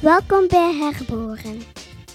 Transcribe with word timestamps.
Welkom 0.00 0.48
bij 0.48 0.74
Herboren. 0.74 1.60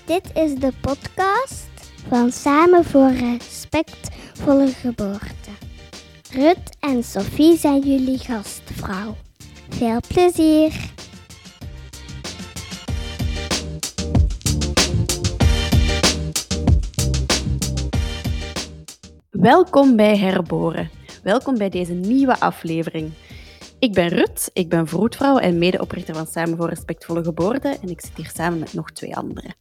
Dit 0.05 0.31
is 0.33 0.55
de 0.55 0.71
podcast 0.81 1.67
van 2.07 2.31
Samen 2.31 2.83
voor 2.83 3.11
Respectvolle 3.11 4.67
Geboorte. 4.67 5.49
Rut 6.31 6.77
en 6.79 7.03
Sophie 7.03 7.57
zijn 7.57 7.79
jullie 7.79 8.17
gastvrouw. 8.17 9.15
Veel 9.69 9.99
plezier! 10.07 10.93
Welkom 19.29 19.95
bij 19.95 20.17
Herboren. 20.17 20.89
Welkom 21.23 21.57
bij 21.57 21.69
deze 21.69 21.93
nieuwe 21.93 22.39
aflevering. 22.39 23.11
Ik 23.85 23.93
ben 23.93 24.07
Rut, 24.07 24.49
ik 24.53 24.69
ben 24.69 24.87
vroedvrouw 24.87 25.37
en 25.37 25.57
medeoprichter 25.57 26.15
van 26.15 26.27
Samen 26.27 26.57
voor 26.57 26.69
Respectvolle 26.69 27.23
Geboorte 27.23 27.77
en 27.81 27.89
ik 27.89 28.01
zit 28.01 28.15
hier 28.15 28.31
samen 28.33 28.59
met 28.59 28.73
nog 28.73 28.91
twee 28.91 29.15
anderen. 29.15 29.55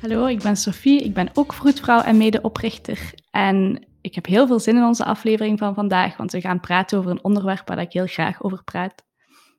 Hallo, 0.00 0.26
ik 0.26 0.42
ben 0.42 0.56
Sophie, 0.56 1.02
ik 1.02 1.14
ben 1.14 1.30
ook 1.34 1.52
vroedvrouw 1.52 2.00
en 2.00 2.16
medeoprichter. 2.16 3.14
En 3.30 3.86
ik 4.00 4.14
heb 4.14 4.26
heel 4.26 4.46
veel 4.46 4.58
zin 4.58 4.76
in 4.76 4.84
onze 4.84 5.04
aflevering 5.04 5.58
van 5.58 5.74
vandaag, 5.74 6.16
want 6.16 6.32
we 6.32 6.40
gaan 6.40 6.60
praten 6.60 6.98
over 6.98 7.10
een 7.10 7.24
onderwerp 7.24 7.68
waar 7.68 7.80
ik 7.80 7.92
heel 7.92 8.06
graag 8.06 8.42
over 8.42 8.64
praat. 8.64 9.04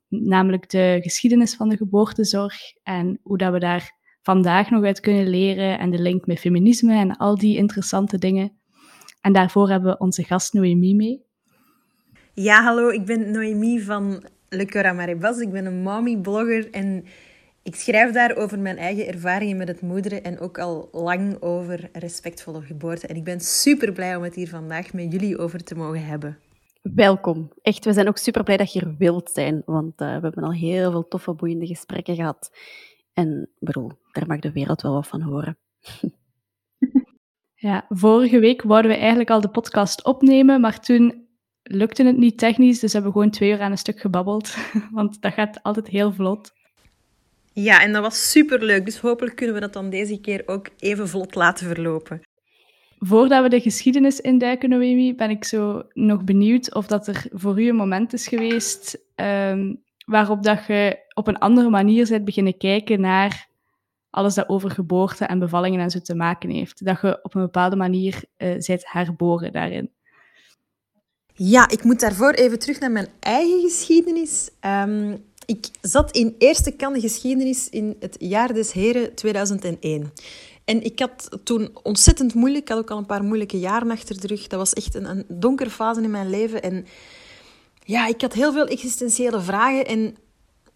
Namelijk 0.08 0.70
de 0.70 1.00
geschiedenis 1.02 1.56
van 1.56 1.70
de 1.70 1.78
geboortezorg 1.78 2.56
en 2.84 3.20
hoe 3.24 3.38
dat 3.38 3.52
we 3.52 3.60
daar 3.60 3.92
vandaag 4.22 4.70
nog 4.70 4.84
uit 4.84 5.00
kunnen 5.00 5.28
leren 5.28 5.80
en 5.80 5.90
de 5.90 6.02
link 6.02 6.26
met 6.26 6.40
feminisme 6.40 6.94
en 6.94 7.18
al 7.18 7.38
die 7.38 7.58
interessante 7.58 8.18
dingen. 8.18 8.60
En 9.22 9.34
daarvoor 9.34 9.70
hebben 9.70 9.92
we 9.92 9.98
onze 9.98 10.24
gast 10.24 10.54
Noemi 10.54 10.96
mee. 10.96 11.27
Ja, 12.40 12.64
hallo, 12.64 12.90
ik 12.90 13.06
ben 13.06 13.32
Noemi 13.32 13.82
van 13.82 14.24
Le 14.50 14.66
Cora 14.66 14.94
Maribas. 14.94 15.40
Ik 15.40 15.52
ben 15.52 15.66
een 15.66 15.82
mommy-blogger 15.82 16.72
en 16.72 17.06
ik 17.64 17.76
schrijf 17.76 18.12
daar 18.12 18.36
over 18.36 18.60
mijn 18.60 18.78
eigen 18.78 19.08
ervaringen 19.08 19.58
met 19.58 19.68
het 19.68 19.82
moederen 19.82 20.24
en 20.24 20.40
ook 20.40 20.60
al 20.60 20.90
lang 20.92 21.42
over 21.42 21.90
respectvolle 21.94 22.62
geboorte. 22.62 23.08
En 23.08 23.16
ik 23.16 23.24
ben 23.24 23.40
super 23.40 23.92
blij 23.92 24.16
om 24.16 24.24
het 24.24 24.36
hier 24.36 24.50
vandaag 24.50 24.94
met 24.94 25.12
jullie 25.12 25.38
over 25.38 25.64
te 25.64 25.76
mogen 25.76 26.06
hebben. 26.06 26.38
Welkom. 26.82 27.52
Echt, 27.62 27.86
we 27.86 27.94
zijn 27.94 28.08
ook 28.08 28.18
super 28.18 28.44
blij 28.44 28.58
dat 28.58 28.74
je 28.74 28.80
er 28.80 28.96
wilt 28.98 29.30
zijn, 29.34 29.62
want 29.66 30.02
uh, 30.02 30.16
we 30.16 30.24
hebben 30.24 30.44
al 30.44 30.54
heel 30.54 30.92
veel 30.92 31.08
toffe, 31.08 31.34
boeiende 31.34 31.68
gesprekken 31.68 32.16
gehad. 32.16 32.52
En 33.14 33.50
bedoel, 33.60 33.92
daar 34.12 34.28
mag 34.28 34.40
de 34.40 34.52
wereld 34.52 34.82
wel 34.82 34.94
wat 34.94 35.08
van 35.08 35.22
horen. 35.22 35.58
Ja, 37.60 37.86
vorige 37.90 38.40
week 38.40 38.62
wouden 38.62 38.92
we 38.92 38.98
eigenlijk 38.98 39.30
al 39.30 39.42
de 39.42 39.50
podcast 39.50 40.04
opnemen, 40.04 40.62
maar 40.62 40.80
toen 40.80 41.27
lukte 41.68 42.04
het 42.04 42.18
niet 42.18 42.38
technisch, 42.38 42.80
dus 42.80 42.94
hebben 42.94 43.12
we 43.12 43.18
gewoon 43.18 43.34
twee 43.34 43.52
uur 43.52 43.62
aan 43.62 43.72
een 43.72 43.78
stuk 43.78 44.00
gebabbeld. 44.00 44.56
Want 44.92 45.22
dat 45.22 45.34
gaat 45.34 45.64
altijd 45.64 45.88
heel 45.88 46.14
vlot. 46.14 46.54
Ja, 47.54 47.82
en 47.82 47.94
dat 47.94 48.02
was 48.02 48.32
superleuk, 48.32 48.86
dus 48.86 49.00
hopelijk 49.00 49.36
kunnen 49.36 49.56
we 49.56 49.62
dat 49.62 49.74
dan 49.74 49.90
deze 49.90 50.20
keer 50.20 50.44
ook 50.46 50.70
even 50.80 51.10
vlot 51.10 51.36
laten 51.36 51.68
verlopen. 51.68 52.22
Voordat 53.00 53.44
we 53.44 53.50
de 53.50 53.62
geschiedenis 53.62 54.20
induiken, 54.20 54.70
Noemi, 54.70 55.16
ben 55.16 55.30
ik 55.30 55.46
zo 55.46 55.84
nog 55.94 56.24
benieuwd 56.24 56.74
of 56.74 56.88
dat 56.88 57.08
er 57.08 57.26
voor 57.32 57.62
u 57.62 57.68
een 57.68 57.76
moment 57.76 58.14
is 58.14 58.28
geweest 58.28 59.00
um, 59.16 59.84
waarop 60.06 60.44
dat 60.44 60.66
je 60.68 61.06
op 61.14 61.28
een 61.28 61.38
andere 61.38 61.70
manier 61.70 62.08
bent 62.10 62.26
beginnen 62.26 62.58
kijken 62.58 63.02
naar 63.02 63.48
alles 64.10 64.34
dat 64.34 64.50
over 64.50 64.72
geboorte 64.72 65.26
en 65.26 65.40
bevallingen 65.40 65.80
en 65.80 65.90
zo 65.90 66.00
te 66.00 66.16
maken 66.16 66.50
heeft. 66.50 66.86
Dat 66.86 67.02
je 67.02 67.20
op 67.22 67.36
een 67.36 67.42
bepaalde 67.42 67.76
manier 67.76 68.24
uh, 68.38 68.58
bent 68.68 68.92
herboren 68.92 69.52
daarin. 69.52 69.92
Ja, 71.40 71.70
ik 71.70 71.84
moet 71.84 72.00
daarvoor 72.00 72.32
even 72.32 72.60
terug 72.60 72.80
naar 72.80 72.92
mijn 72.92 73.08
eigen 73.20 73.62
geschiedenis. 73.62 74.50
Um, 74.66 75.26
ik 75.46 75.68
zat 75.82 76.12
in 76.12 76.36
eerste 76.38 76.72
kan 76.72 77.00
geschiedenis 77.00 77.70
in 77.70 77.96
het 78.00 78.16
jaar 78.20 78.54
des 78.54 78.72
heren 78.72 79.16
2001. 79.16 80.12
En 80.66 80.84
ik 80.84 81.00
had 81.00 81.30
toen 81.44 81.70
ontzettend 81.84 82.34
moeilijk. 82.34 82.64
Ik 82.64 82.70
had 82.70 82.78
ook 82.78 82.92
al 82.92 82.98
een 82.98 83.06
paar 83.06 83.24
moeilijke 83.24 83.60
jaren 83.60 83.92
achter 83.92 84.22
de 84.22 84.28
rug. 84.28 84.48
Dat 84.48 84.60
was 84.60 84.74
echt 84.74 84.96
een, 84.96 85.10
een 85.10 85.26
donkere 85.28 85.70
fase 85.70 86.02
in 86.02 86.12
mijn 86.12 86.30
leven. 86.30 86.62
En 86.62 86.86
ja, 87.84 88.08
ik 88.08 88.22
had 88.22 88.34
heel 88.34 88.52
veel 88.52 88.66
existentiële 88.66 89.42
vragen. 89.42 89.86
En 89.86 90.16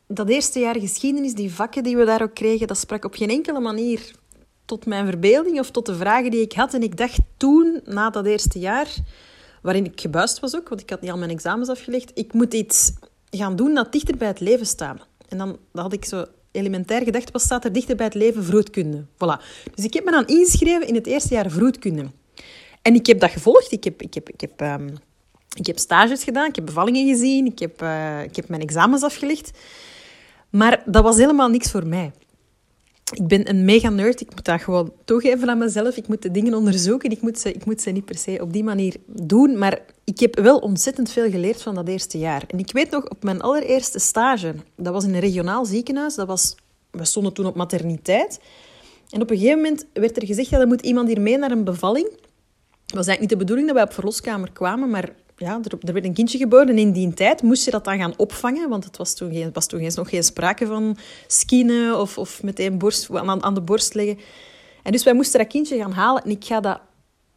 dat 0.07 0.29
eerste 0.29 0.59
jaar 0.59 0.79
geschiedenis, 0.79 1.33
die 1.33 1.53
vakken 1.53 1.83
die 1.83 1.97
we 1.97 2.05
daar 2.05 2.21
ook 2.21 2.33
kregen, 2.33 2.67
dat 2.67 2.77
sprak 2.77 3.05
op 3.05 3.13
geen 3.13 3.29
enkele 3.29 3.59
manier 3.59 4.11
tot 4.65 4.85
mijn 4.85 5.05
verbeelding 5.05 5.59
of 5.59 5.71
tot 5.71 5.85
de 5.85 5.95
vragen 5.95 6.31
die 6.31 6.41
ik 6.41 6.53
had. 6.53 6.73
En 6.73 6.83
ik 6.83 6.97
dacht 6.97 7.19
toen, 7.37 7.81
na 7.85 8.09
dat 8.09 8.25
eerste 8.25 8.59
jaar, 8.59 8.87
waarin 9.61 9.85
ik 9.85 10.01
gebuist 10.01 10.39
was 10.39 10.55
ook, 10.55 10.69
want 10.69 10.81
ik 10.81 10.89
had 10.89 11.01
niet 11.01 11.11
al 11.11 11.17
mijn 11.17 11.29
examens 11.29 11.69
afgelegd, 11.69 12.11
ik 12.13 12.33
moet 12.33 12.53
iets 12.53 12.91
gaan 13.29 13.55
doen 13.55 13.73
dat 13.73 13.91
dichter 13.91 14.17
bij 14.17 14.27
het 14.27 14.39
leven 14.39 14.65
staat. 14.65 15.07
En 15.27 15.37
dan, 15.37 15.57
dan 15.71 15.83
had 15.83 15.93
ik 15.93 16.05
zo 16.05 16.25
elementair 16.51 17.03
gedacht, 17.03 17.31
wat 17.31 17.41
staat 17.41 17.65
er 17.65 17.73
dichter 17.73 17.95
bij 17.95 18.05
het 18.05 18.15
leven? 18.15 18.43
Vroedkunde. 18.43 19.05
Voilà. 19.13 19.43
Dus 19.75 19.85
ik 19.85 19.93
heb 19.93 20.05
me 20.05 20.11
dan 20.11 20.27
ingeschreven 20.27 20.87
in 20.87 20.95
het 20.95 21.07
eerste 21.07 21.33
jaar 21.33 21.49
vroedkunde. 21.49 22.05
En 22.81 22.95
ik 22.95 23.05
heb 23.05 23.19
dat 23.19 23.29
gevolgd. 23.29 23.71
Ik 23.71 23.83
heb, 23.83 24.01
ik 24.01 24.13
heb, 24.13 24.29
ik 24.29 24.41
heb, 24.41 24.61
um, 24.61 24.97
ik 25.55 25.65
heb 25.65 25.77
stages 25.77 26.23
gedaan, 26.23 26.47
ik 26.47 26.55
heb 26.55 26.65
bevallingen 26.65 27.07
gezien, 27.07 27.45
ik 27.45 27.59
heb, 27.59 27.81
uh, 27.81 28.23
ik 28.23 28.35
heb 28.35 28.47
mijn 28.47 28.61
examens 28.61 29.03
afgelegd. 29.03 29.51
Maar 30.49 30.83
dat 30.85 31.03
was 31.03 31.17
helemaal 31.17 31.49
niks 31.49 31.71
voor 31.71 31.87
mij. 31.87 32.11
Ik 33.11 33.27
ben 33.27 33.49
een 33.49 33.65
mega 33.65 33.89
nerd. 33.89 34.21
Ik 34.21 34.35
moet 34.35 34.45
dat 34.45 34.61
gewoon 34.61 34.93
toegeven 35.05 35.49
aan 35.49 35.57
mezelf. 35.57 35.97
Ik 35.97 36.07
moet 36.07 36.21
de 36.21 36.31
dingen 36.31 36.53
onderzoeken. 36.53 37.11
Ik 37.11 37.21
moet, 37.21 37.39
ze, 37.39 37.53
ik 37.53 37.65
moet 37.65 37.81
ze 37.81 37.89
niet 37.89 38.05
per 38.05 38.17
se 38.17 38.37
op 38.41 38.53
die 38.53 38.63
manier 38.63 38.95
doen. 39.05 39.57
Maar 39.57 39.79
ik 40.03 40.19
heb 40.19 40.39
wel 40.39 40.57
ontzettend 40.57 41.11
veel 41.11 41.29
geleerd 41.29 41.61
van 41.61 41.75
dat 41.75 41.87
eerste 41.87 42.17
jaar. 42.17 42.43
En 42.47 42.59
ik 42.59 42.71
weet 42.71 42.89
nog, 42.89 43.09
op 43.09 43.23
mijn 43.23 43.41
allereerste 43.41 43.99
stage, 43.99 44.55
dat 44.75 44.93
was 44.93 45.03
in 45.03 45.13
een 45.13 45.19
regionaal 45.19 45.65
ziekenhuis. 45.65 46.15
Dat 46.15 46.27
was, 46.27 46.55
we 46.91 47.05
stonden 47.05 47.33
toen 47.33 47.45
op 47.45 47.55
materniteit. 47.55 48.39
En 49.09 49.21
op 49.21 49.29
een 49.29 49.37
gegeven 49.37 49.61
moment 49.61 49.85
werd 49.93 50.17
er 50.17 50.25
gezegd, 50.25 50.51
dat 50.51 50.61
er 50.61 50.67
moet 50.67 50.81
iemand 50.81 51.07
hier 51.07 51.21
mee 51.21 51.37
naar 51.37 51.51
een 51.51 51.63
bevalling. 51.63 52.09
Het 52.85 52.99
was 52.99 53.07
eigenlijk 53.07 53.19
niet 53.19 53.29
de 53.29 53.37
bedoeling 53.37 53.67
dat 53.67 53.75
wij 53.75 53.85
op 53.85 53.93
verloskamer 53.93 54.51
kwamen, 54.51 54.89
maar 54.89 55.09
ja, 55.41 55.59
er, 55.63 55.77
er, 55.81 55.93
werd 55.93 56.05
een 56.05 56.13
kindje 56.13 56.37
geboren 56.37 56.69
en 56.69 56.77
in 56.77 56.91
die 56.91 57.13
tijd 57.13 57.41
moest 57.41 57.65
je 57.65 57.71
dat 57.71 57.83
dan 57.83 57.97
gaan 57.97 58.13
opvangen, 58.17 58.69
want 58.69 58.83
het 58.83 58.97
was 58.97 59.15
toen, 59.15 59.33
geen, 59.33 59.49
was 59.53 59.67
toen 59.67 59.91
nog 59.95 60.09
geen 60.09 60.23
sprake 60.23 60.65
van 60.65 60.97
skinnen 61.27 61.99
of, 61.99 62.17
of 62.17 62.43
meteen 62.43 62.77
borst, 62.77 63.09
aan, 63.11 63.53
de 63.53 63.61
borst 63.61 63.93
leggen. 63.93 64.17
En 64.83 64.91
dus 64.91 65.03
wij 65.03 65.13
moesten 65.13 65.39
dat 65.39 65.49
kindje 65.49 65.77
gaan 65.77 65.91
halen 65.91 66.23
en 66.23 66.29
ik 66.29 66.45
ga 66.45 66.59
dat 66.59 66.79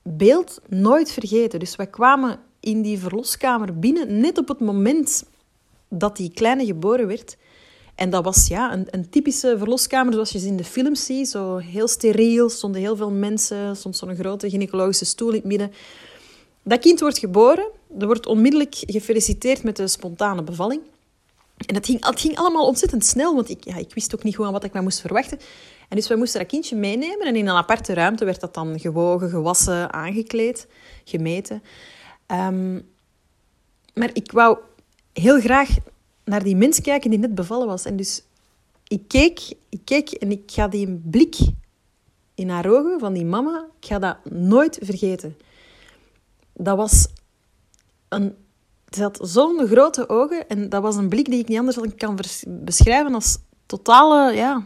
beeld 0.02 0.60
nooit 0.68 1.12
vergeten. 1.12 1.58
Dus 1.58 1.76
wij 1.76 1.86
kwamen 1.86 2.38
in 2.60 2.82
die 2.82 2.98
verloskamer 2.98 3.78
binnen, 3.78 4.20
net 4.20 4.38
op 4.38 4.48
het 4.48 4.60
moment 4.60 5.24
dat 5.88 6.16
die 6.16 6.30
kleine 6.30 6.64
geboren 6.64 7.06
werd. 7.06 7.36
En 7.94 8.10
dat 8.10 8.24
was 8.24 8.46
ja, 8.46 8.72
een, 8.72 8.86
een 8.90 9.10
typische 9.10 9.54
verloskamer 9.58 10.12
zoals 10.12 10.30
je 10.30 10.38
ze 10.38 10.46
in 10.46 10.56
de 10.56 10.64
films 10.64 11.04
ziet. 11.04 11.28
Zo 11.28 11.56
heel 11.56 11.88
steriel, 11.88 12.48
stonden 12.48 12.80
heel 12.80 12.96
veel 12.96 13.10
mensen, 13.10 13.76
stond 13.76 13.96
zo'n 13.96 14.16
grote 14.16 14.50
gynaecologische 14.50 15.04
stoel 15.04 15.28
in 15.28 15.34
het 15.34 15.44
midden. 15.44 15.72
Dat 16.62 16.78
kind 16.78 17.00
wordt 17.00 17.18
geboren, 17.18 17.66
er 17.98 18.06
wordt 18.06 18.26
onmiddellijk 18.26 18.74
gefeliciteerd 18.86 19.62
met 19.62 19.76
de 19.76 19.88
spontane 19.88 20.42
bevalling. 20.42 20.82
En 21.66 21.74
het 21.74 21.86
ging, 21.86 22.06
het 22.06 22.20
ging 22.20 22.36
allemaal 22.36 22.66
ontzettend 22.66 23.04
snel, 23.04 23.34
want 23.34 23.50
ik, 23.50 23.64
ja, 23.64 23.76
ik 23.76 23.94
wist 23.94 24.14
ook 24.14 24.22
niet 24.22 24.34
gewoon 24.34 24.52
wat 24.52 24.64
ik 24.64 24.72
nou 24.72 24.84
moest 24.84 25.00
verwachten. 25.00 25.38
En 25.88 25.96
dus 25.96 26.08
wij 26.08 26.16
moesten 26.16 26.40
dat 26.40 26.48
kindje 26.48 26.76
meenemen 26.76 27.26
en 27.26 27.36
in 27.36 27.46
een 27.46 27.56
aparte 27.56 27.94
ruimte 27.94 28.24
werd 28.24 28.40
dat 28.40 28.54
dan 28.54 28.80
gewogen, 28.80 29.30
gewassen, 29.30 29.92
aangekleed, 29.92 30.66
gemeten. 31.04 31.62
Um, 32.26 32.88
maar 33.94 34.10
ik 34.12 34.32
wou 34.32 34.58
heel 35.12 35.40
graag 35.40 35.68
naar 36.24 36.42
die 36.42 36.56
mens 36.56 36.80
kijken 36.80 37.10
die 37.10 37.18
net 37.18 37.34
bevallen 37.34 37.66
was. 37.66 37.84
En 37.84 37.96
dus 37.96 38.22
ik 38.88 39.08
keek, 39.08 39.40
ik 39.68 39.80
keek 39.84 40.10
en 40.10 40.30
ik 40.30 40.42
ga 40.46 40.68
die 40.68 41.00
blik 41.04 41.36
in 42.34 42.48
haar 42.48 42.70
ogen 42.70 43.00
van 43.00 43.12
die 43.12 43.24
mama, 43.24 43.66
ik 43.80 43.86
ga 43.86 43.98
dat 43.98 44.16
nooit 44.24 44.78
vergeten 44.82 45.36
dat 46.54 46.76
was 46.76 47.06
een... 48.08 48.34
Ze 48.90 49.02
had 49.02 49.18
zo'n 49.22 49.66
grote 49.66 50.08
ogen 50.08 50.48
en 50.48 50.68
dat 50.68 50.82
was 50.82 50.96
een 50.96 51.08
blik 51.08 51.24
die 51.24 51.38
ik 51.38 51.48
niet 51.48 51.58
anders 51.58 51.78
kan 51.96 52.18
beschrijven 52.46 53.14
als 53.14 53.38
totale 53.66 54.34
ja, 54.34 54.62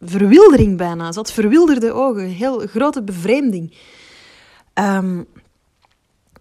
verwildering 0.00 0.76
bijna. 0.76 1.12
Ze 1.12 1.18
had 1.18 1.32
verwilderde 1.32 1.92
ogen, 1.92 2.26
heel 2.26 2.58
grote 2.58 3.02
bevreemding. 3.02 3.76
Um, 4.74 5.26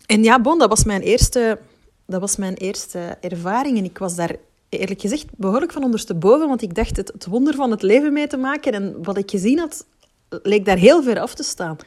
en 0.05 0.23
ja, 0.23 0.41
bon, 0.41 0.59
dat 0.59 0.69
was 0.69 0.83
mijn 0.83 1.01
eerste, 1.01 1.59
dat 2.05 2.21
was 2.21 2.35
mijn 2.35 2.53
eerste 2.53 3.17
ervaring 3.21 3.77
en 3.77 3.83
ik 3.83 3.97
was 3.97 4.15
daar 4.15 4.35
eerlijk 4.69 5.01
gezegd 5.01 5.25
behoorlijk 5.37 5.71
van 5.71 5.83
ondersteboven, 5.83 6.47
want 6.47 6.61
ik 6.61 6.75
dacht 6.75 6.97
het, 6.97 7.07
het 7.07 7.25
wonder 7.25 7.55
van 7.55 7.71
het 7.71 7.81
leven 7.81 8.13
mee 8.13 8.27
te 8.27 8.37
maken 8.37 8.73
en 8.73 9.03
wat 9.03 9.17
ik 9.17 9.29
gezien 9.29 9.59
had, 9.59 9.85
leek 10.29 10.65
daar 10.65 10.77
heel 10.77 11.03
ver 11.03 11.19
af 11.19 11.35
te 11.35 11.43
staan. 11.43 11.77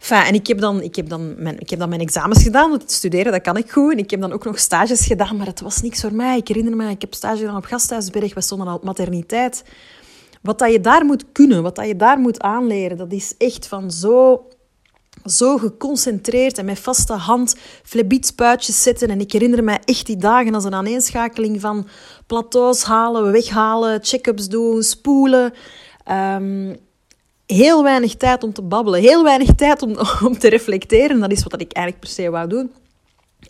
Enfin, 0.00 0.22
en 0.22 0.34
ik 0.34 0.46
heb, 0.46 0.58
dan, 0.58 0.82
ik, 0.82 0.96
heb 0.96 1.08
dan 1.08 1.42
mijn, 1.42 1.58
ik 1.58 1.70
heb 1.70 1.78
dan 1.78 1.88
mijn 1.88 2.00
examens 2.00 2.42
gedaan, 2.42 2.70
want 2.70 2.90
studeren 2.90 3.32
dat 3.32 3.40
kan 3.40 3.56
ik 3.56 3.70
goed. 3.70 3.92
En 3.92 3.98
ik 3.98 4.10
heb 4.10 4.20
dan 4.20 4.32
ook 4.32 4.44
nog 4.44 4.58
stages 4.58 5.06
gedaan, 5.06 5.36
maar 5.36 5.46
het 5.46 5.60
was 5.60 5.80
niks 5.80 6.00
voor 6.00 6.14
mij. 6.14 6.36
Ik 6.36 6.48
herinner 6.48 6.76
me, 6.76 6.90
ik 6.90 7.00
heb 7.00 7.14
stage 7.14 7.38
gedaan 7.38 7.56
op 7.56 7.64
Gasthuisberg, 7.64 8.34
we 8.34 8.40
stonden 8.40 8.66
al 8.66 8.80
materniteit. 8.82 9.64
Wat 10.42 10.58
dat 10.58 10.72
je 10.72 10.80
daar 10.80 11.04
moet 11.04 11.24
kunnen, 11.32 11.62
wat 11.62 11.76
dat 11.76 11.86
je 11.86 11.96
daar 11.96 12.18
moet 12.18 12.40
aanleren, 12.40 12.96
dat 12.96 13.12
is 13.12 13.34
echt 13.38 13.66
van 13.66 13.90
zo 13.90 14.46
zo 15.24 15.58
geconcentreerd 15.58 16.58
en 16.58 16.64
met 16.64 16.78
vaste 16.78 17.12
hand 17.12 17.56
flebietspuitjes 17.82 18.82
zetten. 18.82 19.08
En 19.08 19.20
ik 19.20 19.32
herinner 19.32 19.64
me 19.64 19.78
echt 19.84 20.06
die 20.06 20.16
dagen 20.16 20.54
als 20.54 20.64
een 20.64 20.74
aaneenschakeling 20.74 21.60
van 21.60 21.86
plateaus 22.26 22.82
halen, 22.82 23.32
weghalen, 23.32 23.98
check-ups 24.02 24.48
doen, 24.48 24.82
spoelen. 24.82 25.52
Ehm, 26.04 26.74
heel 27.50 27.82
weinig 27.82 28.16
tijd 28.16 28.42
om 28.42 28.52
te 28.52 28.62
babbelen, 28.62 29.00
heel 29.00 29.24
weinig 29.24 29.54
tijd 29.54 29.82
om, 29.82 29.96
om 30.28 30.38
te 30.38 30.48
reflecteren. 30.48 31.20
Dat 31.20 31.32
is 31.32 31.42
wat 31.42 31.60
ik 31.60 31.72
eigenlijk 31.72 32.04
per 32.04 32.14
se 32.14 32.30
wou 32.30 32.48
doen. 32.48 32.70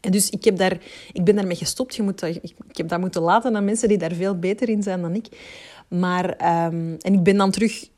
En 0.00 0.10
dus 0.10 0.30
ik, 0.30 0.44
heb 0.44 0.56
daar, 0.56 0.78
ik 1.12 1.24
ben 1.24 1.36
daarmee 1.36 1.56
gestopt. 1.56 1.96
Je 1.96 2.02
moet, 2.02 2.22
ik, 2.22 2.42
ik 2.42 2.76
heb 2.76 2.88
dat 2.88 3.00
moeten 3.00 3.22
laten 3.22 3.56
aan 3.56 3.64
mensen 3.64 3.88
die 3.88 3.98
daar 3.98 4.12
veel 4.12 4.38
beter 4.38 4.68
in 4.68 4.82
zijn 4.82 5.00
dan 5.02 5.14
ik. 5.14 5.26
Maar, 5.88 6.24
um, 6.24 6.96
en 7.00 7.12
ik 7.12 7.22
ben 7.22 7.36
dan 7.36 7.50
terug 7.50 7.88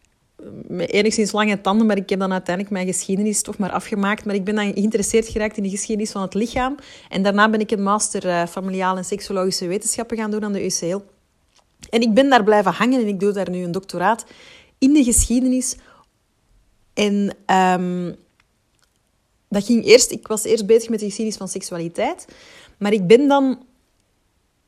met 0.66 0.90
enigszins 0.90 1.32
lange 1.32 1.60
tanden, 1.60 1.86
maar 1.86 1.96
ik 1.96 2.08
heb 2.08 2.18
dan 2.18 2.32
uiteindelijk 2.32 2.74
mijn 2.74 2.86
geschiedenis 2.86 3.42
toch 3.42 3.58
maar 3.58 3.70
afgemaakt. 3.70 4.24
Maar 4.24 4.34
ik 4.34 4.44
ben 4.44 4.54
dan 4.54 4.72
geïnteresseerd 4.72 5.28
geraakt 5.28 5.56
in 5.56 5.62
de 5.62 5.70
geschiedenis 5.70 6.10
van 6.10 6.22
het 6.22 6.34
lichaam. 6.34 6.76
En 7.08 7.22
daarna 7.22 7.50
ben 7.50 7.60
ik 7.60 7.70
een 7.70 7.82
master 7.82 8.26
uh, 8.26 8.46
familiaal 8.46 8.96
en 8.96 9.04
seksologische 9.04 9.66
wetenschappen 9.66 10.16
gaan 10.16 10.30
doen 10.30 10.44
aan 10.44 10.52
de 10.52 10.64
UCL. 10.64 10.98
En 11.90 12.00
ik 12.00 12.14
ben 12.14 12.28
daar 12.28 12.44
blijven 12.44 12.72
hangen 12.72 13.00
en 13.00 13.06
ik 13.06 13.20
doe 13.20 13.32
daar 13.32 13.50
nu 13.50 13.64
een 13.64 13.72
doctoraat 13.72 14.24
in 14.78 14.92
de 14.92 15.04
geschiedenis. 15.04 15.76
En 16.94 17.36
um, 17.56 18.16
dat 19.48 19.64
ging 19.64 19.84
eerst, 19.84 20.10
ik 20.10 20.26
was 20.26 20.44
eerst 20.44 20.66
bezig 20.66 20.88
met 20.88 20.98
de 20.98 21.04
geschiedenis 21.04 21.38
van 21.38 21.48
seksualiteit. 21.48 22.26
Maar 22.78 22.92
ik 22.92 23.06
ben 23.06 23.28
dan 23.28 23.58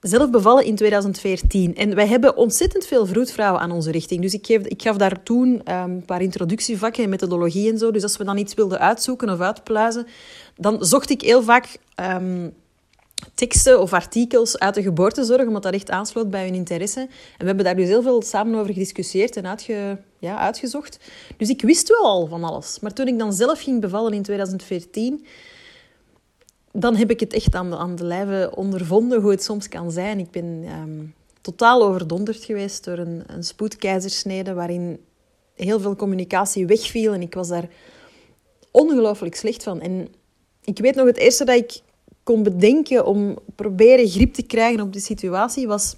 zelf 0.01 0.31
bevallen 0.31 0.65
in 0.65 0.75
2014. 0.77 1.77
En 1.77 1.95
wij 1.95 2.07
hebben 2.07 2.37
ontzettend 2.37 2.87
veel 2.87 3.07
vroedvrouwen 3.07 3.61
aan 3.61 3.71
onze 3.71 3.91
richting. 3.91 4.21
Dus 4.21 4.35
ik, 4.35 4.49
ik 4.49 4.83
gaf 4.83 4.97
daar 4.97 5.23
toen 5.23 5.49
um, 5.49 5.63
een 5.67 6.05
paar 6.05 6.23
introductievakken 6.23 7.05
en 7.05 7.11
methodologie 7.11 7.71
en 7.71 7.79
zo. 7.79 7.91
Dus 7.91 8.03
als 8.03 8.17
we 8.17 8.25
dan 8.25 8.37
iets 8.37 8.55
wilden 8.55 8.79
uitzoeken 8.79 9.31
of 9.31 9.41
uitpluizen, 9.41 10.07
dan 10.57 10.85
zocht 10.85 11.11
ik 11.11 11.21
heel 11.21 11.43
vaak 11.43 11.77
um, 12.01 12.55
teksten 13.35 13.81
of 13.81 13.93
artikels 13.93 14.59
uit 14.59 14.75
de 14.75 14.83
geboortezorg, 14.83 15.47
omdat 15.47 15.63
dat 15.63 15.73
echt 15.73 15.91
aansloot 15.91 16.31
bij 16.31 16.45
hun 16.45 16.55
interesse. 16.55 17.01
En 17.01 17.09
we 17.39 17.47
hebben 17.47 17.65
daar 17.65 17.77
dus 17.77 17.89
heel 17.89 18.03
veel 18.03 18.23
samen 18.23 18.61
over 18.61 18.73
gediscussieerd 18.73 19.37
en 19.37 19.47
uitge, 19.47 19.99
ja, 20.19 20.39
uitgezocht. 20.39 20.99
Dus 21.37 21.49
ik 21.49 21.63
wist 21.63 21.89
wel 21.89 22.05
al 22.05 22.27
van 22.27 22.45
alles. 22.45 22.81
Maar 22.81 22.93
toen 22.93 23.09
ik 23.09 23.19
dan 23.19 23.33
zelf 23.33 23.61
ging 23.63 23.81
bevallen 23.81 24.13
in 24.13 24.23
2014 24.23 25.27
dan 26.77 26.97
heb 26.97 27.11
ik 27.11 27.21
het 27.21 27.33
echt 27.33 27.55
aan 27.55 27.71
de, 27.71 27.77
aan 27.77 27.97
de 27.97 28.05
lijve 28.05 28.53
ondervonden 28.55 29.21
hoe 29.21 29.31
het 29.31 29.43
soms 29.43 29.69
kan 29.69 29.91
zijn. 29.91 30.19
Ik 30.19 30.31
ben 30.31 30.45
um, 30.45 31.15
totaal 31.41 31.83
overdonderd 31.83 32.45
geweest 32.45 32.85
door 32.85 32.99
een, 32.99 33.23
een 33.27 33.43
spoedkeizersnede 33.43 34.55
waarin 34.55 34.99
heel 35.55 35.81
veel 35.81 35.97
communicatie 35.97 36.67
wegviel 36.67 37.13
en 37.13 37.23
ik 37.23 37.35
was 37.35 37.49
daar 37.49 37.69
ongelooflijk 38.71 39.35
slecht 39.35 39.63
van. 39.63 39.81
En 39.81 40.09
ik 40.65 40.79
weet 40.79 40.95
nog, 40.95 41.07
het 41.07 41.17
eerste 41.17 41.45
dat 41.45 41.57
ik 41.57 41.81
kon 42.25 42.43
bedenken 42.43 43.07
om 43.07 43.39
proberen 43.55 44.09
grip 44.09 44.35
te 44.35 44.43
krijgen 44.43 44.81
op 44.81 44.93
de 44.93 45.01
situatie 45.01 45.67
was... 45.67 45.97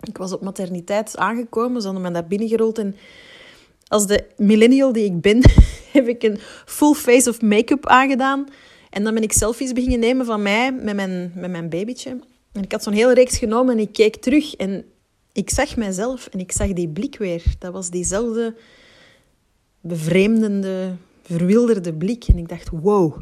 Ik 0.00 0.16
was 0.16 0.32
op 0.32 0.42
materniteit 0.42 1.16
aangekomen, 1.16 1.80
ze 1.80 1.86
hadden 1.86 2.04
me 2.04 2.10
daar 2.10 2.26
binnengerold 2.26 2.78
en 2.78 2.96
als 3.88 4.06
de 4.06 4.24
millennial 4.36 4.92
die 4.92 5.04
ik 5.04 5.20
ben, 5.20 5.40
heb 5.92 6.08
ik 6.08 6.22
een 6.22 6.38
full 6.64 6.94
face 6.94 7.28
of 7.28 7.40
make-up 7.40 7.86
aangedaan 7.86 8.46
en 8.90 9.04
dan 9.04 9.14
ben 9.14 9.22
ik 9.22 9.32
selfies 9.32 9.72
beginnen 9.72 9.98
nemen 9.98 10.26
van 10.26 10.42
mij 10.42 10.72
met 10.72 10.94
mijn, 10.94 11.32
met 11.34 11.50
mijn 11.50 11.68
babytje. 11.68 12.18
En 12.52 12.62
ik 12.62 12.72
had 12.72 12.82
zo'n 12.82 12.92
hele 12.92 13.14
reeks 13.14 13.38
genomen 13.38 13.74
en 13.74 13.80
ik 13.80 13.92
keek 13.92 14.16
terug 14.16 14.54
en 14.54 14.84
ik 15.32 15.50
zag 15.50 15.76
mijzelf 15.76 16.26
en 16.26 16.38
ik 16.38 16.52
zag 16.52 16.72
die 16.72 16.88
blik 16.88 17.18
weer. 17.18 17.42
Dat 17.58 17.72
was 17.72 17.90
diezelfde 17.90 18.54
bevreemdende, 19.80 20.94
verwilderde 21.22 21.94
blik. 21.94 22.24
En 22.24 22.38
ik 22.38 22.48
dacht, 22.48 22.68
wow. 22.68 23.18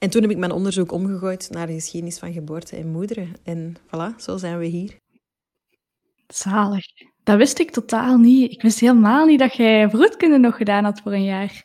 En 0.00 0.10
toen 0.10 0.22
heb 0.22 0.30
ik 0.30 0.36
mijn 0.36 0.52
onderzoek 0.52 0.92
omgegooid 0.92 1.48
naar 1.50 1.66
de 1.66 1.72
geschiedenis 1.72 2.18
van 2.18 2.32
geboorte 2.32 2.76
en 2.76 2.88
moederen. 2.88 3.32
En 3.42 3.76
voilà, 3.86 4.16
zo 4.16 4.36
zijn 4.36 4.58
we 4.58 4.66
hier. 4.66 4.96
Zalig. 6.26 6.84
Dat 7.22 7.36
wist 7.36 7.58
ik 7.58 7.70
totaal 7.70 8.16
niet. 8.16 8.52
Ik 8.52 8.62
wist 8.62 8.80
helemaal 8.80 9.26
niet 9.26 9.38
dat 9.38 9.54
jij 9.54 9.90
vroedkunde 9.90 10.38
nog 10.38 10.56
gedaan 10.56 10.84
had 10.84 11.00
voor 11.00 11.12
een 11.12 11.24
jaar. 11.24 11.64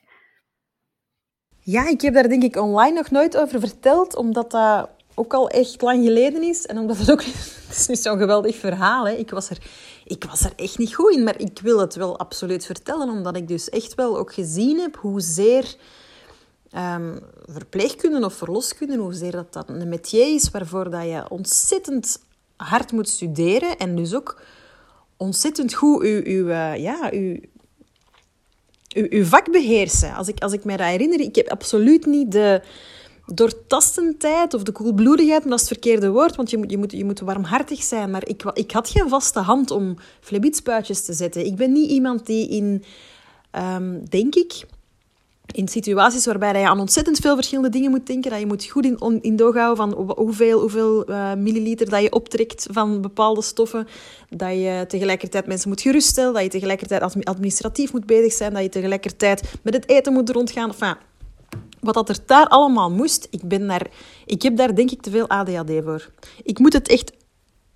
Ja, 1.59 1.87
ik 1.87 2.01
heb 2.01 2.13
daar 2.13 2.29
denk 2.29 2.43
ik 2.43 2.55
online 2.55 2.95
nog 2.95 3.11
nooit 3.11 3.37
over 3.37 3.59
verteld, 3.59 4.15
omdat 4.15 4.51
dat 4.51 4.89
ook 5.13 5.33
al 5.33 5.49
echt 5.49 5.81
lang 5.81 6.03
geleden 6.03 6.43
is. 6.43 6.65
En 6.65 6.77
omdat 6.77 6.97
het 6.97 7.11
ook... 7.11 7.23
Het 7.65 7.77
is 7.77 7.88
niet 7.88 8.01
zo'n 8.01 8.17
geweldig 8.17 8.55
verhaal, 8.55 9.07
hè. 9.07 9.13
Ik 9.13 9.29
was, 9.29 9.49
er, 9.49 9.57
ik 10.03 10.23
was 10.23 10.41
er 10.41 10.53
echt 10.55 10.77
niet 10.77 10.95
goed 10.95 11.13
in, 11.13 11.23
maar 11.23 11.39
ik 11.39 11.59
wil 11.59 11.79
het 11.79 11.95
wel 11.95 12.19
absoluut 12.19 12.65
vertellen, 12.65 13.09
omdat 13.09 13.35
ik 13.35 13.47
dus 13.47 13.69
echt 13.69 13.95
wel 13.95 14.17
ook 14.17 14.33
gezien 14.33 14.79
heb 14.79 14.95
hoezeer 14.95 15.75
um, 16.71 17.19
verpleegkunde 17.45 18.25
of 18.25 18.33
verloskunde, 18.33 18.97
hoezeer 18.97 19.31
dat, 19.31 19.53
dat 19.53 19.69
een 19.69 19.89
métier 19.89 20.33
is 20.33 20.51
waarvoor 20.51 20.89
dat 20.89 21.03
je 21.03 21.29
ontzettend 21.29 22.23
hard 22.56 22.91
moet 22.91 23.09
studeren 23.09 23.77
en 23.77 23.95
dus 23.95 24.15
ook 24.15 24.41
ontzettend 25.17 25.73
goed 25.73 26.03
je, 26.03 26.29
je, 26.29 26.51
eh, 26.51 26.81
ja, 26.81 27.09
je, 27.12 27.41
uw, 28.95 29.25
vak 29.25 29.51
beheersen. 29.51 30.13
Als 30.13 30.27
ik, 30.27 30.39
als 30.39 30.53
ik 30.53 30.63
me 30.63 30.77
dat 30.77 30.88
herinner, 30.88 31.19
ik 31.19 31.35
heb 31.35 31.50
absoluut 31.50 32.06
niet 32.06 32.31
de 32.31 32.62
doortastendheid 33.25 34.53
of 34.53 34.63
de 34.63 34.71
koelbloedigheid, 34.71 35.41
maar 35.41 35.50
dat 35.50 35.62
is 35.62 35.69
het 35.69 35.79
verkeerde 35.79 36.09
woord, 36.09 36.35
want 36.35 36.50
je 36.50 36.57
moet, 36.57 36.71
je 36.71 36.77
moet, 36.77 36.91
je 36.91 37.06
moet 37.06 37.19
warmhartig 37.19 37.83
zijn. 37.83 38.12
Maar 38.12 38.27
ik, 38.27 38.44
ik 38.53 38.71
had 38.71 38.89
geen 38.89 39.09
vaste 39.09 39.39
hand 39.39 39.71
om 39.71 39.97
flebitspuitjes 40.19 41.06
te 41.06 41.13
zetten. 41.13 41.45
Ik 41.45 41.56
ben 41.56 41.71
niet 41.71 41.89
iemand 41.89 42.25
die 42.25 42.50
in, 42.50 42.83
um, 43.51 44.09
denk 44.09 44.35
ik, 44.35 44.65
in 45.51 45.68
situaties 45.68 46.25
waarbij 46.25 46.59
je 46.59 46.68
aan 46.68 46.80
ontzettend 46.80 47.18
veel 47.18 47.36
verschillende 47.36 47.69
dingen 47.69 47.92
moet 47.92 48.07
denken, 48.07 48.31
dat 48.31 48.39
je 48.39 48.45
moet 48.45 48.65
goed 48.65 48.86
in, 48.86 49.21
in 49.21 49.39
houden 49.39 49.75
van 49.75 49.94
hoeveel, 50.18 50.59
hoeveel 50.59 51.09
uh, 51.09 51.33
milliliter 51.33 51.89
dat 51.89 52.01
je 52.01 52.12
optrekt 52.12 52.68
van 52.71 53.01
bepaalde 53.01 53.42
stoffen, 53.42 53.88
dat 54.30 54.51
je 54.51 54.86
tegelijkertijd 54.88 55.47
mensen 55.47 55.69
moet 55.69 55.81
geruststellen, 55.81 56.33
dat 56.33 56.44
je 56.44 56.50
tegelijkertijd 56.50 57.25
administratief 57.25 57.92
moet 57.92 58.06
bezig 58.06 58.33
zijn, 58.33 58.53
dat 58.53 58.63
je 58.63 58.69
tegelijkertijd 58.69 59.53
met 59.62 59.74
het 59.74 59.89
eten 59.89 60.13
moet 60.13 60.30
rondgaan. 60.30 60.69
Enfin, 60.69 60.95
wat 61.80 61.94
dat 61.94 62.09
er 62.09 62.18
daar 62.25 62.48
allemaal 62.48 62.91
moest, 62.91 63.27
ik, 63.30 63.41
ben 63.44 63.68
daar, 63.68 63.88
ik 64.25 64.41
heb 64.41 64.57
daar 64.57 64.75
denk 64.75 64.91
ik 64.91 65.01
te 65.01 65.09
veel 65.09 65.30
ADHD 65.30 65.71
voor. 65.83 66.09
Ik 66.44 66.59
moet 66.59 66.74
het 66.74 66.88
echt 66.88 67.12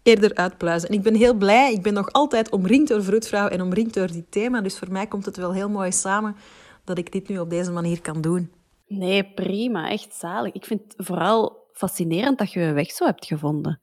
eerder 0.03 0.35
uitpluizen. 0.35 0.89
En 0.89 0.95
ik 0.95 1.01
ben 1.01 1.15
heel 1.15 1.33
blij, 1.33 1.73
ik 1.73 1.81
ben 1.81 1.93
nog 1.93 2.11
altijd 2.11 2.49
omringd 2.49 2.87
door 2.87 3.03
vroedvrouw 3.03 3.47
en 3.47 3.61
omringd 3.61 3.93
door 3.93 4.11
dit 4.11 4.25
thema, 4.29 4.61
dus 4.61 4.77
voor 4.77 4.91
mij 4.91 5.07
komt 5.07 5.25
het 5.25 5.37
wel 5.37 5.53
heel 5.53 5.69
mooi 5.69 5.91
samen 5.91 6.35
dat 6.89 6.97
ik 6.97 7.11
dit 7.11 7.27
nu 7.27 7.39
op 7.39 7.49
deze 7.49 7.71
manier 7.71 8.01
kan 8.01 8.21
doen. 8.21 8.51
Nee, 8.87 9.33
prima. 9.33 9.89
Echt 9.89 10.13
zalig. 10.13 10.53
Ik 10.53 10.65
vind 10.65 10.81
het 10.81 11.05
vooral 11.05 11.67
fascinerend 11.73 12.37
dat 12.37 12.51
je 12.51 12.59
je 12.59 12.71
weg 12.71 12.91
zo 12.91 13.05
hebt 13.05 13.25
gevonden. 13.25 13.81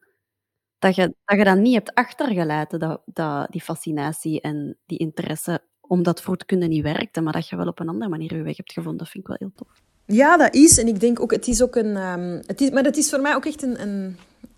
Dat 0.79 0.95
je 0.95 1.15
dat, 1.25 1.39
je 1.39 1.45
dat 1.45 1.59
niet 1.59 1.75
hebt 1.75 1.95
achtergelaten, 1.95 2.79
dat, 2.79 3.01
dat, 3.05 3.51
die 3.51 3.61
fascinatie 3.61 4.41
en 4.41 4.77
die 4.87 4.99
interesse, 4.99 5.61
omdat 5.81 6.23
vroedkunde 6.23 6.67
niet 6.67 6.83
werkte, 6.83 7.21
maar 7.21 7.33
dat 7.33 7.49
je 7.49 7.57
wel 7.57 7.67
op 7.67 7.81
een 7.81 7.89
andere 7.89 8.11
manier 8.11 8.35
je 8.35 8.43
weg 8.43 8.57
hebt 8.57 8.73
gevonden. 8.73 8.99
Dat 8.99 9.09
vind 9.09 9.29
ik 9.29 9.29
wel 9.29 9.49
heel 9.49 9.57
tof. 9.57 9.83
Ja, 10.07 10.37
dat 10.37 10.55
is. 10.55 10.79
En 10.79 10.87
ik 10.87 11.01
denk 11.01 11.21
ook, 11.21 11.31
het 11.31 11.47
is 11.47 11.63
ook 11.63 11.77
een... 11.77 11.97
Um, 11.97 12.43
het 12.47 12.61
is, 12.61 12.71
maar 12.71 12.85
het 12.85 12.97
is 12.97 13.11
voor 13.11 13.21
mij 13.21 13.35
ook 13.35 13.47
echt 13.47 13.63
een, 13.63 13.83
een, 13.83 14.17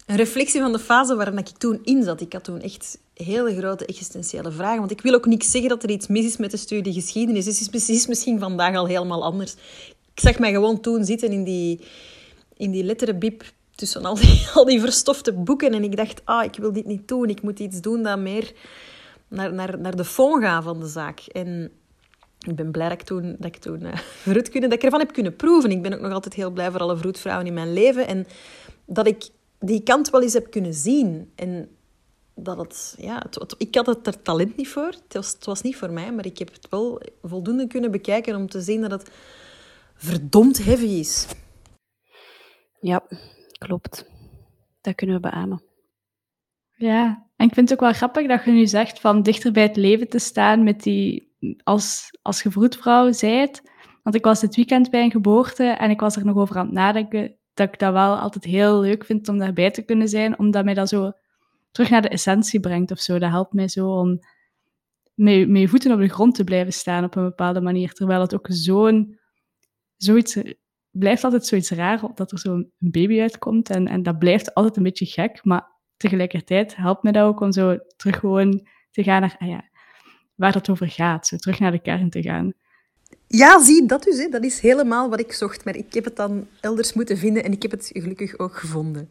een 0.08 0.16
reflectie 0.16 0.60
van 0.60 0.72
de 0.72 0.78
fase 0.78 1.16
waarin 1.16 1.38
ik 1.38 1.48
toen 1.48 1.80
in 1.82 2.02
zat. 2.02 2.20
Ik 2.20 2.32
had 2.32 2.44
toen 2.44 2.60
echt 2.60 2.98
hele 3.14 3.56
grote 3.56 3.86
existentiële 3.86 4.50
vragen. 4.50 4.78
Want 4.78 4.90
ik 4.90 5.00
wil 5.00 5.14
ook 5.14 5.26
niet 5.26 5.44
zeggen 5.44 5.70
dat 5.70 5.82
er 5.82 5.90
iets 5.90 6.06
mis 6.06 6.24
is 6.24 6.36
met 6.36 6.50
de 6.50 6.56
studie 6.56 6.92
geschiedenis. 6.92 7.44
Dus 7.44 7.60
het 7.60 7.74
is, 7.74 7.88
is 7.88 8.06
misschien 8.06 8.38
vandaag 8.38 8.76
al 8.76 8.86
helemaal 8.86 9.24
anders. 9.24 9.52
Ik 10.14 10.20
zag 10.20 10.38
mij 10.38 10.52
gewoon 10.52 10.80
toen 10.80 11.04
zitten 11.04 11.32
in 11.32 11.44
die, 11.44 11.80
in 12.56 12.70
die 12.70 12.94
tussen 13.74 14.04
al 14.04 14.14
die, 14.14 14.46
al 14.54 14.64
die 14.64 14.80
verstofte 14.80 15.32
boeken. 15.32 15.72
En 15.72 15.84
ik 15.84 15.96
dacht, 15.96 16.20
ah, 16.24 16.44
ik 16.44 16.56
wil 16.56 16.72
dit 16.72 16.86
niet 16.86 17.08
doen. 17.08 17.28
Ik 17.28 17.42
moet 17.42 17.58
iets 17.58 17.80
doen 17.80 18.02
dat 18.02 18.18
meer 18.18 18.52
naar, 19.28 19.52
naar, 19.52 19.78
naar 19.78 19.96
de 19.96 20.04
fond 20.04 20.42
gaat 20.42 20.64
van 20.64 20.80
de 20.80 20.86
zaak. 20.86 21.20
En 21.20 21.70
ik 22.46 22.56
ben 22.56 22.70
blij 22.70 22.88
dat 22.88 23.00
ik 23.00 23.06
toen, 23.06 23.36
dat 23.38 23.54
ik, 23.54 23.56
toen 23.56 23.82
uh, 24.26 24.34
dat 24.60 24.72
ik 24.72 24.82
ervan 24.82 25.00
heb 25.00 25.12
kunnen 25.12 25.36
proeven. 25.36 25.70
Ik 25.70 25.82
ben 25.82 25.92
ook 25.92 26.00
nog 26.00 26.12
altijd 26.12 26.34
heel 26.34 26.50
blij 26.50 26.70
voor 26.70 26.80
alle 26.80 26.96
vroedvrouwen 26.96 27.46
in 27.46 27.54
mijn 27.54 27.72
leven. 27.72 28.06
En 28.06 28.26
dat 28.86 29.06
ik 29.06 29.28
die 29.58 29.82
kant 29.82 30.10
wel 30.10 30.22
eens 30.22 30.32
heb 30.32 30.50
kunnen 30.50 30.74
zien. 30.74 31.32
En 31.34 31.78
dat 32.34 32.58
het, 32.58 32.94
ja, 32.98 33.26
het, 33.30 33.54
ik 33.58 33.74
had 33.74 33.86
het 33.86 34.06
er 34.06 34.22
talent 34.22 34.56
niet 34.56 34.68
voor. 34.68 34.86
Het 34.86 35.14
was, 35.14 35.32
het 35.32 35.44
was 35.44 35.62
niet 35.62 35.76
voor 35.76 35.90
mij, 35.90 36.12
maar 36.12 36.26
ik 36.26 36.38
heb 36.38 36.52
het 36.52 36.68
wel 36.68 37.02
voldoende 37.22 37.66
kunnen 37.66 37.90
bekijken 37.90 38.36
om 38.36 38.48
te 38.48 38.60
zien 38.60 38.80
dat 38.80 38.90
het 38.90 39.10
verdomd 39.94 40.64
heavy 40.64 40.86
is. 40.86 41.26
Ja, 42.80 43.02
klopt. 43.58 44.10
Dat 44.80 44.94
kunnen 44.94 45.16
we 45.16 45.28
beamen. 45.30 45.62
Ja, 46.74 47.26
en 47.36 47.46
ik 47.46 47.54
vind 47.54 47.68
het 47.68 47.78
ook 47.78 47.84
wel 47.84 47.94
grappig 47.94 48.26
dat 48.26 48.44
je 48.44 48.50
nu 48.50 48.66
zegt 48.66 49.00
van 49.00 49.22
dichter 49.22 49.52
bij 49.52 49.62
het 49.62 49.76
leven 49.76 50.08
te 50.08 50.18
staan 50.18 50.62
met 50.62 50.82
die, 50.82 51.32
als, 51.62 52.10
als 52.22 52.42
gevroedvrouw 52.42 53.12
zei 53.12 53.32
het. 53.32 53.62
Want 54.02 54.16
ik 54.16 54.24
was 54.24 54.40
dit 54.40 54.56
weekend 54.56 54.90
bij 54.90 55.02
een 55.02 55.10
geboorte 55.10 55.64
en 55.64 55.90
ik 55.90 56.00
was 56.00 56.16
er 56.16 56.24
nog 56.24 56.36
over 56.36 56.56
aan 56.56 56.64
het 56.64 56.74
nadenken 56.74 57.37
dat 57.58 57.68
ik 57.68 57.78
dat 57.78 57.92
wel 57.92 58.16
altijd 58.18 58.44
heel 58.44 58.80
leuk 58.80 59.04
vind 59.04 59.28
om 59.28 59.38
daarbij 59.38 59.70
te 59.70 59.82
kunnen 59.82 60.08
zijn, 60.08 60.38
omdat 60.38 60.64
mij 60.64 60.74
dat 60.74 60.88
zo 60.88 61.12
terug 61.70 61.90
naar 61.90 62.02
de 62.02 62.08
essentie 62.08 62.60
brengt 62.60 62.90
of 62.90 62.98
zo. 62.98 63.18
Dat 63.18 63.30
helpt 63.30 63.52
mij 63.52 63.68
zo 63.68 63.98
om 63.98 64.18
met, 65.14 65.58
je 65.58 65.68
voeten 65.68 65.92
op 65.92 65.98
de 65.98 66.08
grond 66.08 66.34
te 66.34 66.44
blijven 66.44 66.72
staan 66.72 67.04
op 67.04 67.16
een 67.16 67.24
bepaalde 67.24 67.60
manier, 67.60 67.92
terwijl 67.92 68.20
het 68.20 68.34
ook 68.34 68.46
zo'n 68.50 69.18
zoiets 69.96 70.38
blijft 70.90 71.24
altijd 71.24 71.46
zoiets 71.46 71.70
raar 71.70 72.00
dat 72.14 72.32
er 72.32 72.38
zo'n 72.38 72.72
baby 72.78 73.20
uitkomt. 73.20 73.70
En, 73.70 73.88
en 73.88 74.02
dat 74.02 74.18
blijft 74.18 74.54
altijd 74.54 74.76
een 74.76 74.82
beetje 74.82 75.06
gek. 75.06 75.44
Maar 75.44 75.66
tegelijkertijd 75.96 76.76
helpt 76.76 77.02
me 77.02 77.12
dat 77.12 77.24
ook 77.24 77.40
om 77.40 77.52
zo 77.52 77.78
terug 77.96 78.18
gewoon 78.18 78.66
te 78.90 79.02
gaan 79.02 79.20
naar 79.20 79.36
ah 79.38 79.48
ja, 79.48 79.68
waar 80.34 80.54
het 80.54 80.70
over 80.70 80.88
gaat. 80.88 81.26
Zo 81.26 81.36
terug 81.36 81.58
naar 81.58 81.70
de 81.70 81.82
kern 81.82 82.10
te 82.10 82.22
gaan. 82.22 82.52
Ja, 83.28 83.62
zie, 83.62 83.86
dat 83.86 84.02
dus. 84.02 84.18
Hè. 84.18 84.28
Dat 84.28 84.44
is 84.44 84.60
helemaal 84.60 85.08
wat 85.10 85.20
ik 85.20 85.32
zocht. 85.32 85.64
Maar 85.64 85.76
ik 85.76 85.94
heb 85.94 86.04
het 86.04 86.16
dan 86.16 86.46
elders 86.60 86.92
moeten 86.92 87.18
vinden 87.18 87.44
en 87.44 87.52
ik 87.52 87.62
heb 87.62 87.70
het 87.70 87.90
gelukkig 87.92 88.38
ook 88.38 88.56
gevonden. 88.56 89.10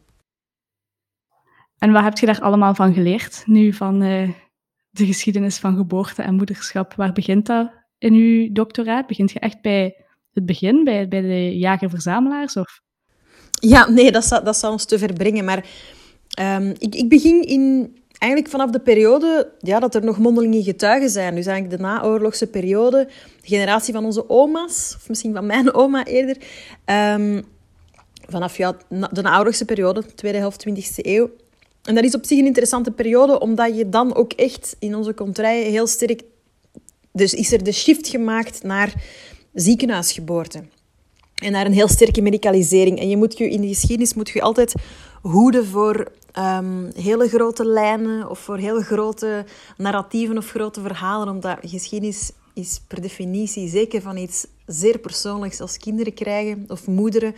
En 1.78 1.92
wat 1.92 2.02
heb 2.02 2.18
je 2.18 2.26
daar 2.26 2.40
allemaal 2.40 2.74
van 2.74 2.94
geleerd, 2.94 3.42
nu 3.46 3.72
van 3.72 4.02
uh, 4.02 4.30
de 4.90 5.06
geschiedenis 5.06 5.58
van 5.58 5.76
geboorte 5.76 6.22
en 6.22 6.34
moederschap? 6.34 6.94
Waar 6.94 7.12
begint 7.12 7.46
dat 7.46 7.70
in 7.98 8.12
uw 8.14 8.52
doctoraat? 8.52 9.06
Begint 9.06 9.32
je 9.32 9.38
echt 9.38 9.60
bij 9.60 10.04
het 10.32 10.46
begin, 10.46 10.84
bij, 10.84 11.08
bij 11.08 11.20
de 11.20 11.58
jager-verzamelaars? 11.58 12.56
Of? 12.56 12.80
Ja, 13.50 13.88
nee, 13.88 14.12
dat 14.12 14.24
zou, 14.24 14.44
dat 14.44 14.56
zou 14.56 14.72
ons 14.72 14.84
te 14.84 14.98
ver 14.98 15.12
brengen. 15.12 15.44
Maar 15.44 15.66
um, 16.40 16.74
ik, 16.78 16.94
ik 16.94 17.08
begin 17.08 17.42
in, 17.42 17.96
eigenlijk 18.18 18.52
vanaf 18.52 18.70
de 18.70 18.80
periode 18.80 19.52
ja, 19.60 19.80
dat 19.80 19.94
er 19.94 20.04
nog 20.04 20.18
mondelinge 20.18 20.62
getuigen 20.62 21.10
zijn. 21.10 21.34
Dus 21.34 21.46
eigenlijk 21.46 21.76
de 21.76 21.86
naoorlogse 21.86 22.46
periode, 22.46 23.08
de 23.40 23.48
generatie 23.48 23.94
van 23.94 24.04
onze 24.04 24.30
oma's, 24.30 24.94
of 24.96 25.08
misschien 25.08 25.34
van 25.34 25.46
mijn 25.46 25.74
oma 25.74 26.04
eerder. 26.04 26.36
Um, 26.84 27.44
vanaf 28.28 28.56
ja, 28.56 28.76
de 28.88 29.22
naoorlogse 29.22 29.64
periode, 29.64 30.04
tweede 30.14 30.38
helft 30.38 30.66
20e 30.68 30.94
eeuw. 30.94 31.30
En 31.82 31.94
dat 31.94 32.04
is 32.04 32.14
op 32.14 32.26
zich 32.26 32.38
een 32.38 32.46
interessante 32.46 32.90
periode, 32.90 33.40
omdat 33.40 33.76
je 33.76 33.88
dan 33.88 34.14
ook 34.14 34.32
echt 34.32 34.76
in 34.78 34.94
onze 34.94 35.14
contraien 35.14 35.70
heel 35.70 35.86
sterk... 35.86 36.22
Dus 37.12 37.34
is 37.34 37.52
er 37.52 37.64
de 37.64 37.72
shift 37.72 38.08
gemaakt 38.08 38.62
naar 38.62 38.94
ziekenhuisgeboorte. 39.54 40.62
En 41.34 41.52
naar 41.52 41.66
een 41.66 41.72
heel 41.72 41.88
sterke 41.88 42.20
medicalisering. 42.20 42.98
En 42.98 43.08
je 43.08 43.16
moet 43.16 43.38
je 43.38 43.50
in 43.50 43.60
de 43.60 43.68
geschiedenis 43.68 44.14
moet 44.14 44.28
je 44.28 44.42
altijd 44.42 44.74
hoeden 45.22 45.66
voor 45.66 46.12
um, 46.38 46.90
hele 46.94 47.28
grote 47.28 47.64
lijnen 47.66 48.30
of 48.30 48.38
voor 48.38 48.56
heel 48.56 48.80
grote 48.80 49.44
narratieven 49.76 50.38
of 50.38 50.50
grote 50.50 50.80
verhalen. 50.80 51.28
Omdat 51.28 51.58
geschiedenis 51.60 52.30
is 52.54 52.80
per 52.88 53.00
definitie, 53.00 53.68
zeker 53.68 54.02
van 54.02 54.16
iets 54.16 54.46
zeer 54.66 54.98
persoonlijks 54.98 55.60
als 55.60 55.76
kinderen 55.76 56.14
krijgen 56.14 56.64
of 56.68 56.86
moederen, 56.86 57.34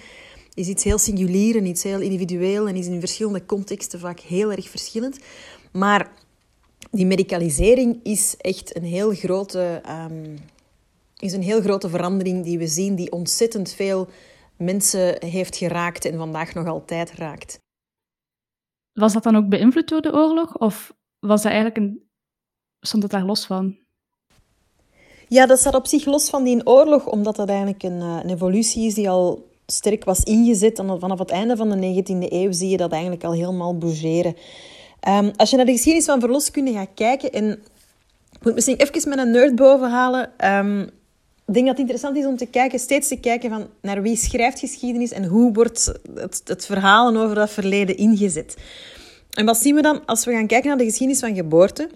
is 0.54 0.68
iets 0.68 0.84
heel 0.84 0.98
singulier 0.98 1.56
en 1.56 1.66
iets 1.66 1.82
heel 1.82 2.00
individueel 2.00 2.68
en 2.68 2.76
is 2.76 2.86
in 2.86 3.00
verschillende 3.00 3.46
contexten 3.46 4.00
vaak 4.00 4.20
heel 4.20 4.50
erg 4.50 4.68
verschillend. 4.68 5.18
Maar 5.72 6.12
die 6.90 7.06
medicalisering 7.06 8.00
is 8.02 8.34
echt 8.38 8.76
een 8.76 8.84
heel 8.84 9.14
grote, 9.14 9.82
um, 10.10 10.38
is 11.18 11.32
een 11.32 11.42
heel 11.42 11.60
grote 11.60 11.88
verandering 11.88 12.44
die 12.44 12.58
we 12.58 12.66
zien, 12.66 12.94
die 12.94 13.12
ontzettend 13.12 13.72
veel 13.72 14.08
mensen 14.56 15.24
heeft 15.26 15.56
geraakt 15.56 16.04
en 16.04 16.16
vandaag 16.16 16.54
nog 16.54 16.66
altijd 16.66 17.12
raakt. 17.12 17.58
Was 18.92 19.12
dat 19.12 19.22
dan 19.22 19.36
ook 19.36 19.48
beïnvloed 19.48 19.88
door 19.88 20.00
de 20.00 20.12
oorlog? 20.12 20.56
Of 20.56 20.94
was 21.18 21.42
dat 21.42 21.52
eigenlijk 21.52 21.76
een... 21.76 22.02
stond 22.80 23.02
het 23.02 23.12
daar 23.12 23.24
los 23.24 23.46
van? 23.46 23.76
Ja, 25.28 25.46
dat 25.46 25.58
staat 25.58 25.74
op 25.74 25.86
zich 25.86 26.04
los 26.04 26.30
van 26.30 26.44
die 26.44 26.66
oorlog, 26.66 27.06
omdat 27.06 27.36
dat 27.36 27.48
eigenlijk 27.48 27.82
een, 27.82 28.00
eh, 28.00 28.18
een 28.22 28.30
evolutie 28.30 28.86
is 28.86 28.94
die 28.94 29.10
al 29.10 29.48
sterk 29.66 30.04
was 30.04 30.22
ingezet. 30.22 30.78
En 30.78 31.00
vanaf 31.00 31.18
het 31.18 31.30
einde 31.30 31.56
van 31.56 31.70
de 31.70 31.76
19e 31.76 32.32
eeuw 32.32 32.52
zie 32.52 32.68
je 32.68 32.76
dat 32.76 32.92
eigenlijk 32.92 33.24
al 33.24 33.32
helemaal 33.32 33.78
bougeren. 33.78 34.36
Um, 35.08 35.30
als 35.36 35.50
je 35.50 35.56
naar 35.56 35.66
de 35.66 35.72
geschiedenis 35.72 36.06
van 36.06 36.20
verloskunde 36.20 36.72
gaat 36.72 36.94
kijken, 36.94 37.32
en 37.32 37.50
ik 38.32 38.44
moet 38.44 38.54
misschien 38.54 38.76
even 38.76 39.08
met 39.08 39.18
een 39.18 39.30
nerd 39.30 39.54
bovenhalen. 39.54 40.30
Um, 40.54 40.90
ik 41.50 41.56
denk 41.56 41.68
dat 41.68 41.78
het 41.78 41.88
interessant 41.88 42.16
is 42.16 42.26
om 42.26 42.36
te 42.36 42.46
kijken, 42.46 42.78
steeds 42.78 43.08
te 43.08 43.16
kijken 43.16 43.50
van 43.50 43.66
naar 43.82 44.02
wie 44.02 44.16
schrijft 44.16 44.58
geschiedenis 44.58 45.12
en 45.12 45.24
hoe 45.24 45.52
wordt 45.52 45.92
het, 46.14 46.42
het 46.44 46.66
verhalen 46.66 47.22
over 47.22 47.34
dat 47.34 47.50
verleden 47.50 47.96
ingezet. 47.96 48.56
En 49.30 49.46
wat 49.46 49.56
zien 49.56 49.74
we 49.74 49.82
dan 49.82 50.06
als 50.06 50.24
we 50.24 50.32
gaan 50.32 50.46
kijken 50.46 50.68
naar 50.68 50.78
de 50.78 50.84
geschiedenis 50.84 51.20
van 51.20 51.34
geboorte? 51.34 51.88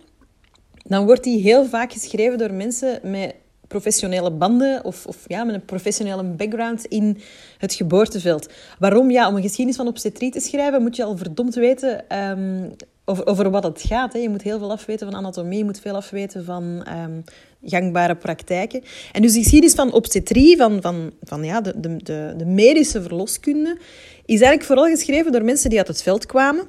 Dan 0.82 1.04
wordt 1.04 1.24
die 1.24 1.42
heel 1.42 1.66
vaak 1.66 1.92
geschreven 1.92 2.38
door 2.38 2.52
mensen 2.52 3.00
met 3.02 3.34
professionele 3.68 4.30
banden 4.30 4.84
of, 4.84 5.06
of 5.06 5.16
ja, 5.26 5.44
met 5.44 5.54
een 5.54 5.64
professionele 5.64 6.24
background 6.24 6.84
in 6.84 7.18
het 7.58 7.74
geboorteveld. 7.74 8.48
Waarom? 8.78 9.10
Ja, 9.10 9.28
om 9.28 9.36
een 9.36 9.42
geschiedenis 9.42 9.76
van 9.76 9.88
obstetrie 9.88 10.30
te 10.30 10.40
schrijven 10.40 10.82
moet 10.82 10.96
je 10.96 11.04
al 11.04 11.16
verdomd 11.16 11.54
weten 11.54 12.18
um, 12.18 12.76
over, 13.04 13.26
over 13.26 13.50
wat 13.50 13.64
het 13.64 13.82
gaat. 13.86 14.12
Hè. 14.12 14.18
Je 14.18 14.28
moet 14.28 14.42
heel 14.42 14.58
veel 14.58 14.70
afweten 14.70 15.10
van 15.10 15.16
anatomie, 15.16 15.58
je 15.58 15.64
moet 15.64 15.80
veel 15.80 15.94
afweten 15.94 16.44
van 16.44 16.86
um, 17.04 17.24
gangbare 17.62 18.16
praktijken. 18.16 18.82
En 19.12 19.22
dus 19.22 19.32
die 19.32 19.70
van 19.70 19.92
obstetrie, 19.92 20.56
van, 20.56 20.82
van, 20.82 21.12
van 21.22 21.44
ja, 21.44 21.60
de, 21.60 21.80
de, 21.80 21.96
de, 21.96 22.34
de 22.36 22.46
medische 22.46 23.02
verloskunde, 23.02 23.78
is 24.24 24.40
eigenlijk 24.40 24.64
vooral 24.64 24.86
geschreven 24.86 25.32
door 25.32 25.44
mensen 25.44 25.70
die 25.70 25.78
uit 25.78 25.88
het 25.88 26.02
veld 26.02 26.26
kwamen. 26.26 26.66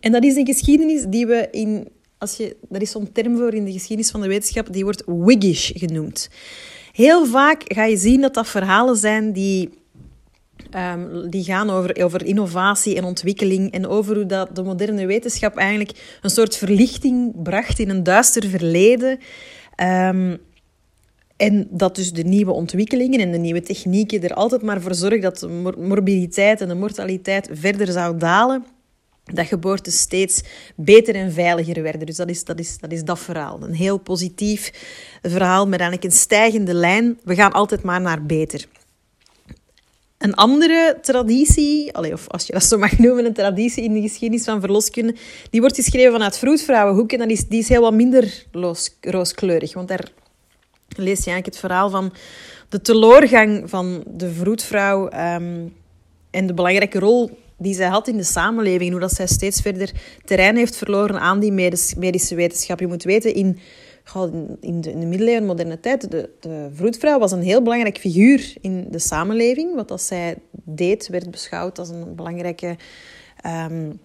En 0.00 0.12
dat 0.12 0.24
is 0.24 0.36
een 0.36 0.46
geschiedenis 0.46 1.04
die 1.08 1.26
we 1.26 1.48
in 1.50 1.88
als 2.18 2.36
je, 2.36 2.56
er 2.70 2.82
is 2.82 2.90
zo'n 2.90 3.12
term 3.12 3.36
voor 3.36 3.54
in 3.54 3.64
de 3.64 3.72
geschiedenis 3.72 4.10
van 4.10 4.20
de 4.20 4.28
wetenschap, 4.28 4.72
die 4.72 4.84
wordt 4.84 5.02
Whiggish 5.06 5.70
genoemd. 5.74 6.28
Heel 6.92 7.26
vaak 7.26 7.62
ga 7.66 7.84
je 7.84 7.96
zien 7.96 8.20
dat 8.20 8.34
dat 8.34 8.48
verhalen 8.48 8.96
zijn 8.96 9.32
die, 9.32 9.70
um, 10.74 11.30
die 11.30 11.44
gaan 11.44 11.70
over, 11.70 12.04
over 12.04 12.26
innovatie 12.26 12.96
en 12.96 13.04
ontwikkeling 13.04 13.72
en 13.72 13.86
over 13.86 14.14
hoe 14.14 14.26
dat 14.26 14.56
de 14.56 14.62
moderne 14.62 15.06
wetenschap 15.06 15.56
eigenlijk 15.56 16.18
een 16.22 16.30
soort 16.30 16.56
verlichting 16.56 17.42
bracht 17.42 17.78
in 17.78 17.90
een 17.90 18.02
duister 18.02 18.48
verleden. 18.48 19.18
Um, 19.82 20.38
en 21.36 21.68
dat 21.70 21.94
dus 21.94 22.12
de 22.12 22.22
nieuwe 22.22 22.52
ontwikkelingen 22.52 23.20
en 23.20 23.32
de 23.32 23.38
nieuwe 23.38 23.62
technieken 23.62 24.22
er 24.22 24.34
altijd 24.34 24.62
maar 24.62 24.80
voor 24.80 24.94
zorgen 24.94 25.20
dat 25.20 25.38
de 25.38 25.74
morbiditeit 25.78 26.60
en 26.60 26.68
de 26.68 26.74
mortaliteit 26.74 27.48
verder 27.52 27.92
zou 27.92 28.16
dalen 28.16 28.64
dat 29.34 29.46
geboortes 29.46 30.00
steeds 30.00 30.42
beter 30.76 31.14
en 31.14 31.32
veiliger 31.32 31.82
werden. 31.82 32.06
Dus 32.06 32.16
dat 32.16 32.28
is, 32.28 32.44
dat 32.44 32.58
is, 32.58 32.78
dat 32.78 32.92
is 32.92 33.04
dat 33.04 33.18
verhaal. 33.18 33.62
Een 33.62 33.74
heel 33.74 33.98
positief 33.98 34.72
verhaal 35.22 35.68
met 35.68 35.80
eigenlijk 35.80 36.12
een 36.12 36.18
stijgende 36.18 36.74
lijn. 36.74 37.18
We 37.24 37.34
gaan 37.34 37.52
altijd 37.52 37.82
maar 37.82 38.00
naar 38.00 38.26
beter. 38.26 38.68
Een 40.18 40.34
andere 40.34 40.98
traditie, 41.02 41.94
of 41.94 42.28
als 42.28 42.46
je 42.46 42.52
dat 42.52 42.64
zo 42.64 42.78
mag 42.78 42.98
noemen, 42.98 43.24
een 43.24 43.32
traditie 43.32 43.84
in 43.84 43.92
de 43.92 44.00
geschiedenis 44.00 44.44
van 44.44 44.60
verloskunde, 44.60 45.14
die 45.50 45.60
wordt 45.60 45.76
geschreven 45.76 46.12
vanuit 46.12 46.38
vroedvrouwenhoek 46.38 47.12
en 47.12 47.18
dat 47.18 47.30
is, 47.30 47.48
die 47.48 47.58
is 47.58 47.68
heel 47.68 47.80
wat 47.80 47.92
minder 47.92 48.44
rooskleurig. 49.00 49.74
Want 49.74 49.88
daar 49.88 50.08
lees 50.88 51.24
je 51.24 51.30
eigenlijk 51.30 51.46
het 51.46 51.58
verhaal 51.58 51.90
van 51.90 52.12
de 52.68 52.80
teleurgang 52.80 53.70
van 53.70 54.04
de 54.06 54.32
vroedvrouw 54.32 55.04
um, 55.04 55.74
en 56.30 56.46
de 56.46 56.54
belangrijke 56.54 56.98
rol 56.98 57.38
die 57.58 57.74
zij 57.74 57.88
had 57.88 58.08
in 58.08 58.16
de 58.16 58.22
samenleving. 58.22 58.90
Hoe 58.90 59.00
dat 59.00 59.12
zij 59.12 59.26
steeds 59.26 59.60
verder 59.60 59.92
terrein 60.24 60.56
heeft 60.56 60.76
verloren 60.76 61.20
aan 61.20 61.40
die 61.40 61.52
medische 61.96 62.34
wetenschap. 62.34 62.80
Je 62.80 62.86
moet 62.86 63.02
weten, 63.02 63.34
in, 63.34 63.58
in, 64.60 64.80
de, 64.80 64.90
in 64.90 65.00
de 65.00 65.06
middeleeuwen, 65.06 65.46
moderne 65.46 65.80
tijd, 65.80 66.10
de, 66.10 66.30
de 66.40 66.68
vroedvrouw 66.74 67.18
was 67.18 67.32
een 67.32 67.42
heel 67.42 67.62
belangrijk 67.62 67.98
figuur 67.98 68.54
in 68.60 68.86
de 68.90 68.98
samenleving. 68.98 69.74
Wat 69.74 69.88
dat 69.88 70.02
zij 70.02 70.36
deed, 70.52 71.08
werd 71.08 71.30
beschouwd 71.30 71.78
als 71.78 71.88
een 71.88 72.14
belangrijke... 72.14 72.76
Um, 73.46 74.00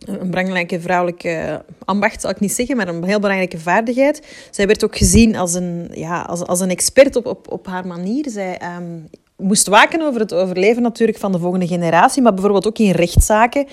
een 0.00 0.30
belangrijke 0.30 0.80
vrouwelijke 0.80 1.64
ambacht, 1.84 2.20
zal 2.20 2.30
ik 2.30 2.40
niet 2.40 2.52
zeggen, 2.52 2.76
maar 2.76 2.88
een 2.88 3.04
heel 3.04 3.20
belangrijke 3.20 3.58
vaardigheid. 3.58 4.46
Zij 4.50 4.66
werd 4.66 4.84
ook 4.84 4.96
gezien 4.96 5.36
als 5.36 5.54
een, 5.54 5.90
ja, 5.94 6.20
als, 6.20 6.40
als 6.42 6.60
een 6.60 6.70
expert 6.70 7.16
op, 7.16 7.26
op, 7.26 7.50
op 7.52 7.66
haar 7.66 7.86
manier. 7.86 8.30
Zij 8.30 8.60
um, 8.76 9.08
moest 9.36 9.66
waken 9.66 10.02
over 10.02 10.20
het 10.20 10.34
overleven 10.34 10.82
natuurlijk 10.82 11.18
van 11.18 11.32
de 11.32 11.38
volgende 11.38 11.66
generatie, 11.66 12.22
maar 12.22 12.32
bijvoorbeeld 12.32 12.66
ook 12.66 12.78
in 12.78 12.90
rechtszaken 12.90 13.66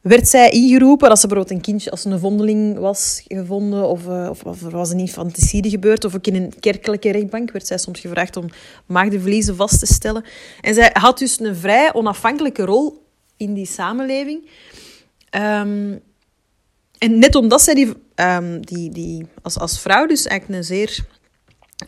werd 0.00 0.28
zij 0.28 0.50
ingeroepen 0.50 1.10
als 1.10 1.20
ze 1.20 1.26
bijvoorbeeld 1.26 1.58
een 1.58 1.64
kindje, 1.64 1.90
als 1.90 2.04
een 2.04 2.18
vondeling 2.18 2.78
was 2.78 3.22
gevonden 3.26 3.88
of, 3.88 4.06
uh, 4.06 4.26
of, 4.30 4.42
of, 4.44 4.62
er 4.62 4.70
was 4.70 4.90
een 4.90 4.98
infanticide 4.98 5.70
gebeurd 5.70 6.04
of 6.04 6.14
ook 6.14 6.26
in 6.26 6.34
een 6.34 6.52
kerkelijke 6.60 7.10
rechtbank 7.10 7.50
werd 7.50 7.66
zij 7.66 7.78
soms 7.78 8.00
gevraagd 8.00 8.36
om 8.36 8.48
maagdenverliezen 8.86 9.56
vast 9.56 9.78
te 9.78 9.86
stellen. 9.86 10.24
En 10.60 10.74
zij 10.74 10.90
had 10.92 11.18
dus 11.18 11.40
een 11.40 11.56
vrij 11.56 11.94
onafhankelijke 11.94 12.64
rol 12.64 13.04
in 13.36 13.54
die 13.54 13.66
samenleving. 13.66 14.48
Um, 15.36 16.00
en 16.98 17.18
net 17.18 17.34
omdat 17.34 17.62
zij 17.62 17.74
die, 17.74 17.92
um, 18.14 18.66
die, 18.66 18.90
die 18.90 19.26
als, 19.42 19.58
als 19.58 19.80
vrouw 19.80 20.06
dus 20.06 20.26
eigenlijk 20.26 20.60
een 20.60 20.66
zeer 20.66 21.04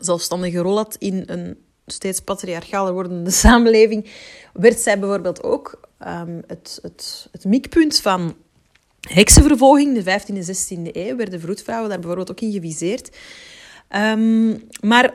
zelfstandige 0.00 0.58
rol 0.58 0.76
had 0.76 0.96
in 0.98 1.22
een 1.26 1.56
steeds 1.86 2.20
patriarchaler 2.20 2.92
wordende 2.92 3.30
samenleving, 3.44 4.10
werd 4.52 4.78
zij 4.78 4.98
bijvoorbeeld 4.98 5.42
ook 5.42 5.80
um, 6.06 6.42
het, 6.46 6.78
het, 6.82 7.28
het 7.32 7.44
mikpunt 7.44 8.00
van 8.00 8.34
heksenvervolging, 9.00 10.02
de 10.02 10.20
15e 10.20 10.36
en 10.36 10.86
16e 10.86 10.90
eeuw, 10.92 11.16
werden 11.16 11.40
vroedvrouwen 11.40 11.88
daar 11.88 11.98
bijvoorbeeld 11.98 12.30
ook 12.30 12.40
in 12.40 12.52
geviseerd. 12.52 13.16
Um, 13.96 14.62
maar 14.80 15.14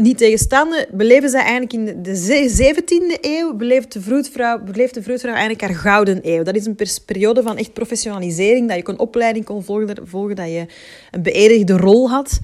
niet 0.00 0.18
tegenstaande 0.18 0.88
beleven 0.92 1.28
zij 1.28 1.40
eigenlijk 1.40 1.72
in 1.72 2.02
de 2.02 2.44
17e 2.72 3.18
eeuw, 3.20 3.54
beleeft 3.54 3.92
de, 3.92 4.00
vroedvrouw, 4.00 4.58
beleeft 4.58 4.94
de 4.94 5.02
vroedvrouw 5.02 5.32
eigenlijk 5.32 5.62
haar 5.62 5.74
gouden 5.74 6.18
eeuw. 6.22 6.42
Dat 6.42 6.54
is 6.54 6.66
een 6.66 6.76
periode 7.06 7.42
van 7.42 7.56
echt 7.56 7.72
professionalisering, 7.72 8.68
dat 8.68 8.76
je 8.76 8.88
een 8.88 8.98
opleiding 8.98 9.44
kon 9.44 9.64
volgen, 9.64 9.96
volgen 10.08 10.36
dat 10.36 10.46
je 10.46 10.66
een 11.10 11.22
beëdigde 11.22 11.76
rol 11.76 12.10
had. 12.10 12.40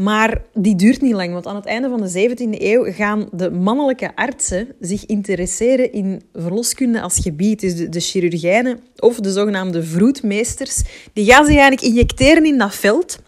Maar 0.00 0.42
die 0.54 0.76
duurt 0.76 1.00
niet 1.00 1.14
lang, 1.14 1.32
want 1.32 1.46
aan 1.46 1.56
het 1.56 1.66
einde 1.66 1.88
van 1.88 2.00
de 2.00 2.28
17e 2.30 2.62
eeuw 2.62 2.92
gaan 2.92 3.28
de 3.32 3.50
mannelijke 3.50 4.16
artsen 4.16 4.68
zich 4.80 5.06
interesseren 5.06 5.92
in 5.92 6.22
verloskunde 6.34 7.00
als 7.00 7.18
gebied. 7.18 7.60
Dus 7.60 7.76
de, 7.76 7.88
de 7.88 8.00
chirurgijnen 8.00 8.80
of 8.96 9.16
de 9.16 9.32
zogenaamde 9.32 9.82
vroedmeesters, 9.82 10.82
die 11.12 11.24
gaan 11.24 11.44
zich 11.44 11.56
eigenlijk 11.56 11.82
injecteren 11.82 12.44
in 12.44 12.58
dat 12.58 12.74
veld. 12.74 13.18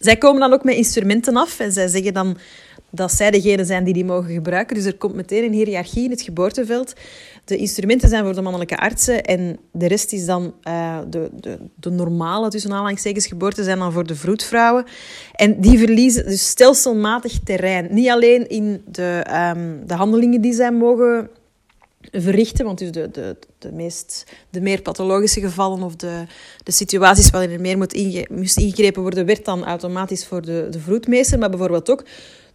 Zij 0.00 0.16
komen 0.16 0.40
dan 0.40 0.52
ook 0.52 0.64
met 0.64 0.74
instrumenten 0.74 1.36
af 1.36 1.60
en 1.60 1.72
zij 1.72 1.88
zeggen 1.88 2.14
dan 2.14 2.36
dat 2.90 3.12
zij 3.12 3.30
degene 3.30 3.64
zijn 3.64 3.84
die 3.84 3.94
die 3.94 4.04
mogen 4.04 4.34
gebruiken. 4.34 4.76
Dus 4.76 4.84
er 4.84 4.96
komt 4.96 5.14
meteen 5.14 5.44
een 5.44 5.52
hiërarchie 5.52 6.04
in 6.04 6.10
het 6.10 6.22
geboorteveld. 6.22 6.94
De 7.48 7.56
instrumenten 7.56 8.08
zijn 8.08 8.24
voor 8.24 8.34
de 8.34 8.42
mannelijke 8.42 8.76
artsen 8.76 9.22
en 9.24 9.58
de 9.72 9.86
rest 9.86 10.12
is 10.12 10.26
dan 10.26 10.54
uh, 10.64 10.98
de, 11.10 11.30
de, 11.40 11.58
de 11.74 11.90
normale, 11.90 12.48
tussen 12.48 12.72
aanhalingstekens, 12.72 13.26
geboorte 13.26 13.64
zijn 13.64 13.78
dan 13.78 13.92
voor 13.92 14.06
de 14.06 14.14
vroedvrouwen. 14.14 14.84
En 15.32 15.60
die 15.60 15.78
verliezen 15.78 16.24
dus 16.24 16.48
stelselmatig 16.48 17.38
terrein. 17.44 17.88
Niet 17.90 18.08
alleen 18.08 18.48
in 18.48 18.82
de, 18.86 19.26
um, 19.56 19.86
de 19.86 19.94
handelingen 19.94 20.40
die 20.40 20.52
zij 20.52 20.72
mogen 20.72 21.30
verrichten. 22.10 22.64
Want 22.64 22.78
dus 22.78 22.90
de, 22.90 23.10
de, 23.10 23.36
de, 23.58 23.72
meest, 23.72 24.24
de 24.50 24.60
meer 24.60 24.82
pathologische 24.82 25.40
gevallen 25.40 25.82
of 25.82 25.96
de, 25.96 26.24
de 26.62 26.72
situaties 26.72 27.30
waarin 27.30 27.50
er 27.50 27.60
meer 27.60 27.76
moet 27.76 27.92
inge, 27.92 28.26
moest 28.30 28.58
ingegrepen 28.58 29.02
worden, 29.02 29.26
werd 29.26 29.44
dan 29.44 29.64
automatisch 29.64 30.26
voor 30.26 30.42
de, 30.42 30.66
de 30.70 30.80
vroedmeester. 30.80 31.38
Maar 31.38 31.50
bijvoorbeeld 31.50 31.90
ook 31.90 32.04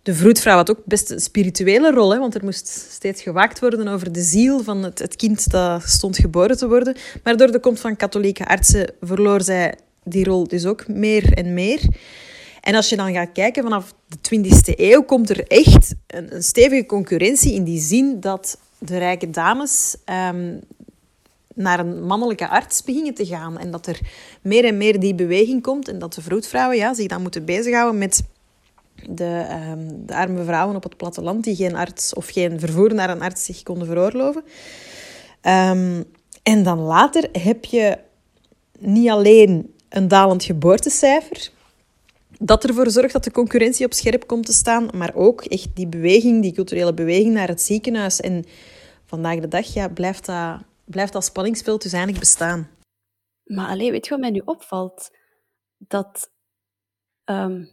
de 0.03 0.13
vroedvrouw 0.13 0.55
had 0.55 0.69
ook 0.69 0.86
best 0.86 1.10
een 1.10 1.19
spirituele 1.19 1.91
rol, 1.91 2.13
hè, 2.13 2.19
want 2.19 2.36
er 2.36 2.43
moest 2.43 2.67
steeds 2.67 3.22
gewaakt 3.22 3.60
worden 3.60 3.88
over 3.88 4.12
de 4.12 4.22
ziel 4.22 4.63
van 4.63 4.83
het, 4.83 5.00
het 5.00 5.15
kind 5.15 5.51
dat 5.51 5.83
stond 5.83 6.17
geboren 6.17 6.57
te 6.57 6.67
worden. 6.67 6.95
Maar 7.24 7.38
door 7.38 7.51
de 7.51 7.60
komst 7.60 7.81
van 7.81 7.95
katholieke 7.95 8.45
artsen 8.45 8.93
verloor 9.01 9.41
zij 9.41 9.75
die 10.03 10.24
rol 10.25 10.48
dus 10.48 10.65
ook 10.65 10.88
meer 10.88 11.33
en 11.33 11.53
meer. 11.53 11.81
En 12.62 12.75
als 12.75 12.89
je 12.89 12.95
dan 12.95 13.13
gaat 13.13 13.31
kijken 13.33 13.63
vanaf 13.63 13.93
de 14.07 14.45
20e 14.45 14.79
eeuw, 14.79 15.03
komt 15.03 15.29
er 15.29 15.48
echt 15.48 15.95
een, 16.07 16.36
een 16.36 16.43
stevige 16.43 16.86
concurrentie 16.86 17.53
in 17.53 17.63
die 17.63 17.81
zin 17.81 18.19
dat 18.19 18.57
de 18.77 18.98
rijke 18.98 19.29
dames 19.29 19.95
um, 20.29 20.60
naar 21.53 21.79
een 21.79 22.03
mannelijke 22.03 22.48
arts 22.48 22.83
beginnen 22.83 23.13
te 23.13 23.25
gaan. 23.25 23.57
En 23.57 23.72
dat 23.72 23.88
er 23.88 24.00
meer 24.41 24.65
en 24.65 24.77
meer 24.77 25.00
die 25.00 25.15
beweging 25.15 25.62
komt 25.62 25.88
en 25.88 26.00
dat 26.00 26.13
de 26.13 26.22
vroedvrouwen 26.22 26.77
ja, 26.77 26.93
zich 26.93 27.07
dan 27.07 27.22
moeten 27.22 27.45
bezighouden 27.45 28.00
met 28.00 28.24
de, 29.10 29.45
um, 29.72 30.05
de 30.05 30.15
arme 30.15 30.43
vrouwen 30.43 30.75
op 30.75 30.83
het 30.83 30.98
platteland 30.98 31.43
die 31.43 31.55
geen 31.55 31.75
arts 31.75 32.13
of 32.13 32.27
geen 32.27 32.60
vervoer 32.60 32.93
naar 32.93 33.10
een 33.10 33.22
arts 33.22 33.45
zich 33.45 33.63
konden 33.63 33.88
veroorloven. 33.88 34.43
Um, 35.41 36.03
en 36.43 36.63
dan 36.63 36.79
later 36.79 37.29
heb 37.31 37.65
je 37.65 37.98
niet 38.79 39.10
alleen 39.10 39.74
een 39.89 40.07
dalend 40.07 40.43
geboortecijfer, 40.43 41.51
dat 42.39 42.63
ervoor 42.63 42.89
zorgt 42.89 43.13
dat 43.13 43.24
de 43.24 43.31
concurrentie 43.31 43.86
op 43.86 43.93
scherp 43.93 44.27
komt 44.27 44.45
te 44.45 44.53
staan, 44.53 44.89
maar 44.93 45.15
ook 45.15 45.41
echt 45.41 45.75
die 45.75 45.88
beweging, 45.88 46.41
die 46.41 46.53
culturele 46.53 46.93
beweging 46.93 47.33
naar 47.33 47.48
het 47.48 47.62
ziekenhuis. 47.62 48.19
En 48.19 48.45
vandaag 49.05 49.39
de 49.39 49.48
dag 49.48 49.74
ja, 49.74 49.88
blijft, 49.88 50.25
dat, 50.25 50.57
blijft 50.83 51.13
dat 51.13 51.24
spanningsveld 51.24 51.81
dus 51.81 51.91
eigenlijk 51.91 52.24
bestaan. 52.24 52.69
Maar 53.43 53.67
alleen, 53.67 53.91
weet 53.91 54.05
je 54.05 54.12
wat 54.12 54.19
mij 54.19 54.29
nu 54.29 54.41
opvalt? 54.45 55.10
Dat 55.77 56.31
um, 57.25 57.69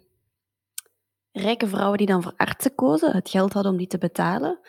rijke 1.33 1.69
vrouwen 1.69 1.99
die 1.99 2.07
dan 2.07 2.23
voor 2.23 2.35
artsen 2.37 2.75
kozen, 2.75 3.13
het 3.13 3.31
geld 3.31 3.53
hadden 3.53 3.73
om 3.73 3.79
die 3.79 3.87
te 3.87 3.99
betalen, 3.99 4.61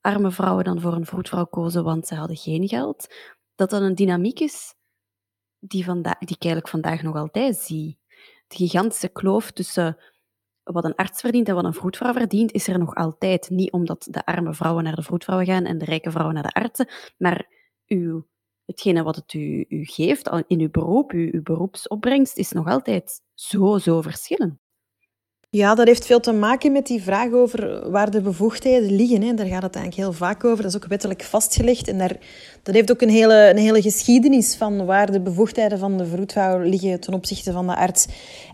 arme 0.00 0.30
vrouwen 0.30 0.64
dan 0.64 0.80
voor 0.80 0.92
een 0.92 1.06
vroedvrouw 1.06 1.44
kozen, 1.44 1.84
want 1.84 2.06
ze 2.06 2.14
hadden 2.14 2.36
geen 2.36 2.68
geld, 2.68 3.14
dat 3.54 3.70
dat 3.70 3.82
een 3.82 3.94
dynamiek 3.94 4.40
is 4.40 4.74
die, 5.58 5.84
die 5.84 6.10
ik 6.18 6.42
eigenlijk 6.42 6.68
vandaag 6.68 7.02
nog 7.02 7.16
altijd 7.16 7.56
zie. 7.56 7.98
De 8.46 8.56
gigantische 8.56 9.08
kloof 9.08 9.50
tussen 9.50 9.96
wat 10.62 10.84
een 10.84 10.94
arts 10.94 11.20
verdient 11.20 11.48
en 11.48 11.54
wat 11.54 11.64
een 11.64 11.74
vroedvrouw 11.74 12.12
verdient, 12.12 12.52
is 12.52 12.68
er 12.68 12.78
nog 12.78 12.94
altijd. 12.94 13.50
Niet 13.50 13.72
omdat 13.72 14.06
de 14.10 14.24
arme 14.24 14.54
vrouwen 14.54 14.84
naar 14.84 14.94
de 14.94 15.02
vroedvrouwen 15.02 15.46
gaan 15.46 15.64
en 15.64 15.78
de 15.78 15.84
rijke 15.84 16.10
vrouwen 16.10 16.34
naar 16.34 16.42
de 16.42 16.60
artsen, 16.60 16.88
maar 17.18 17.48
uw, 17.86 18.26
hetgene 18.64 19.02
wat 19.02 19.16
het 19.16 19.32
u, 19.32 19.64
u 19.68 19.84
geeft 19.84 20.30
in 20.46 20.60
uw 20.60 20.70
beroep, 20.70 21.10
uw, 21.10 21.28
uw 21.32 21.42
beroepsopbrengst, 21.42 22.36
is 22.36 22.52
nog 22.52 22.66
altijd 22.66 23.22
zo, 23.34 23.78
zo 23.78 24.02
verschillend. 24.02 24.58
Ja, 25.50 25.74
dat 25.74 25.86
heeft 25.86 26.06
veel 26.06 26.20
te 26.20 26.32
maken 26.32 26.72
met 26.72 26.86
die 26.86 27.02
vraag 27.02 27.32
over 27.32 27.90
waar 27.90 28.10
de 28.10 28.20
bevoegdheden 28.20 28.96
liggen. 28.96 29.22
Hè. 29.22 29.34
Daar 29.34 29.46
gaat 29.46 29.62
het 29.62 29.74
eigenlijk 29.74 29.94
heel 29.94 30.12
vaak 30.12 30.44
over. 30.44 30.62
Dat 30.62 30.74
is 30.74 30.76
ook 30.76 30.86
wettelijk 30.86 31.22
vastgelegd. 31.22 31.88
En 31.88 31.98
daar, 31.98 32.16
dat 32.62 32.74
heeft 32.74 32.90
ook 32.90 33.00
een 33.00 33.08
hele, 33.08 33.50
een 33.50 33.56
hele 33.56 33.82
geschiedenis 33.82 34.56
van 34.56 34.84
waar 34.84 35.12
de 35.12 35.20
bevoegdheden 35.20 35.78
van 35.78 35.98
de 35.98 36.06
vroedvrouw 36.06 36.58
liggen 36.58 37.00
ten 37.00 37.14
opzichte 37.14 37.52
van 37.52 37.66
de 37.66 37.76
arts. 37.76 38.06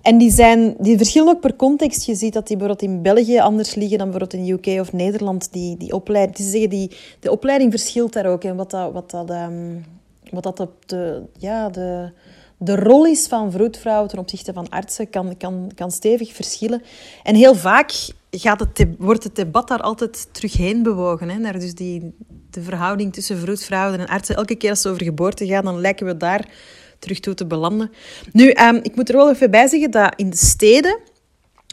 En 0.02 0.18
die, 0.18 0.30
zijn, 0.30 0.74
die 0.78 0.96
verschillen 0.96 1.28
ook 1.28 1.40
per 1.40 1.56
context. 1.56 2.06
Je 2.06 2.14
ziet 2.14 2.32
dat 2.32 2.46
die 2.46 2.56
bijvoorbeeld 2.56 2.90
in 2.90 3.02
België 3.02 3.38
anders 3.38 3.74
liggen 3.74 3.98
dan 3.98 4.10
bijvoorbeeld 4.10 4.42
in 4.42 4.52
UK 4.52 4.80
of 4.80 4.92
Nederland. 4.92 5.52
Die, 5.52 5.76
die 5.76 5.92
opleiding, 5.92 6.36
die 6.36 6.46
zeggen, 6.46 6.70
die, 6.70 6.90
de 7.20 7.30
opleiding 7.30 7.70
verschilt 7.70 8.12
daar 8.12 8.26
ook. 8.26 8.44
En 8.44 8.56
wat 8.56 8.70
dat, 8.70 8.92
wat 8.92 9.10
dat, 9.10 9.30
um, 9.30 9.84
wat 10.30 10.42
dat 10.42 10.68
de... 10.86 11.22
Ja, 11.38 11.68
de 11.68 12.12
de 12.58 12.76
rol 12.76 13.06
is 13.06 13.26
van 13.26 13.52
vroedvrouwen 13.52 14.08
ten 14.08 14.18
opzichte 14.18 14.52
van 14.52 14.68
artsen 14.68 15.10
kan, 15.10 15.36
kan, 15.36 15.70
kan 15.74 15.90
stevig 15.90 16.32
verschillen. 16.32 16.82
En 17.22 17.34
heel 17.34 17.54
vaak 17.54 17.92
gaat 18.30 18.60
het, 18.60 18.86
wordt 18.98 19.24
het 19.24 19.36
debat 19.36 19.68
daar 19.68 19.80
altijd 19.80 20.28
terugheen 20.32 20.82
bewogen. 20.82 21.28
Hè? 21.28 21.38
Naar 21.38 21.58
dus 21.58 21.74
die, 21.74 22.14
de 22.50 22.62
verhouding 22.62 23.12
tussen 23.12 23.38
vroedvrouwen 23.38 24.00
en 24.00 24.06
artsen. 24.06 24.36
Elke 24.36 24.54
keer 24.54 24.70
als 24.70 24.82
het 24.82 24.92
over 24.92 25.04
geboorte 25.04 25.46
gaat, 25.46 25.64
dan 25.64 25.80
lijken 25.80 26.06
we 26.06 26.16
daar 26.16 26.48
terug 26.98 27.20
toe 27.20 27.34
te 27.34 27.46
belanden. 27.46 27.90
Nu, 28.32 28.50
um, 28.50 28.76
ik 28.82 28.96
moet 28.96 29.08
er 29.08 29.16
wel 29.16 29.30
even 29.30 29.50
bij 29.50 29.66
zeggen 29.66 29.90
dat 29.90 30.12
in 30.16 30.30
de 30.30 30.36
steden 30.36 30.98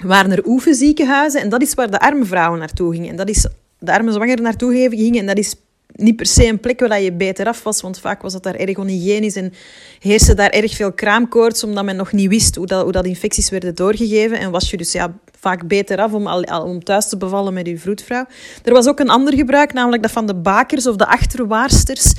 waren 0.03 0.31
er 0.31 0.45
oefenziekenhuizen. 0.45 1.41
En 1.41 1.49
dat 1.49 1.61
is 1.61 1.73
waar 1.73 1.91
de 1.91 1.99
arme 1.99 2.25
vrouwen 2.25 2.59
naartoe 2.59 2.93
gingen. 2.93 3.09
En 3.09 3.15
dat 3.15 3.29
is 3.29 3.47
de 3.79 3.93
arme 3.93 4.11
zwangeren 4.11 4.43
naartoe 4.43 4.71
gingen. 4.71 5.19
En 5.19 5.25
dat 5.25 5.37
is 5.37 5.55
niet 6.01 6.15
per 6.15 6.25
se 6.25 6.45
een 6.45 6.59
plek 6.59 6.79
waar 6.79 7.01
je 7.01 7.13
beter 7.13 7.45
af 7.45 7.63
was, 7.63 7.81
want 7.81 7.99
vaak 7.99 8.21
was 8.21 8.33
het 8.33 8.43
daar 8.43 8.55
erg 8.55 8.77
onhygiënisch 8.77 9.35
en 9.35 9.53
heerste 9.99 10.33
daar 10.33 10.49
erg 10.49 10.75
veel 10.75 10.93
kraamkoorts, 10.93 11.63
omdat 11.63 11.83
men 11.83 11.95
nog 11.95 12.11
niet 12.11 12.29
wist 12.29 12.55
hoe 12.55 12.65
dat, 12.65 12.83
hoe 12.83 12.91
dat 12.91 13.05
infecties 13.05 13.49
werden 13.49 13.75
doorgegeven. 13.75 14.39
En 14.39 14.51
was 14.51 14.69
je 14.69 14.77
dus 14.77 14.91
ja, 14.91 15.13
vaak 15.39 15.67
beter 15.67 15.97
af 15.97 16.13
om, 16.13 16.27
om 16.47 16.83
thuis 16.83 17.09
te 17.09 17.17
bevallen 17.17 17.53
met 17.53 17.67
je 17.67 17.77
vroedvrouw. 17.77 18.25
Er 18.63 18.73
was 18.73 18.87
ook 18.87 18.99
een 18.99 19.09
ander 19.09 19.35
gebruik, 19.35 19.73
namelijk 19.73 20.01
dat 20.01 20.11
van 20.11 20.25
de 20.25 20.35
bakers 20.35 20.87
of 20.87 20.95
de 20.95 21.07
achterwaarsters. 21.07 22.13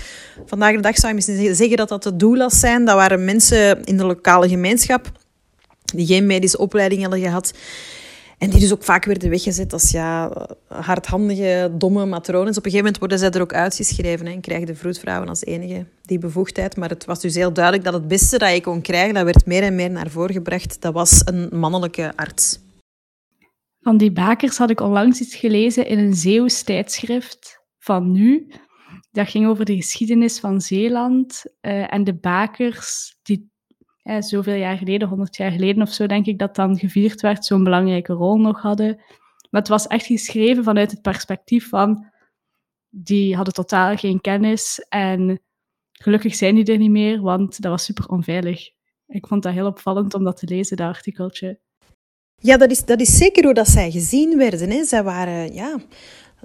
Vandaag 0.46 0.74
de 0.74 0.80
dag 0.80 0.96
zou 0.96 1.08
je 1.08 1.14
misschien 1.14 1.54
zeggen 1.54 1.76
dat 1.76 1.88
dat 1.88 2.02
de 2.02 2.16
doulas 2.16 2.60
zijn. 2.60 2.84
Dat 2.84 2.94
waren 2.94 3.24
mensen 3.24 3.84
in 3.84 3.96
de 3.96 4.04
lokale 4.04 4.48
gemeenschap 4.48 5.10
die 5.94 6.06
geen 6.06 6.26
medische 6.26 6.58
opleiding 6.58 7.00
hadden 7.00 7.20
gehad 7.20 7.52
en 8.42 8.50
die 8.50 8.60
dus 8.60 8.72
ook 8.72 8.84
vaak 8.84 9.04
werden 9.04 9.30
weggezet 9.30 9.72
als 9.72 9.90
ja, 9.90 10.32
hardhandige, 10.68 11.72
domme 11.74 12.06
matronen. 12.06 12.48
Op 12.48 12.56
een 12.56 12.62
gegeven 12.62 12.78
moment 12.78 12.98
worden 12.98 13.18
zij 13.18 13.30
er 13.30 13.40
ook 13.40 13.52
uitgeschreven 13.52 14.26
en 14.26 14.40
krijgen 14.40 14.66
de 14.66 14.74
vroedvrouwen 14.74 15.28
als 15.28 15.44
enige 15.44 15.86
die 16.02 16.18
bevoegdheid. 16.18 16.76
Maar 16.76 16.88
het 16.88 17.04
was 17.04 17.20
dus 17.20 17.34
heel 17.34 17.52
duidelijk 17.52 17.84
dat 17.84 17.92
het 17.92 18.08
beste 18.08 18.38
dat 18.38 18.52
je 18.52 18.60
kon 18.60 18.80
krijgen, 18.80 19.14
dat 19.14 19.24
werd 19.24 19.46
meer 19.46 19.62
en 19.62 19.74
meer 19.74 19.90
naar 19.90 20.10
voren 20.10 20.34
gebracht, 20.34 20.80
dat 20.80 20.92
was 20.92 21.22
een 21.24 21.48
mannelijke 21.58 22.12
arts. 22.16 22.58
Van 23.80 23.96
die 23.96 24.12
bakers 24.12 24.56
had 24.56 24.70
ik 24.70 24.80
onlangs 24.80 25.20
iets 25.20 25.34
gelezen 25.34 25.86
in 25.86 25.98
een 25.98 26.14
Zeeuws 26.14 26.62
tijdschrift 26.62 27.60
van 27.78 28.12
nu. 28.12 28.52
Dat 29.10 29.28
ging 29.28 29.46
over 29.46 29.64
de 29.64 29.76
geschiedenis 29.76 30.40
van 30.40 30.60
Zeeland 30.60 31.44
uh, 31.60 31.92
en 31.92 32.04
de 32.04 32.14
bakers 32.14 33.16
die 33.22 33.51
zoveel 34.18 34.54
jaar 34.54 34.76
geleden, 34.76 35.08
honderd 35.08 35.36
jaar 35.36 35.50
geleden 35.50 35.82
of 35.82 35.92
zo, 35.92 36.06
denk 36.06 36.26
ik, 36.26 36.38
dat 36.38 36.54
dan 36.54 36.78
gevierd 36.78 37.20
werd, 37.20 37.44
zo'n 37.44 37.64
belangrijke 37.64 38.12
rol 38.12 38.36
nog 38.36 38.60
hadden. 38.60 38.96
Maar 39.50 39.60
het 39.60 39.68
was 39.68 39.86
echt 39.86 40.06
geschreven 40.06 40.64
vanuit 40.64 40.90
het 40.90 41.02
perspectief 41.02 41.68
van, 41.68 42.06
die 42.88 43.36
hadden 43.36 43.54
totaal 43.54 43.96
geen 43.96 44.20
kennis 44.20 44.86
en 44.88 45.40
gelukkig 45.92 46.34
zijn 46.34 46.54
die 46.54 46.64
er 46.64 46.78
niet 46.78 46.90
meer, 46.90 47.20
want 47.20 47.62
dat 47.62 47.70
was 47.70 47.84
super 47.84 48.08
onveilig. 48.08 48.70
Ik 49.06 49.26
vond 49.26 49.42
dat 49.42 49.52
heel 49.52 49.66
opvallend 49.66 50.14
om 50.14 50.24
dat 50.24 50.36
te 50.36 50.46
lezen, 50.46 50.76
dat 50.76 50.86
artikeltje. 50.88 51.58
Ja, 52.36 52.56
dat 52.56 52.70
is, 52.70 52.84
dat 52.84 53.00
is 53.00 53.16
zeker 53.16 53.44
hoe 53.44 53.54
dat 53.54 53.68
zij 53.68 53.90
gezien 53.90 54.36
werden. 54.38 54.70
Hè. 54.70 54.84
Zij 54.84 55.02
waren, 55.02 55.54
ja, 55.54 55.78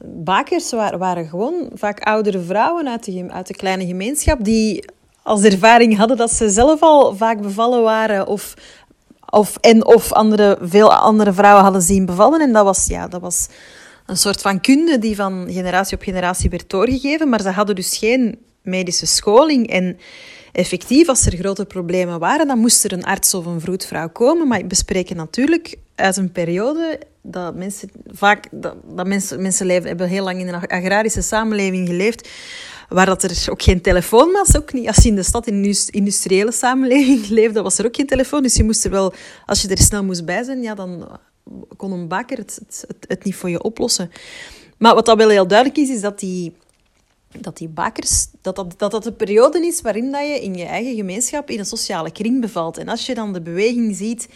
bakers 0.06 0.72
waren, 0.72 1.00
waren 1.00 1.28
gewoon 1.28 1.72
vaak 1.74 2.00
oudere 2.00 2.42
vrouwen 2.42 2.90
uit 2.90 3.06
de, 3.06 3.32
uit 3.32 3.48
de 3.48 3.56
kleine 3.56 3.86
gemeenschap 3.86 4.44
die 4.44 4.86
als 5.28 5.44
ervaring 5.44 5.98
hadden 5.98 6.18
dat 6.18 6.32
ze 6.32 6.50
zelf 6.50 6.82
al 6.82 7.16
vaak 7.16 7.42
bevallen 7.42 7.82
waren 7.82 8.28
of, 8.28 8.54
of, 9.30 9.58
en 9.58 9.86
of 9.86 10.14
andere, 10.14 10.58
veel 10.62 10.94
andere 10.94 11.34
vrouwen 11.34 11.64
hadden 11.64 11.82
zien 11.82 12.06
bevallen. 12.06 12.42
En 12.42 12.54
dat 12.54 12.64
was, 12.64 12.86
ja, 12.88 13.08
dat 13.08 13.22
was 13.22 13.48
een 14.06 14.18
soort 14.18 14.42
van 14.42 14.62
kunde 14.62 15.00
die 15.00 15.16
van 15.16 15.48
generatie 15.50 15.98
op 15.98 16.04
generatie 16.04 16.50
werd 16.50 16.70
doorgegeven, 16.70 17.30
maar 17.30 17.42
ze 17.42 17.50
hadden 17.50 17.76
dus 17.76 17.98
geen 17.98 18.38
medische 18.62 19.06
scholing. 19.06 19.70
En 19.70 19.98
effectief, 20.52 21.08
als 21.08 21.26
er 21.26 21.38
grote 21.38 21.66
problemen 21.66 22.20
waren, 22.20 22.48
dan 22.48 22.60
moest 22.60 22.84
er 22.84 22.94
een 22.94 23.06
arts 23.06 23.34
of 23.34 23.46
een 23.46 23.62
vroedvrouw 23.62 24.10
komen. 24.10 24.48
Maar 24.48 24.60
we 24.60 24.66
bespreken 24.66 25.16
natuurlijk 25.16 25.76
uit 25.96 26.18
een 26.18 26.32
periode 26.32 27.00
dat 27.22 27.56
mensen 27.56 27.90
vaak 28.08 28.48
dat, 28.52 28.76
dat 28.96 29.08
mensen, 29.08 29.42
mensen 29.42 29.66
leven, 29.66 29.88
hebben 29.88 30.08
heel 30.08 30.24
lang 30.24 30.40
in 30.40 30.48
een 30.48 30.68
agrarische 30.68 31.22
samenleving 31.22 31.88
geleefd, 31.88 32.30
waar 32.90 33.06
dat 33.06 33.24
er 33.24 33.48
ook 33.52 33.62
geen 33.62 33.82
telefoon 33.82 34.32
was. 34.32 34.58
Ook 34.58 34.74
niet. 34.74 34.88
Als 34.88 34.98
je 34.98 35.10
in 35.10 35.16
de 35.16 35.24
stad 35.24 35.48
in 35.48 35.54
een 35.54 35.76
industriële 35.90 36.52
samenleving 36.52 37.28
leefde, 37.40 37.62
was 37.62 37.78
er 37.78 37.86
ook 37.86 37.96
geen 37.96 38.08
telefoon. 38.08 38.44
Dus 38.44 38.56
je 38.56 38.64
moest 38.64 38.86
er 38.86 38.92
wel, 38.92 39.14
als 39.46 39.62
je 39.62 39.68
er 39.68 39.78
snel 39.78 40.04
moest 40.04 40.26
bij 40.26 40.44
zijn, 40.44 40.62
ja, 40.62 40.76
dan 40.76 41.20
kon 41.78 41.92
een 41.92 42.08
bakker 42.08 42.38
het, 42.38 42.60
het, 42.88 43.06
het, 43.08 43.24
niet 43.24 43.36
voor 43.36 43.50
je 43.50 43.62
oplossen. 43.62 44.12
Maar 44.78 44.96
wat 44.96 45.06
dat 45.06 45.18
wel 45.18 45.30
heel 45.30 45.48
duidelijk 45.48 45.80
is, 45.80 45.90
is 45.90 46.02
dat 46.02 46.20
die, 46.20 46.56
dat 47.42 47.58
die 47.58 47.68
bakers, 47.68 48.28
dat 48.42 48.56
dat, 48.56 48.74
dat 48.78 48.92
dat 48.92 49.04
de 49.04 49.12
periode 49.12 49.68
is 49.68 49.82
waarin 49.82 50.12
dat 50.12 50.22
je 50.22 50.42
in 50.42 50.56
je 50.56 50.66
eigen 50.66 50.96
gemeenschap 50.96 51.50
in 51.50 51.60
een 51.60 51.66
sociale 51.66 52.12
kring 52.12 52.42
bevalt. 52.42 52.78
En 52.78 52.88
als 52.88 53.06
je 53.06 53.14
dan 53.14 53.34
de 53.34 53.42
beweging 53.42 53.96
ziet 53.96 54.30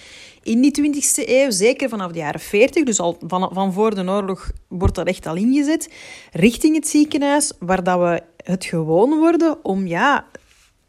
in 0.43 0.61
die 0.61 1.01
20e 1.03 1.29
eeuw, 1.29 1.51
zeker 1.51 1.89
vanaf 1.89 2.11
de 2.11 2.19
jaren 2.19 2.39
40, 2.39 2.83
dus 2.83 2.99
al 2.99 3.17
van, 3.27 3.49
van 3.53 3.73
voor 3.73 3.95
de 3.95 4.09
oorlog 4.09 4.51
wordt 4.67 4.95
dat 4.95 5.07
echt 5.07 5.25
al 5.25 5.35
ingezet, 5.35 5.89
richting 6.31 6.75
het 6.75 6.87
ziekenhuis, 6.87 7.51
waar 7.59 7.83
dat 7.83 7.99
we 7.99 8.23
het 8.43 8.65
gewoon 8.65 9.17
worden 9.17 9.65
om 9.65 9.87
ja, 9.87 10.25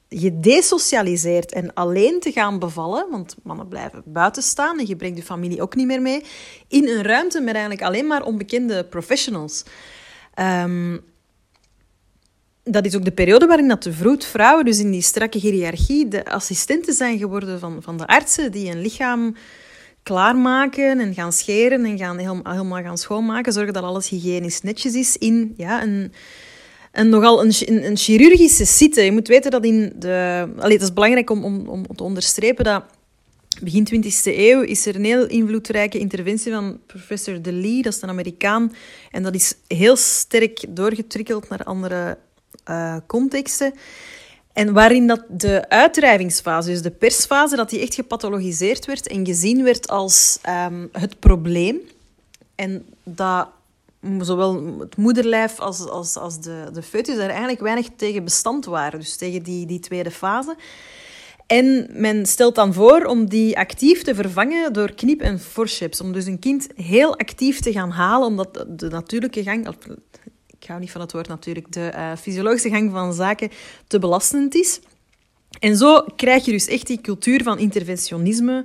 je 0.09 0.41
desocialiseert 0.41 1.53
en 1.53 1.75
alleen 1.75 2.21
te 2.21 2.33
gaan 2.33 2.59
bevallen, 2.59 3.11
want 3.11 3.37
mannen 3.43 3.69
blijven 3.69 4.03
buiten 4.05 4.43
staan 4.43 4.79
en 4.79 4.87
je 4.87 4.97
brengt 4.97 5.19
je 5.19 5.25
familie 5.25 5.63
ook 5.63 5.75
niet 5.75 5.87
meer 5.87 6.03
mee, 6.03 6.25
in 6.69 6.89
een 6.89 7.03
ruimte 7.03 7.41
met 7.41 7.55
eigenlijk 7.55 7.85
alleen 7.85 8.07
maar 8.07 8.23
onbekende 8.23 8.85
professionals. 8.85 9.65
Um, 10.41 11.12
dat 12.65 12.87
is 12.87 12.97
ook 12.97 13.05
de 13.05 13.13
periode 13.13 13.47
waarin 13.47 13.69
dat 13.69 13.83
de 13.83 13.93
vroedvrouwen, 13.93 14.65
dus 14.65 14.79
in 14.79 14.91
die 14.91 15.03
strakke 15.03 15.39
hiërarchie, 15.39 16.09
de 16.09 16.25
assistenten 16.25 16.95
zijn 16.95 17.19
geworden 17.19 17.61
van, 17.61 17.83
van 17.83 17.97
de 17.97 18.07
artsen 18.07 18.53
die 18.53 18.71
een 18.71 18.81
lichaam 18.81 19.37
klaarmaken 20.03 21.01
en 21.01 21.15
gaan 21.15 21.33
scheren 21.33 21.85
en 21.85 21.99
gaan 21.99 22.19
helemaal, 22.19 22.53
helemaal 22.53 22.83
gaan 22.83 22.99
schoonmaken, 22.99 23.53
zorgen 23.53 23.73
dat 23.73 23.83
alles 23.83 24.09
hygiënisch 24.09 24.61
netjes 24.61 24.95
is 24.95 25.17
in 25.17 25.55
ja, 25.57 25.83
een, 25.83 26.13
een 26.93 27.09
nogal 27.09 27.45
een, 27.45 27.85
een, 27.87 27.97
chirurgische 27.97 28.65
site. 28.65 29.01
Je 29.01 29.13
moet 29.13 29.29
weten 29.29 29.51
dat 29.51 29.65
in 29.65 29.93
de... 29.97 30.47
Allee, 30.59 30.73
het 30.73 30.83
is 30.83 30.93
belangrijk 30.93 31.31
om, 31.31 31.45
om, 31.45 31.67
om 31.69 31.97
te 31.97 32.03
onderstrepen 32.03 32.65
dat 32.65 32.85
begin 33.61 33.89
20e 33.95 34.23
eeuw 34.25 34.61
is 34.61 34.87
er 34.87 34.95
een 34.95 35.05
heel 35.05 35.27
invloedrijke 35.27 35.99
interventie 35.99 36.53
van 36.53 36.81
professor 36.87 37.43
De 37.43 37.53
Lee, 37.53 37.83
dat 37.83 37.95
is 37.95 38.03
een 38.03 38.09
Amerikaan. 38.09 38.73
En 39.11 39.23
dat 39.23 39.35
is 39.35 39.55
heel 39.67 39.97
sterk 39.97 40.65
doorgetrikkeld 40.69 41.49
naar 41.49 41.65
andere 41.65 42.19
uh, 42.71 42.97
contexten. 43.07 43.75
En 44.53 44.73
waarin 44.73 45.07
dat 45.07 45.25
de 45.29 45.69
uitdrijvingsfase, 45.69 46.69
dus 46.69 46.83
de 46.83 46.91
persfase, 46.91 47.57
dat 47.57 47.71
die 47.71 47.81
echt 47.81 47.95
gepathologiseerd 47.95 48.87
werd 48.87 49.07
en 49.07 49.27
gezien 49.27 49.63
werd 49.63 49.89
als 49.89 50.39
um, 50.67 50.89
het 50.93 51.19
probleem. 51.19 51.81
En 52.55 52.85
dat 53.03 53.49
zowel 54.21 54.79
het 54.79 54.97
moederlijf 54.97 55.59
als, 55.59 55.89
als, 55.89 56.17
als 56.17 56.41
de, 56.41 56.65
de 56.73 56.83
foetus 56.83 57.17
daar 57.17 57.29
eigenlijk 57.29 57.61
weinig 57.61 57.89
tegen 57.97 58.25
bestand 58.25 58.65
waren. 58.65 59.01
Dus 59.01 59.17
tegen 59.17 59.43
die, 59.43 59.67
die 59.67 59.81
tweede 59.81 60.11
fase. 60.11 60.57
En 61.47 61.89
men 61.91 62.27
stelt 62.27 62.55
dan 62.55 62.73
voor 62.73 63.05
om 63.05 63.29
die 63.29 63.59
actief 63.59 64.03
te 64.03 64.15
vervangen 64.15 64.73
door 64.73 64.93
knip- 64.93 65.21
en 65.21 65.41
forceps. 65.41 66.01
Om 66.01 66.13
dus 66.13 66.27
een 66.27 66.39
kind 66.39 66.69
heel 66.77 67.19
actief 67.19 67.61
te 67.61 67.73
gaan 67.73 67.91
halen, 67.91 68.27
omdat 68.27 68.65
de 68.69 68.89
natuurlijke 68.89 69.43
gang, 69.43 69.69
ik 70.63 70.69
hou 70.69 70.81
niet 70.81 70.91
van 70.91 71.01
het 71.01 71.13
woord 71.13 71.29
natuurlijk, 71.29 71.73
de 71.73 71.93
uh, 71.95 72.17
fysiologische 72.17 72.71
gang 72.71 72.91
van 72.91 73.13
zaken 73.13 73.51
te 73.87 73.99
belastend 73.99 74.55
is. 74.55 74.81
En 75.61 75.77
zo 75.77 76.05
krijg 76.17 76.45
je 76.45 76.51
dus 76.51 76.67
echt 76.67 76.87
die 76.87 77.01
cultuur 77.01 77.43
van 77.43 77.59
interventionisme. 77.59 78.65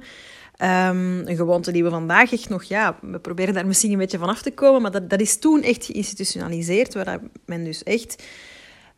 Um, 0.61 1.27
een 1.27 1.35
gewoonte 1.35 1.71
die 1.71 1.83
we 1.83 1.89
vandaag 1.89 2.31
echt 2.31 2.49
nog, 2.49 2.63
ja, 2.63 2.97
we 3.01 3.19
proberen 3.19 3.53
daar 3.53 3.67
misschien 3.67 3.91
een 3.91 3.97
beetje 3.97 4.17
van 4.17 4.29
af 4.29 4.41
te 4.41 4.51
komen, 4.51 4.81
maar 4.81 4.91
dat, 4.91 5.09
dat 5.09 5.21
is 5.21 5.39
toen 5.39 5.61
echt 5.63 5.85
geïnstitutionaliseerd, 5.85 6.93
waar 6.93 7.19
men 7.45 7.63
dus 7.63 7.83
echt 7.83 8.23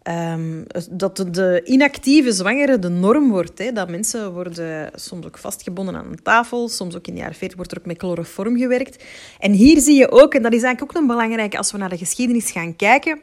Um, 0.09 0.65
dat 0.89 1.25
de 1.31 1.61
inactieve 1.65 2.31
zwangere 2.31 2.79
de 2.79 2.89
norm 2.89 3.29
wordt. 3.29 3.57
Hè. 3.57 3.71
Dat 3.71 3.89
mensen 3.89 4.33
worden 4.33 4.91
soms 4.93 5.25
ook 5.25 5.37
vastgebonden 5.37 5.95
aan 5.95 6.05
een 6.05 6.23
tafel. 6.23 6.67
Soms 6.69 6.95
ook 6.95 7.07
in 7.07 7.13
de 7.13 7.19
jaren 7.19 7.35
40 7.35 7.57
wordt 7.57 7.71
er 7.71 7.77
ook 7.79 7.85
met 7.85 7.97
chloroform 7.97 8.57
gewerkt. 8.57 9.03
En 9.39 9.51
hier 9.51 9.79
zie 9.79 9.97
je 9.97 10.11
ook, 10.11 10.33
en 10.33 10.41
dat 10.41 10.53
is 10.53 10.63
eigenlijk 10.63 10.95
ook 10.95 11.01
een 11.01 11.07
belangrijke 11.07 11.57
als 11.57 11.71
we 11.71 11.77
naar 11.77 11.89
de 11.89 11.97
geschiedenis 11.97 12.51
gaan 12.51 12.75
kijken 12.75 13.21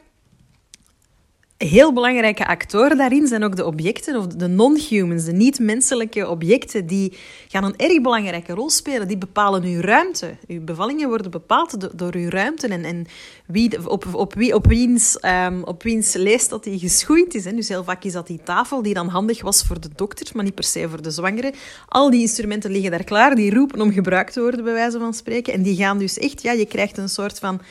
heel 1.57 1.93
belangrijke 1.93 2.47
actoren 2.47 2.97
daarin 2.97 3.27
zijn 3.27 3.43
ook 3.43 3.55
de 3.55 3.65
objecten, 3.65 4.15
of 4.15 4.27
de 4.27 4.47
non-humans, 4.47 5.25
de 5.25 5.31
niet-menselijke 5.31 6.29
objecten, 6.29 6.85
die 6.85 7.17
gaan 7.47 7.63
een 7.63 7.77
erg 7.77 8.01
belangrijke 8.01 8.53
rol 8.53 8.69
spelen. 8.69 9.07
Die 9.07 9.17
bepalen 9.17 9.63
uw 9.63 9.81
ruimte. 9.81 10.35
Uw 10.47 10.63
bevallingen 10.63 11.09
worden 11.09 11.31
bepaald 11.31 11.97
door 11.99 12.15
uw 12.15 12.29
ruimte 12.29 12.67
en, 12.67 12.83
en 12.83 13.05
wie, 13.45 13.89
op, 13.89 14.13
op, 14.13 14.33
wie, 14.33 14.55
op, 14.55 14.67
wiens, 14.67 15.17
um, 15.45 15.63
op 15.63 15.83
wiens 15.83 16.13
leest 16.13 16.49
dat 16.49 16.63
die 16.63 16.79
geschoeid 16.79 17.35
is. 17.35 17.45
Hè. 17.45 17.51
Dus 17.53 17.67
heel 17.67 17.83
vaak 17.83 18.03
is 18.03 18.13
dat 18.13 18.27
die 18.27 18.39
tafel 18.43 18.81
die 18.81 18.93
dan 18.93 19.07
handig 19.07 19.41
was 19.41 19.63
voor 19.63 19.79
de 19.79 19.89
dokter, 19.95 20.27
maar 20.33 20.43
niet 20.43 20.55
per 20.55 20.63
se 20.63 20.89
voor 20.89 21.01
de 21.01 21.11
zwangere. 21.11 21.53
Al 21.87 22.09
die 22.09 22.21
instrumenten 22.21 22.71
liggen 22.71 22.91
daar 22.91 23.03
klaar, 23.03 23.35
die 23.35 23.53
roepen 23.53 23.81
om 23.81 23.91
gebruikt 23.91 24.33
te 24.33 24.41
worden, 24.41 24.63
bij 24.63 24.73
wijze 24.73 24.99
van 24.99 25.13
spreken. 25.13 25.53
En 25.53 25.61
die 25.61 25.75
gaan 25.75 25.97
dus 25.97 26.17
echt, 26.17 26.41
ja, 26.41 26.51
je 26.51 26.65
krijgt 26.65 26.97
een 26.97 27.09
soort 27.09 27.39
van 27.39 27.61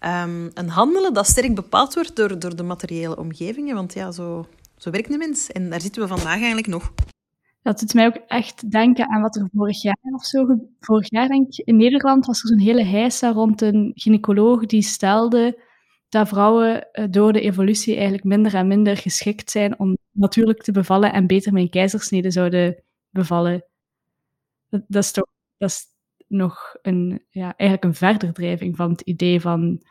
um, 0.00 0.50
een 0.54 0.68
handelen 0.68 1.14
dat 1.14 1.26
sterk 1.26 1.54
bepaald 1.54 1.94
wordt 1.94 2.16
door, 2.16 2.38
door 2.38 2.56
de 2.56 2.62
materiële 2.62 3.16
omgevingen. 3.16 3.74
Want 3.74 3.94
ja, 3.94 4.10
zo, 4.10 4.46
zo 4.76 4.90
werkt 4.90 5.10
de 5.10 5.18
mens. 5.18 5.50
En 5.50 5.70
daar 5.70 5.80
zitten 5.80 6.02
we 6.02 6.08
vandaag 6.08 6.36
eigenlijk 6.38 6.66
nog. 6.66 6.92
Dat 7.62 7.78
doet 7.78 7.94
mij 7.94 8.06
ook 8.06 8.20
echt 8.26 8.70
denken 8.70 9.08
aan 9.08 9.22
wat 9.22 9.36
er 9.36 9.48
vorig 9.54 9.82
jaar 9.82 9.98
of 10.02 10.24
zo... 10.24 10.56
Vorig 10.80 11.10
jaar, 11.10 11.28
denk 11.28 11.46
ik, 11.48 11.66
in 11.66 11.76
Nederland 11.76 12.26
was 12.26 12.42
er 12.42 12.48
zo'n 12.48 12.58
hele 12.58 12.84
heisa 12.84 13.32
rond 13.32 13.60
een 13.60 13.92
gynaecoloog 13.94 14.66
die 14.66 14.82
stelde 14.82 15.62
dat 16.08 16.28
vrouwen 16.28 16.92
eh, 16.92 17.04
door 17.10 17.32
de 17.32 17.40
evolutie 17.40 17.94
eigenlijk 17.94 18.24
minder 18.24 18.54
en 18.54 18.66
minder 18.66 18.96
geschikt 18.96 19.50
zijn 19.50 19.78
om 19.78 19.96
natuurlijk 20.10 20.62
te 20.62 20.72
bevallen 20.72 21.12
en 21.12 21.26
beter 21.26 21.52
met 21.52 21.62
een 21.62 21.70
keizersnede 21.70 22.30
zouden 22.30 22.82
bevallen. 23.10 23.64
Dat, 24.68 24.82
dat 24.86 25.02
is 25.02 25.10
toch... 25.12 25.26
Dat 25.56 25.70
is 25.70 25.86
nog 26.28 26.76
een, 26.82 27.22
ja, 27.30 27.54
eigenlijk 27.56 27.84
een 27.84 27.94
verderdrijving 28.08 28.76
van 28.76 28.90
het 28.90 29.00
idee 29.00 29.40
van... 29.40 29.82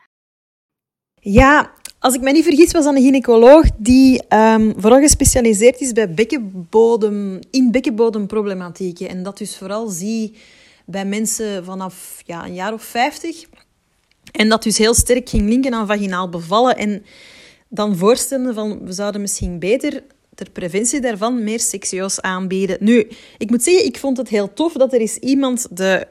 Ja, 1.20 1.72
als 1.98 2.14
ik 2.14 2.20
me 2.20 2.32
niet 2.32 2.44
vergis, 2.44 2.72
was 2.72 2.84
dat 2.84 2.94
een 2.94 3.02
gynaecoloog 3.02 3.66
die 3.76 4.22
um, 4.34 4.74
vooral 4.76 5.00
gespecialiseerd 5.00 5.80
is 5.80 5.92
bij 5.92 6.14
bekkenbodem, 6.14 7.38
in 7.50 7.70
bekkenbodemproblematieken. 7.70 9.08
En 9.08 9.22
dat 9.22 9.38
dus 9.38 9.56
vooral 9.56 9.88
zie 9.88 10.36
bij 10.86 11.04
mensen 11.04 11.64
vanaf 11.64 12.22
ja, 12.26 12.44
een 12.44 12.54
jaar 12.54 12.72
of 12.72 12.82
vijftig. 12.82 13.44
En 14.32 14.48
dat 14.48 14.62
dus 14.62 14.78
heel 14.78 14.94
sterk 14.94 15.28
ging 15.28 15.48
linken 15.48 15.74
aan 15.74 15.86
vaginaal 15.86 16.28
bevallen. 16.28 16.76
En 16.76 17.04
dan 17.68 17.96
voorstellen 17.96 18.54
van, 18.54 18.84
we 18.84 18.92
zouden 18.92 19.20
misschien 19.20 19.58
beter 19.58 20.02
ter 20.34 20.50
preventie 20.50 21.00
daarvan 21.00 21.44
meer 21.44 21.60
seksioos 21.60 22.20
aanbieden. 22.20 22.76
Nu, 22.80 23.08
ik 23.38 23.50
moet 23.50 23.62
zeggen, 23.62 23.84
ik 23.84 23.98
vond 23.98 24.16
het 24.16 24.28
heel 24.28 24.52
tof 24.52 24.72
dat 24.72 24.92
er 24.92 25.00
is 25.00 25.16
iemand 25.16 25.76
de 25.76 26.06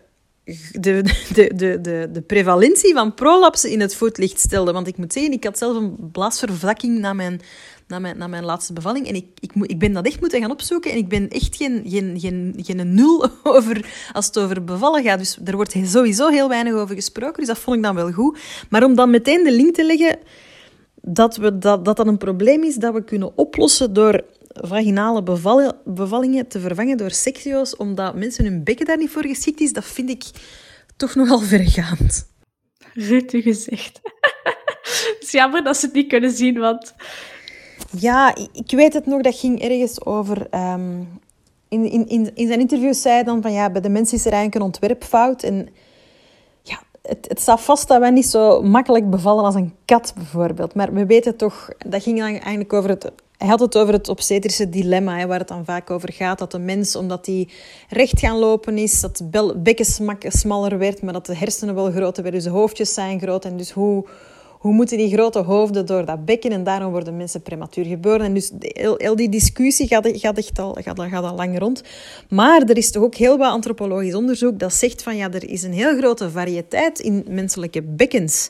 de, 0.72 1.04
de, 1.34 1.52
de, 1.56 1.82
de, 1.82 2.10
de 2.12 2.22
prevalentie 2.22 2.94
van 2.94 3.14
prolapsen 3.14 3.70
in 3.70 3.80
het 3.80 3.96
voetlicht 3.96 4.40
stelde. 4.40 4.72
Want 4.72 4.88
ik 4.88 4.98
moet 4.98 5.14
zeggen, 5.14 5.32
ik 5.32 5.44
had 5.44 5.58
zelf 5.58 5.76
een 5.76 6.12
blaasvervlakking 6.12 7.00
na 7.00 7.14
mijn, 7.14 7.42
na 7.88 8.00
mijn, 8.00 8.18
na 8.18 8.28
mijn 8.28 8.44
laatste 8.44 8.74
bevalling. 8.74 9.08
En 9.08 9.16
ik, 9.16 9.26
ik, 9.40 9.52
ik 9.62 9.80
ben 9.80 9.94
dat 9.94 10.06
echt 10.06 10.20
moeten 10.20 10.42
gaan 10.42 10.52
opzoeken. 10.52 10.92
En 10.92 10.98
ik 10.98 11.08
ben 11.08 11.30
echt 11.30 11.56
geen, 11.56 11.84
geen, 11.86 12.20
geen, 12.20 12.54
geen 12.58 12.94
nul 12.94 13.30
over 13.44 14.10
als 14.14 14.26
het 14.26 14.40
over 14.40 14.64
bevallen 14.64 15.04
gaat. 15.04 15.20
Dus 15.20 15.38
er 15.46 15.56
wordt 15.56 15.76
sowieso 15.84 16.28
heel 16.28 16.50
weinig 16.50 16.74
over 16.74 16.96
gesproken. 16.96 17.38
Dus 17.38 17.48
dat 17.48 17.60
vond 17.60 17.78
ik 17.78 17.84
dan 17.84 17.96
wel 17.96 18.12
goed. 18.12 18.40
Maar 18.70 18.84
om 18.84 18.96
dan 18.96 19.10
meteen 19.10 19.44
de 19.44 19.52
link 19.52 19.76
te 19.76 19.86
leggen 19.86 20.20
dat, 21.02 21.38
we, 21.38 21.58
dat, 21.58 21.86
dat 21.86 21.98
dat 21.98 22.08
een 22.08 22.18
probleem 22.18 22.64
is 22.64 22.76
dat 22.76 22.94
we 22.94 23.04
kunnen 23.04 23.38
oplossen 23.38 23.94
door 23.94 24.24
vaginale 24.50 25.24
bevallingen 25.86 26.48
te 26.48 26.60
vervangen 26.60 26.98
door 26.98 27.12
seksio's, 27.12 27.76
omdat 27.76 28.16
mensen 28.16 28.46
hun 28.46 28.64
bekken 28.64 28.86
daar 28.86 28.98
niet 28.98 29.10
voor 29.10 29.26
geschikt 29.26 29.60
is, 29.60 29.74
dat 29.74 29.86
vind 29.86 30.10
ik 30.10 30.24
toch 30.96 31.16
nogal 31.16 31.40
vergaand. 31.40 32.28
Rutte 32.94 33.42
gezegd. 33.42 34.00
Het 34.84 35.18
is 35.20 35.32
jammer 35.32 35.64
dat 35.64 35.78
ze 35.78 35.86
het 35.86 35.96
niet 35.96 36.08
kunnen 36.08 36.32
zien, 36.32 36.60
want... 36.60 36.94
Ja, 38.00 38.36
ik 38.54 38.72
weet 38.72 38.94
het 38.94 39.06
nog, 39.06 39.22
dat 39.22 39.36
ging 39.36 39.62
ergens 39.62 40.06
over... 40.06 40.48
Um, 40.56 41.20
in, 41.70 42.08
in, 42.08 42.36
in 42.36 42.48
zijn 42.48 42.60
interview 42.60 42.94
zei 42.94 43.14
hij 43.14 43.24
dan 43.24 43.42
van, 43.42 43.52
ja, 43.52 43.70
bij 43.70 43.82
de 43.82 43.90
mensen 43.90 44.18
is 44.18 44.26
er 44.26 44.32
eigenlijk 44.32 44.56
een 44.56 44.68
ontwerpfout. 44.72 45.44
En 45.44 45.70
ja, 46.62 46.80
het, 47.02 47.26
het 47.28 47.42
staat 47.42 47.62
vast 47.62 47.88
dat 47.88 48.00
wij 48.00 48.10
niet 48.10 48.26
zo 48.26 48.62
makkelijk 48.62 49.10
bevallen 49.10 49.44
als 49.44 49.56
een 49.56 49.74
kat, 49.86 50.14
bijvoorbeeld. 50.16 50.74
Maar 50.74 50.94
we 50.94 51.06
weten 51.06 51.36
toch... 51.36 51.70
Dat 51.78 52.04
ging 52.04 52.22
eigenlijk 52.22 52.74
over 52.74 52.90
het 52.90 53.12
hij 53.38 53.48
had 53.48 53.60
het 53.60 53.78
over 53.78 53.94
het 53.94 54.10
obstetrische 54.10 54.70
dilemma, 54.70 55.18
hè, 55.18 55.28
waar 55.28 55.40
het 55.40 55.48
dan 55.48 55.66
vaak 55.66 55.90
over 55.90 56.14
gaat. 56.14 56.40
Dat 56.40 56.52
de 56.52 56.60
mens, 56.60 56.96
omdat 56.96 57.26
hij 57.26 57.48
recht 57.90 58.20
gaan 58.20 58.38
lopen 58.38 58.78
is, 58.78 59.02
dat 59.02 59.22
de 59.30 59.54
bekken 59.58 59.86
smaller 60.32 60.78
werd, 60.78 61.02
maar 61.02 61.14
dat 61.14 61.26
de 61.26 61.36
hersenen 61.36 61.76
wel 61.76 61.92
groter 61.92 62.24
werden. 62.24 62.42
Dus 62.42 62.52
de 62.52 62.58
hoofdjes 62.58 62.94
zijn 62.94 63.20
groot. 63.20 63.46
En 63.46 63.58
dus 63.58 63.72
hoe, 63.72 64.06
hoe 64.60 64.74
moeten 64.74 64.98
die 64.98 65.12
grote 65.12 65.40
hoofden 65.40 65.86
door 65.86 66.06
dat 66.06 66.26
bekken 66.26 66.52
en 66.52 66.64
daarom 66.64 66.92
worden 66.92 67.18
mensen 67.18 67.42
prematuur 67.42 67.86
geboren. 67.86 68.22
En 68.22 68.34
dus 68.34 68.52
heel, 68.60 69.16
die 69.16 69.30
discussie 69.30 69.88
gaat, 69.88 70.10
gaat, 70.12 70.38
echt 70.38 70.60
al, 70.60 70.78
gaat, 70.82 71.02
gaat 71.02 71.24
al 71.24 71.36
lang 71.36 71.60
rond. 71.60 71.84
Maar 72.30 72.62
er 72.62 72.78
is 72.78 72.92
toch 72.92 73.04
ook 73.04 73.16
heel 73.16 73.38
wat 73.38 73.52
antropologisch 73.52 74.16
onderzoek 74.16 74.60
dat 74.60 74.74
zegt 74.74 75.04
van 75.04 75.16
ja, 75.16 75.32
er 75.32 75.50
is 75.50 75.64
een 75.64 75.74
heel 75.74 75.98
grote 75.98 76.30
variëteit 76.30 77.00
in 77.00 77.26
menselijke 77.30 77.82
bekkens. 77.82 78.50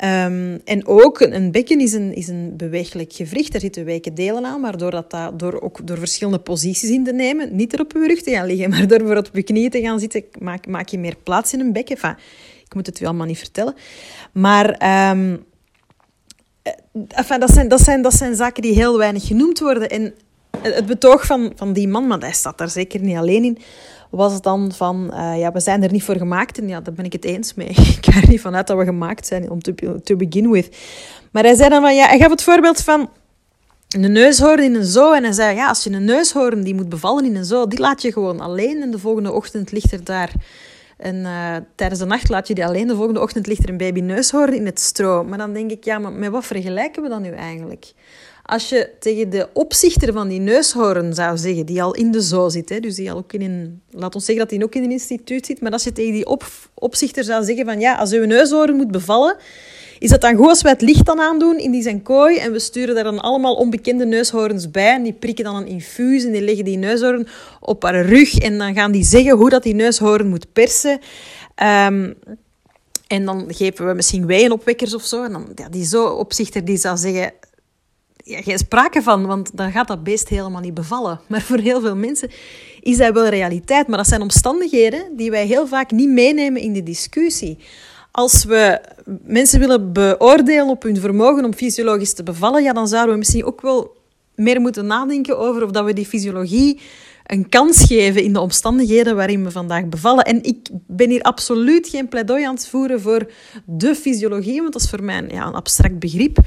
Ehm, 0.00 0.58
en 0.64 0.86
ook 0.86 1.20
een 1.20 1.50
bekken 1.50 1.80
is 1.80 1.92
een, 1.92 2.14
is 2.14 2.28
een 2.28 2.56
beweeglijk 2.56 3.12
gewricht. 3.12 3.52
Daar 3.52 3.60
zitten 3.60 3.84
wijke 3.84 4.12
delen 4.12 4.44
aan, 4.44 4.60
waardoor 4.60 4.90
dat, 4.90 5.10
dat 5.10 5.38
door, 5.38 5.60
ook 5.60 5.86
door 5.86 5.98
verschillende 5.98 6.38
posities 6.38 6.90
in 6.90 7.04
te 7.04 7.12
nemen, 7.12 7.56
niet 7.56 7.72
er 7.72 7.80
op 7.80 7.92
je 7.92 8.06
rug 8.06 8.22
te 8.22 8.30
gaan 8.30 8.46
liggen, 8.46 8.70
maar 8.70 8.86
door 8.86 9.16
op 9.16 9.28
je 9.32 9.42
knieën 9.42 9.70
te 9.70 9.80
gaan 9.80 10.00
zitten, 10.00 10.24
maak, 10.38 10.66
maak 10.66 10.88
je 10.88 10.98
meer 10.98 11.16
plaats 11.22 11.52
in 11.52 11.60
een 11.60 11.72
bekken. 11.72 11.96
Ik 12.64 12.74
moet 12.74 12.86
het 12.86 13.00
u 13.00 13.04
allemaal 13.04 13.26
niet 13.26 13.38
vertellen. 13.38 13.74
Maar 14.32 14.68
um, 15.10 15.44
enfin, 17.08 17.40
dat, 17.40 17.50
zijn, 17.50 17.68
dat, 17.68 17.80
zijn, 17.80 18.02
dat 18.02 18.14
zijn 18.14 18.34
zaken 18.34 18.62
die 18.62 18.74
heel 18.74 18.98
weinig 18.98 19.26
genoemd 19.26 19.58
worden. 19.58 19.88
En 19.88 20.14
het 20.62 20.86
betoog 20.86 21.26
van, 21.26 21.52
van 21.56 21.72
die 21.72 21.88
man, 21.88 22.06
maar 22.06 22.18
hij 22.18 22.32
staat 22.32 22.58
daar 22.58 22.70
zeker 22.70 23.00
niet 23.00 23.16
alleen 23.16 23.44
in, 23.44 23.58
was 24.10 24.42
dan 24.42 24.72
van, 24.72 25.10
uh, 25.14 25.38
ja, 25.38 25.52
we 25.52 25.60
zijn 25.60 25.82
er 25.82 25.92
niet 25.92 26.02
voor 26.02 26.16
gemaakt. 26.16 26.58
En 26.58 26.68
ja, 26.68 26.80
daar 26.80 26.94
ben 26.94 27.04
ik 27.04 27.12
het 27.12 27.24
eens 27.24 27.54
mee. 27.54 27.68
Ik 27.98 28.06
ga 28.10 28.20
er 28.20 28.28
niet 28.28 28.40
vanuit 28.40 28.66
dat 28.66 28.78
we 28.78 28.84
gemaakt 28.84 29.26
zijn, 29.26 29.50
om 29.50 29.60
to 30.02 30.16
begin 30.16 30.50
with. 30.50 30.76
Maar 31.30 31.42
hij 31.42 31.54
zei 31.54 31.68
dan 31.68 31.82
van, 31.82 31.94
ja, 31.94 32.06
hij 32.06 32.18
gaf 32.18 32.30
het 32.30 32.42
voorbeeld 32.42 32.80
van 32.80 33.10
een 33.88 34.12
neushoorn 34.12 34.62
in 34.62 34.74
een 34.74 34.84
zoo. 34.84 35.12
En 35.12 35.22
hij 35.22 35.32
zei, 35.32 35.56
ja, 35.56 35.68
als 35.68 35.84
je 35.84 35.90
een 35.90 36.04
neushoorn 36.04 36.62
die 36.62 36.74
moet 36.74 36.88
bevallen 36.88 37.24
in 37.24 37.36
een 37.36 37.44
zoo, 37.44 37.66
die 37.66 37.78
laat 37.78 38.02
je 38.02 38.12
gewoon 38.12 38.40
alleen. 38.40 38.82
En 38.82 38.90
de 38.90 38.98
volgende 38.98 39.32
ochtend 39.32 39.72
ligt 39.72 39.92
er 39.92 40.04
daar... 40.04 40.32
En 40.96 41.16
uh, 41.16 41.56
tijdens 41.74 42.00
de 42.00 42.06
nacht 42.06 42.28
laat 42.28 42.48
je 42.48 42.54
die 42.54 42.66
alleen. 42.66 42.86
De 42.86 42.96
volgende 42.96 43.20
ochtend 43.20 43.46
ligt 43.46 43.62
er 43.62 43.68
een 43.68 43.76
baby 43.76 44.00
neushoorn 44.00 44.54
in 44.54 44.66
het 44.66 44.80
stro. 44.80 45.24
Maar 45.24 45.38
dan 45.38 45.52
denk 45.52 45.70
ik, 45.70 45.84
ja, 45.84 45.98
maar 45.98 46.12
met 46.12 46.30
wat 46.30 46.44
vergelijken 46.44 47.02
we 47.02 47.08
dan 47.08 47.22
nu 47.22 47.30
eigenlijk? 47.30 47.92
Als 48.42 48.68
je 48.68 48.90
tegen 48.98 49.30
de 49.30 49.48
opzichter 49.52 50.12
van 50.12 50.28
die 50.28 50.40
neushoorn 50.40 51.14
zou 51.14 51.36
zeggen, 51.36 51.66
die 51.66 51.82
al 51.82 51.94
in 51.94 52.10
de 52.10 52.20
zoo 52.20 52.48
zit, 52.48 52.68
hè, 52.68 52.80
dus 52.80 52.94
die 52.94 53.10
al 53.10 53.16
ook 53.16 53.32
in 53.32 53.42
een, 53.42 53.82
laat 53.90 54.14
ons 54.14 54.24
zeggen 54.24 54.44
dat 54.44 54.56
hij 54.56 54.64
ook 54.64 54.74
in 54.74 54.82
een 54.82 54.90
instituut 54.90 55.46
zit, 55.46 55.60
maar 55.60 55.72
als 55.72 55.84
je 55.84 55.92
tegen 55.92 56.12
die 56.12 56.26
op, 56.26 56.46
opzichter 56.74 57.24
zou 57.24 57.44
zeggen 57.44 57.64
van 57.64 57.80
ja, 57.80 57.94
als 57.94 58.12
uw 58.12 58.24
neushoorn 58.24 58.76
moet 58.76 58.90
bevallen, 58.90 59.36
is 59.98 60.10
dat 60.10 60.20
dan 60.20 60.36
goed 60.36 60.48
als 60.48 60.62
wij 60.62 60.72
het 60.72 60.80
licht 60.80 61.06
dan 61.06 61.20
aandoen 61.20 61.58
in 61.58 61.70
die 61.70 61.82
zijn 61.82 62.02
kooi 62.02 62.38
en 62.38 62.52
we 62.52 62.58
sturen 62.58 62.94
daar 62.94 63.04
dan 63.04 63.20
allemaal 63.20 63.54
onbekende 63.54 64.06
neushoorns 64.06 64.70
bij 64.70 64.94
en 64.94 65.02
die 65.02 65.12
prikken 65.12 65.44
dan 65.44 65.56
een 65.56 65.66
infuus 65.66 66.24
en 66.24 66.32
die 66.32 66.42
leggen 66.42 66.64
die 66.64 66.76
neushoorn 66.76 67.26
op 67.60 67.82
haar 67.82 68.06
rug 68.06 68.38
en 68.38 68.58
dan 68.58 68.74
gaan 68.74 68.92
die 68.92 69.04
zeggen 69.04 69.36
hoe 69.36 69.50
dat 69.50 69.62
die 69.62 69.74
neushoorn 69.74 70.28
moet 70.28 70.52
persen. 70.52 71.00
Um, 71.86 72.14
en 73.10 73.24
dan 73.24 73.44
geven 73.48 73.86
we 73.86 73.94
misschien 73.94 74.26
wijnopwekkers 74.26 74.94
of 74.94 75.04
zo. 75.04 75.24
En 75.24 75.32
dan, 75.32 75.46
ja, 75.54 75.68
die 75.68 75.84
zo 75.84 76.06
opzichter 76.06 76.64
die 76.64 76.76
zou 76.76 76.96
zeggen, 76.96 77.32
ja, 78.24 78.42
geen 78.42 78.58
sprake 78.58 79.02
van, 79.02 79.26
want 79.26 79.56
dan 79.56 79.72
gaat 79.72 79.88
dat 79.88 80.02
beest 80.02 80.28
helemaal 80.28 80.60
niet 80.60 80.74
bevallen. 80.74 81.20
Maar 81.28 81.42
voor 81.42 81.58
heel 81.58 81.80
veel 81.80 81.96
mensen 81.96 82.30
is 82.80 82.96
dat 82.96 83.14
wel 83.14 83.28
realiteit. 83.28 83.88
Maar 83.88 83.96
dat 83.96 84.06
zijn 84.06 84.22
omstandigheden 84.22 85.16
die 85.16 85.30
wij 85.30 85.46
heel 85.46 85.66
vaak 85.66 85.90
niet 85.90 86.08
meenemen 86.08 86.62
in 86.62 86.72
de 86.72 86.82
discussie. 86.82 87.58
Als 88.10 88.44
we 88.44 88.80
mensen 89.24 89.60
willen 89.60 89.92
beoordelen 89.92 90.68
op 90.68 90.82
hun 90.82 90.96
vermogen 90.96 91.44
om 91.44 91.54
fysiologisch 91.54 92.14
te 92.14 92.22
bevallen, 92.22 92.62
ja, 92.62 92.72
dan 92.72 92.88
zouden 92.88 93.12
we 93.12 93.18
misschien 93.18 93.44
ook 93.44 93.60
wel 93.60 93.96
meer 94.34 94.60
moeten 94.60 94.86
nadenken 94.86 95.38
over 95.38 95.64
of 95.64 95.70
dat 95.70 95.84
we 95.84 95.92
die 95.92 96.06
fysiologie 96.06 96.80
een 97.26 97.48
kans 97.48 97.84
geven 97.84 98.22
in 98.22 98.32
de 98.32 98.40
omstandigheden 98.40 99.16
waarin 99.16 99.44
we 99.44 99.50
vandaag 99.50 99.86
bevallen. 99.86 100.24
En 100.24 100.42
ik 100.42 100.68
ben 100.86 101.10
hier 101.10 101.22
absoluut 101.22 101.88
geen 101.88 102.08
pleidooi 102.08 102.44
aan 102.44 102.54
het 102.54 102.68
voeren 102.68 103.00
voor 103.00 103.30
de 103.64 103.94
fysiologie, 103.94 104.60
want 104.60 104.72
dat 104.72 104.82
is 104.82 104.90
voor 104.90 105.02
mij 105.02 105.24
ja, 105.28 105.46
een 105.46 105.54
abstract 105.54 105.98
begrip. 105.98 106.38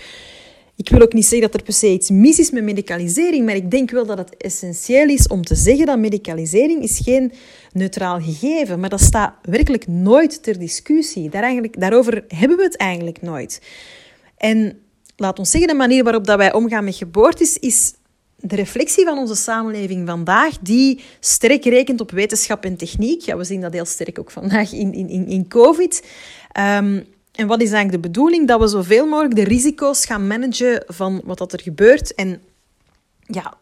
Ik 0.75 0.89
wil 0.89 1.01
ook 1.01 1.13
niet 1.13 1.25
zeggen 1.25 1.51
dat 1.51 1.59
er 1.59 1.65
per 1.65 1.73
se 1.73 1.91
iets 1.91 2.09
mis 2.09 2.39
is 2.39 2.51
met 2.51 2.63
medicalisering, 2.63 3.45
maar 3.45 3.55
ik 3.55 3.71
denk 3.71 3.91
wel 3.91 4.05
dat 4.05 4.17
het 4.17 4.37
essentieel 4.37 5.09
is 5.09 5.27
om 5.27 5.43
te 5.43 5.55
zeggen 5.55 5.85
dat 5.85 5.99
medicalisering 5.99 6.83
is 6.83 6.99
geen 7.03 7.31
neutraal 7.71 8.19
gegeven, 8.19 8.79
maar 8.79 8.89
dat 8.89 9.01
staat 9.01 9.33
werkelijk 9.41 9.87
nooit 9.87 10.43
ter 10.43 10.59
discussie. 10.59 11.29
Daar 11.29 11.43
eigenlijk, 11.43 11.79
daarover 11.79 12.23
hebben 12.27 12.57
we 12.57 12.63
het 12.63 12.77
eigenlijk 12.77 13.21
nooit. 13.21 13.61
En 14.37 14.79
laat 15.15 15.39
ons 15.39 15.51
zeggen, 15.51 15.69
de 15.69 15.75
manier 15.75 16.03
waarop 16.03 16.25
dat 16.25 16.37
wij 16.37 16.53
omgaan 16.53 16.83
met 16.83 16.95
geboortes 16.95 17.57
is 17.57 17.93
de 18.37 18.55
reflectie 18.55 19.05
van 19.05 19.17
onze 19.17 19.35
samenleving 19.35 20.07
vandaag, 20.07 20.57
die 20.59 20.99
sterk 21.19 21.65
rekent 21.65 22.01
op 22.01 22.11
wetenschap 22.11 22.63
en 22.63 22.77
techniek. 22.77 23.21
Ja, 23.21 23.37
we 23.37 23.43
zien 23.43 23.61
dat 23.61 23.73
heel 23.73 23.85
sterk 23.85 24.19
ook 24.19 24.31
vandaag 24.31 24.71
in, 24.73 24.93
in, 24.93 25.27
in 25.27 25.47
COVID. 25.47 26.03
Um, 26.59 27.05
en 27.33 27.47
wat 27.47 27.61
is 27.61 27.71
eigenlijk 27.71 28.03
de 28.03 28.09
bedoeling? 28.09 28.47
Dat 28.47 28.59
we 28.59 28.67
zoveel 28.67 29.05
mogelijk 29.05 29.35
de 29.35 29.43
risico's 29.43 30.05
gaan 30.05 30.27
managen 30.27 30.83
van 30.87 31.21
wat 31.23 31.37
dat 31.37 31.53
er 31.53 31.61
gebeurt. 31.61 32.15
En 32.15 32.41
ja, 33.19 33.53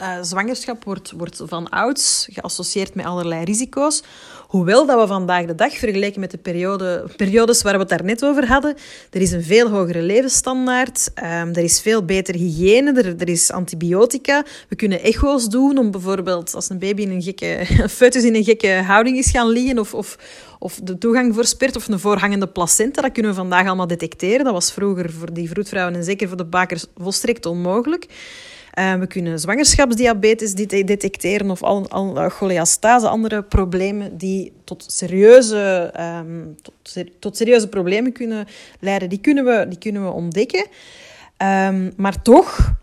uh, 0.00 0.22
zwangerschap 0.22 0.84
wordt, 0.84 1.10
wordt 1.10 1.40
van 1.44 1.68
ouds 1.68 2.28
geassocieerd 2.30 2.94
met 2.94 3.04
allerlei 3.04 3.44
risico's. 3.44 4.02
Hoewel 4.48 4.86
dat 4.86 5.00
we 5.00 5.06
vandaag 5.06 5.44
de 5.44 5.54
dag, 5.54 5.76
vergeleken 5.76 6.20
met 6.20 6.30
de 6.30 6.38
periode, 6.38 7.04
periodes 7.16 7.62
waar 7.62 7.72
we 7.72 7.78
het 7.78 7.88
daarnet 7.88 8.24
over 8.24 8.46
hadden, 8.46 8.76
er 9.10 9.20
is 9.20 9.32
een 9.32 9.42
veel 9.42 9.70
hogere 9.70 10.02
levensstandaard, 10.02 11.10
um, 11.16 11.24
er 11.24 11.58
is 11.58 11.80
veel 11.80 12.04
betere 12.04 12.38
hygiëne, 12.38 12.92
er, 12.92 13.14
er 13.18 13.28
is 13.28 13.52
antibiotica. 13.52 14.44
We 14.68 14.76
kunnen 14.76 15.02
echo's 15.02 15.48
doen 15.48 15.78
om 15.78 15.90
bijvoorbeeld 15.90 16.54
als 16.54 16.70
een 16.70 16.78
baby 16.78 17.02
in 17.02 17.10
een 17.10 17.22
gekke, 17.22 17.66
een 17.82 17.88
foetus 17.88 18.24
in 18.24 18.34
een 18.34 18.44
gekke 18.44 18.82
houding 18.86 19.18
is 19.18 19.30
gaan 19.30 19.48
liggen 19.48 19.78
of, 19.78 19.94
of, 19.94 20.18
of 20.58 20.80
de 20.82 20.98
toegang 20.98 21.34
verspert 21.34 21.76
of 21.76 21.88
een 21.88 21.98
voorhangende 21.98 22.48
placenta. 22.48 23.02
Dat 23.02 23.12
kunnen 23.12 23.30
we 23.30 23.36
vandaag 23.36 23.66
allemaal 23.66 23.86
detecteren. 23.86 24.44
Dat 24.44 24.52
was 24.52 24.72
vroeger 24.72 25.12
voor 25.12 25.32
die 25.32 25.48
vroedvrouwen 25.48 25.94
en 25.94 26.04
zeker 26.04 26.28
voor 26.28 26.36
de 26.36 26.44
bakers 26.44 26.86
volstrekt 26.96 27.46
onmogelijk. 27.46 28.06
Uh, 28.78 28.94
we 28.94 29.06
kunnen 29.06 29.38
zwangerschapsdiabetes 29.38 30.54
detecteren 30.54 31.50
of 31.50 31.62
al, 31.62 31.88
al 31.88 32.28
choleastase, 32.28 33.08
andere 33.08 33.42
problemen 33.42 34.16
die 34.16 34.52
tot 34.64 34.84
serieuze, 34.86 35.94
um, 36.00 36.56
tot, 36.62 37.04
tot, 37.18 37.36
serieuze 37.36 37.68
problemen 37.68 38.12
kunnen 38.12 38.46
leiden. 38.80 39.08
Die 39.08 39.20
kunnen 39.20 39.44
we, 39.44 39.66
die 39.68 39.78
kunnen 39.78 40.04
we 40.04 40.10
ontdekken. 40.10 40.66
Um, 41.42 41.92
maar 41.96 42.22
toch, 42.22 42.74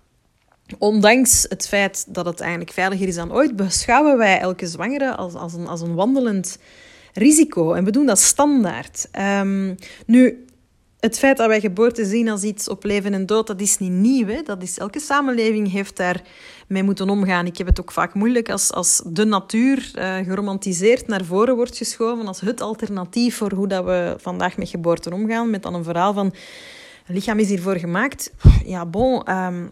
ondanks 0.78 1.46
het 1.50 1.68
feit 1.68 2.06
dat 2.08 2.26
het 2.26 2.40
eigenlijk 2.40 2.72
veiliger 2.72 3.08
is 3.08 3.16
dan 3.16 3.34
ooit, 3.34 3.56
beschouwen 3.56 4.18
wij 4.18 4.40
elke 4.40 4.68
zwangere 4.68 5.16
als, 5.16 5.34
als, 5.34 5.54
een, 5.54 5.68
als 5.68 5.82
een 5.82 5.96
wandelend 5.96 6.58
risico. 7.14 7.74
En 7.74 7.84
we 7.84 7.92
doen 7.92 8.06
dat 8.06 8.20
standaard. 8.20 9.08
Um, 9.40 9.76
nu, 10.06 10.45
het 11.06 11.20
feit 11.20 11.38
dat 11.38 11.48
wij 11.48 11.60
geboorte 11.60 12.06
zien 12.06 12.30
als 12.30 12.44
iets 12.44 12.70
op 12.70 12.84
leven 12.84 13.14
en 13.14 13.26
dood, 13.26 13.48
dat 13.48 13.62
is 13.62 13.78
niet 13.78 13.92
nieuw. 13.92 14.28
Hè? 14.28 14.42
Dat 14.42 14.62
is, 14.62 14.78
elke 14.78 15.00
samenleving 15.00 15.72
heeft 15.72 15.98
daar 15.98 16.22
mee 16.68 16.84
moeten 16.84 17.10
omgaan. 17.10 17.46
Ik 17.46 17.58
heb 17.58 17.68
het 17.68 17.80
ook 17.80 17.92
vaak 17.92 18.14
moeilijk 18.14 18.50
als, 18.50 18.72
als 18.72 19.02
de 19.06 19.26
natuur 19.26 19.92
uh, 19.96 20.18
geromantiseerd 20.18 21.08
naar 21.08 21.26
voren 21.26 21.56
wordt 21.56 21.78
geschoven 21.78 22.28
als 22.28 22.42
het 22.42 22.62
alternatief 22.62 23.38
voor 23.38 23.52
hoe 23.52 23.68
dat 23.68 23.86
we 23.86 24.16
vandaag 24.18 24.58
met 24.58 24.70
geboorte 24.70 25.14
omgaan. 25.14 25.50
Met 25.50 25.64
dan 25.64 25.74
een 25.74 25.84
verhaal 25.84 26.14
van, 26.14 26.34
lichaam 27.08 27.40
is 27.40 27.50
hiervoor 27.50 27.78
gemaakt. 27.78 28.34
Ja, 28.66 28.86
bon, 28.86 29.32
um, 29.32 29.72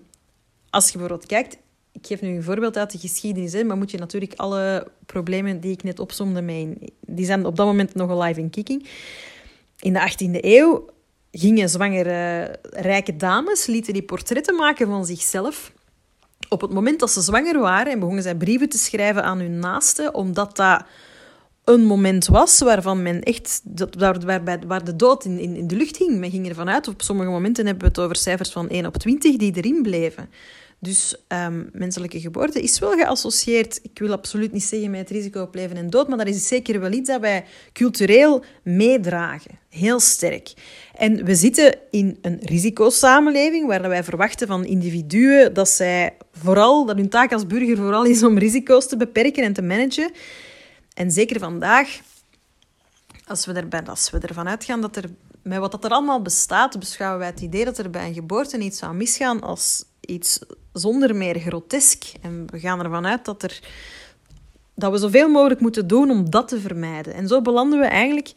als 0.70 0.86
je 0.86 0.98
bijvoorbeeld 0.98 1.26
kijkt, 1.26 1.58
ik 1.92 2.08
geef 2.08 2.22
nu 2.22 2.36
een 2.36 2.44
voorbeeld 2.44 2.78
uit 2.78 2.92
de 2.92 2.98
geschiedenis, 2.98 3.54
hè, 3.54 3.64
maar 3.64 3.78
moet 3.78 3.92
je 3.92 3.98
natuurlijk 3.98 4.34
alle 4.36 4.88
problemen 5.06 5.60
die 5.60 5.72
ik 5.72 5.84
net 5.84 6.00
opzomde 6.00 6.42
mee, 6.42 6.78
die 7.00 7.26
zijn 7.26 7.46
op 7.46 7.56
dat 7.56 7.66
moment 7.66 7.96
nog 7.96 8.12
alive 8.12 8.40
in 8.40 8.50
kicking. 8.50 8.88
In 9.80 9.94
de 9.94 10.00
18e 10.00 10.38
eeuw 10.42 10.92
gingen 11.36 11.70
zwangere 11.70 12.56
rijke 12.62 13.16
dames, 13.16 13.66
lieten 13.66 13.94
die 13.94 14.04
portretten 14.04 14.56
maken 14.56 14.88
van 14.88 15.06
zichzelf. 15.06 15.72
Op 16.50 16.62
het 16.62 16.74
moment 16.74 17.00
dat 17.00 17.12
ze 17.12 17.22
zwanger 17.22 17.60
waren 17.60 17.92
en 17.92 18.00
begonnen 18.00 18.24
zij 18.24 18.36
brieven 18.36 18.70
te 18.70 18.78
schrijven 18.78 19.24
aan 19.24 19.40
hun 19.40 19.60
naasten, 19.60 20.14
omdat 20.14 20.56
dat 20.56 20.84
een 21.64 21.86
moment 21.86 22.28
was 22.28 22.60
waarvan 22.60 23.02
men 23.02 23.22
echt, 23.22 23.62
waar, 23.98 24.20
waar, 24.26 24.60
waar 24.68 24.84
de 24.84 24.96
dood 24.96 25.26
in, 25.26 25.40
in, 25.40 25.56
in 25.56 25.68
de 25.68 25.76
lucht 25.76 25.98
hing. 25.98 26.20
Men 26.20 26.32
ging 26.32 26.50
ervan 26.50 26.70
uit, 26.70 26.88
op 26.88 27.02
sommige 27.02 27.30
momenten 27.30 27.66
hebben 27.66 27.84
we 27.84 27.90
het 27.90 28.00
over 28.00 28.16
cijfers 28.16 28.52
van 28.52 28.70
1 28.70 28.86
op 28.86 28.98
20 28.98 29.36
die 29.36 29.56
erin 29.56 29.82
bleven. 29.82 30.30
Dus 30.84 31.16
um, 31.28 31.70
menselijke 31.74 32.20
geboorte 32.20 32.62
is 32.62 32.80
wel 32.80 32.92
geassocieerd, 32.92 33.80
ik 33.84 34.00
wil 34.00 34.12
absoluut 34.12 34.52
niet 34.52 34.64
zeggen 34.64 34.92
met 34.92 35.00
het 35.00 35.10
risico 35.10 35.42
op 35.42 35.56
leven 35.56 35.78
en 35.78 35.90
dood, 35.90 36.08
maar 36.08 36.18
dat 36.18 36.28
is 36.28 36.48
zeker 36.48 36.80
wel 36.80 36.92
iets 36.92 37.10
dat 37.10 37.22
wij 37.22 37.46
cultureel 37.74 38.44
meedragen. 38.64 39.60
Heel 39.70 40.00
sterk. 40.00 40.54
En 40.96 41.26
we 41.26 41.36
zitten 41.36 41.76
in 41.92 42.18
een 42.22 42.40
risicosamenleving 42.42 43.68
waar 43.68 43.90
wij 43.90 44.04
verwachten 44.04 44.48
van 44.48 44.66
individuen 44.66 45.54
dat 45.54 45.70
zij 45.70 46.18
vooral, 46.32 46.86
dat 46.86 46.96
hun 46.96 47.10
taak 47.10 47.34
als 47.34 47.48
burger 47.48 47.78
vooral 47.78 48.06
is 48.06 48.24
om 48.24 48.38
risico's 48.38 48.88
te 48.88 48.98
beperken 48.98 49.44
en 49.44 49.54
te 49.54 49.62
managen. 49.62 50.12
En 50.94 51.12
zeker 51.12 51.40
vandaag, 51.40 52.02
als 53.28 53.46
we, 53.46 53.54
erbij, 53.54 53.84
als 53.84 54.10
we 54.10 54.20
ervan 54.20 54.48
uitgaan 54.48 54.82
dat 54.82 54.96
er 54.96 55.10
met 55.44 55.60
wat 55.60 55.72
dat 55.72 55.84
er 55.84 55.92
allemaal 55.92 56.22
bestaat, 56.22 56.80
beschouwen 56.80 57.20
wij 57.20 57.28
het 57.28 57.42
idee 57.42 57.66
dat 57.66 57.78
er 57.78 57.90
bij 57.90 58.08
een 58.08 58.14
geboorte 58.14 58.58
iets 58.58 58.80
zou 58.80 58.94
misgaan 58.94 59.42
als 59.42 59.86
iets 60.00 60.40
zonder 60.74 61.16
meer 61.16 61.40
grotesk. 61.40 62.04
En 62.22 62.46
we 62.52 62.60
gaan 62.60 62.84
ervan 62.84 63.06
uit 63.06 63.26
dat, 63.26 63.44
er, 63.44 63.60
dat 64.76 64.92
we 64.92 64.98
zoveel 64.98 65.30
mogelijk 65.30 65.60
moeten 65.60 65.88
doen 65.88 66.10
om 66.10 66.30
dat 66.30 66.48
te 66.48 66.60
vermijden. 66.60 67.14
En 67.14 67.28
zo 67.28 67.42
belanden 67.42 67.80
we 67.80 67.86
eigenlijk 67.86 68.34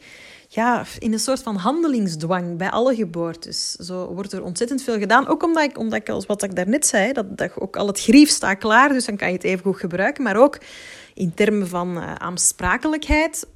ja, 0.47 0.85
in 0.99 1.13
een 1.13 1.19
soort 1.19 1.41
van 1.41 1.55
handelingsdwang 1.55 2.57
bij 2.57 2.69
alle 2.69 2.95
geboortes. 2.95 3.71
Zo 3.71 4.13
wordt 4.13 4.33
er 4.33 4.43
ontzettend 4.43 4.83
veel 4.83 4.97
gedaan. 4.97 5.27
Ook 5.27 5.43
omdat 5.43 5.63
ik, 5.63 5.77
omdat 5.77 5.99
ik 5.99 6.09
als 6.09 6.25
wat 6.25 6.43
ik 6.43 6.55
daarnet 6.55 6.87
zei, 6.87 7.13
dat, 7.13 7.37
dat 7.37 7.59
ook 7.59 7.77
al 7.77 7.87
het 7.87 7.99
grief 7.99 8.29
staat 8.29 8.57
klaar, 8.57 8.89
dus 8.89 9.05
dan 9.05 9.17
kan 9.17 9.27
je 9.27 9.33
het 9.33 9.43
even 9.43 9.63
goed 9.63 9.79
gebruiken. 9.79 10.23
Maar 10.23 10.37
ook 10.37 10.57
in 11.13 11.33
termen 11.33 11.67
van 11.67 11.97
uh, 11.97 12.13
aansprakelijkheid. 12.13 13.47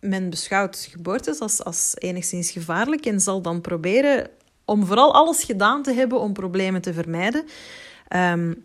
Men 0.00 0.30
beschouwt 0.30 0.88
geboortes 0.90 1.40
als, 1.40 1.64
als 1.64 1.94
enigszins 1.98 2.50
gevaarlijk 2.50 3.06
en 3.06 3.20
zal 3.20 3.42
dan 3.42 3.60
proberen 3.60 4.30
om 4.64 4.86
vooral 4.86 5.14
alles 5.14 5.44
gedaan 5.44 5.82
te 5.82 5.92
hebben 5.92 6.20
om 6.20 6.32
problemen 6.32 6.80
te 6.80 6.92
vermijden. 6.92 7.44
Um, 8.14 8.64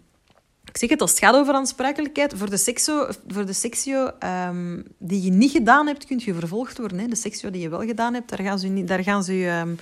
ik 0.65 0.77
zeg 0.77 0.89
het, 0.89 1.01
als 1.01 1.09
het 1.09 1.19
gaat 1.19 1.35
over 1.35 1.53
aansprakelijkheid, 1.53 2.33
voor 2.35 2.49
de 2.49 2.57
sexo, 2.57 3.07
voor 3.27 3.45
de 3.45 3.53
sexio 3.53 4.11
um, 4.47 4.83
die 4.97 5.21
je 5.21 5.31
niet 5.31 5.51
gedaan 5.51 5.87
hebt, 5.87 6.05
kun 6.05 6.21
je 6.23 6.33
vervolgd 6.33 6.77
worden. 6.77 6.99
Hè. 6.99 7.07
De 7.07 7.15
sexio 7.15 7.49
die 7.49 7.61
je 7.61 7.69
wel 7.69 7.85
gedaan 7.85 8.13
hebt, 8.13 8.29
daar 8.29 8.39
gaan 8.39 8.59
ze, 8.59 8.67
niet, 8.67 8.87
daar 8.87 9.03
gaan 9.03 9.23
ze 9.23 9.37
je 9.37 9.49
um, 9.49 9.77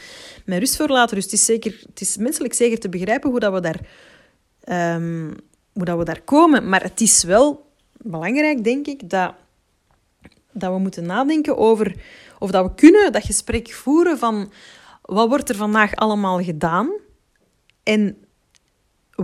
met 0.45 0.59
rust 0.59 0.75
voor 0.75 0.87
laten. 0.87 1.15
Dus 1.15 1.23
het 1.23 1.33
is, 1.33 1.45
zeker, 1.45 1.83
het 1.85 2.01
is 2.01 2.17
menselijk 2.17 2.53
zeker 2.53 2.79
te 2.79 2.89
begrijpen 2.89 3.29
hoe, 3.29 3.39
dat 3.39 3.53
we 3.53 3.59
daar, 3.59 3.79
hoe 5.73 5.85
dat 5.85 5.97
we 5.97 6.03
daar 6.03 6.21
komen. 6.21 6.69
Maar 6.69 6.83
het 6.83 7.01
is 7.01 7.23
wel 7.23 7.71
belangrijk, 7.97 8.63
denk 8.63 8.87
ik, 8.87 9.09
dat, 9.09 9.33
dat 10.51 10.73
we 10.73 10.79
moeten 10.79 11.05
nadenken 11.05 11.57
over... 11.57 11.95
Of 12.39 12.51
dat 12.51 12.65
we 12.65 12.75
kunnen 12.75 13.11
dat 13.11 13.23
gesprek 13.23 13.71
voeren 13.71 14.17
van... 14.17 14.51
Wat 15.01 15.27
wordt 15.27 15.49
er 15.49 15.55
vandaag 15.55 15.95
allemaal 15.95 16.43
gedaan? 16.43 16.91
En 17.83 18.17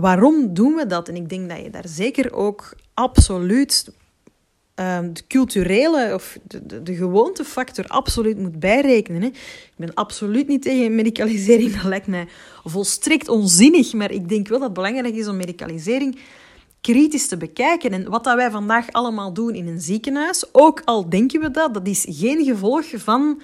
waarom 0.00 0.54
doen 0.54 0.74
we 0.74 0.86
dat? 0.86 1.08
En 1.08 1.16
ik 1.16 1.28
denk 1.28 1.48
dat 1.48 1.62
je 1.62 1.70
daar 1.70 1.88
zeker 1.88 2.34
ook 2.34 2.74
absoluut 2.94 3.90
um, 4.74 5.14
de 5.14 5.26
culturele 5.28 6.14
of 6.14 6.38
de, 6.42 6.66
de, 6.66 6.82
de 6.82 6.94
gewoontefactor 6.94 7.84
absoluut 7.86 8.38
moet 8.38 8.60
bijrekenen. 8.60 9.22
Hè. 9.22 9.26
Ik 9.26 9.72
ben 9.76 9.94
absoluut 9.94 10.48
niet 10.48 10.62
tegen 10.62 10.94
medicalisering, 10.94 11.74
dat 11.76 11.84
lijkt 11.84 12.06
mij 12.06 12.28
volstrekt 12.64 13.28
onzinnig. 13.28 13.92
Maar 13.92 14.10
ik 14.10 14.28
denk 14.28 14.48
wel 14.48 14.58
dat 14.58 14.68
het 14.68 14.76
belangrijk 14.76 15.14
is 15.14 15.28
om 15.28 15.36
medicalisering 15.36 16.18
kritisch 16.80 17.28
te 17.28 17.36
bekijken. 17.36 17.92
En 17.92 18.10
wat 18.10 18.24
dat 18.24 18.36
wij 18.36 18.50
vandaag 18.50 18.92
allemaal 18.92 19.32
doen 19.32 19.54
in 19.54 19.66
een 19.66 19.80
ziekenhuis, 19.80 20.44
ook 20.52 20.82
al 20.84 21.08
denken 21.08 21.40
we 21.40 21.50
dat, 21.50 21.74
dat 21.74 21.86
is 21.86 22.06
geen 22.08 22.44
gevolg 22.44 22.84
van 22.94 23.40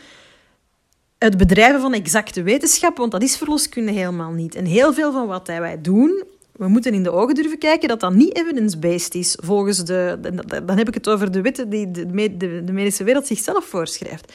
het 1.19 1.37
bedrijven 1.37 1.81
van 1.81 1.93
exacte 1.93 2.43
wetenschap, 2.43 2.97
want 2.97 3.11
dat 3.11 3.23
is 3.23 3.37
verloskunde 3.37 3.93
helemaal 3.93 4.31
niet. 4.31 4.55
En 4.55 4.65
heel 4.65 4.93
veel 4.93 5.13
van 5.13 5.27
wat 5.27 5.47
wij 5.47 5.81
doen, 5.81 6.25
we 6.63 6.69
moeten 6.69 6.95
in 6.95 7.03
de 7.03 7.11
ogen 7.11 7.35
durven 7.35 7.59
kijken 7.59 7.89
dat 7.89 8.01
dat 8.01 8.15
niet 8.15 8.37
evidence-based 8.37 9.15
is, 9.15 9.37
volgens 9.41 9.85
de... 9.85 10.19
Dan 10.65 10.79
heb 10.79 10.89
ik 10.89 10.95
het 10.95 11.09
over 11.09 11.31
de 11.31 11.41
wetten 11.41 11.69
die 11.69 11.91
de, 11.91 12.37
de, 12.65 12.73
medische 12.73 13.05
wereld 13.05 13.27
zichzelf 13.27 13.65
voorschrijft. 13.65 14.33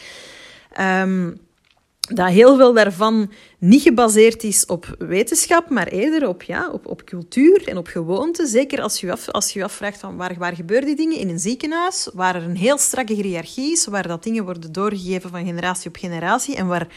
Um, 0.79 1.37
dat 1.99 2.27
heel 2.27 2.55
veel 2.55 2.73
daarvan 2.73 3.31
niet 3.59 3.81
gebaseerd 3.81 4.43
is 4.43 4.65
op 4.65 4.95
wetenschap, 4.99 5.69
maar 5.69 5.87
eerder 5.87 6.27
op, 6.27 6.43
ja, 6.43 6.69
op, 6.69 6.87
op 6.87 7.03
cultuur 7.03 7.67
en 7.67 7.77
op 7.77 7.87
gewoonte. 7.87 8.47
Zeker 8.47 8.81
als 8.81 8.99
je 8.99 9.11
af, 9.11 9.29
als 9.29 9.53
je 9.53 9.63
afvraagt 9.63 9.99
van 9.99 10.15
waar, 10.15 10.35
waar 10.37 10.55
gebeuren 10.55 10.85
die 10.85 10.95
dingen 10.95 11.17
in 11.17 11.29
een 11.29 11.39
ziekenhuis, 11.39 12.09
waar 12.13 12.35
er 12.35 12.43
een 12.43 12.55
heel 12.55 12.77
strakke 12.77 13.13
hiërarchie 13.13 13.71
is, 13.71 13.85
waar 13.85 14.07
dat 14.07 14.23
dingen 14.23 14.43
worden 14.43 14.71
doorgegeven 14.71 15.29
van 15.29 15.45
generatie 15.45 15.89
op 15.89 15.95
generatie 15.95 16.55
en 16.55 16.67
waar, 16.67 16.87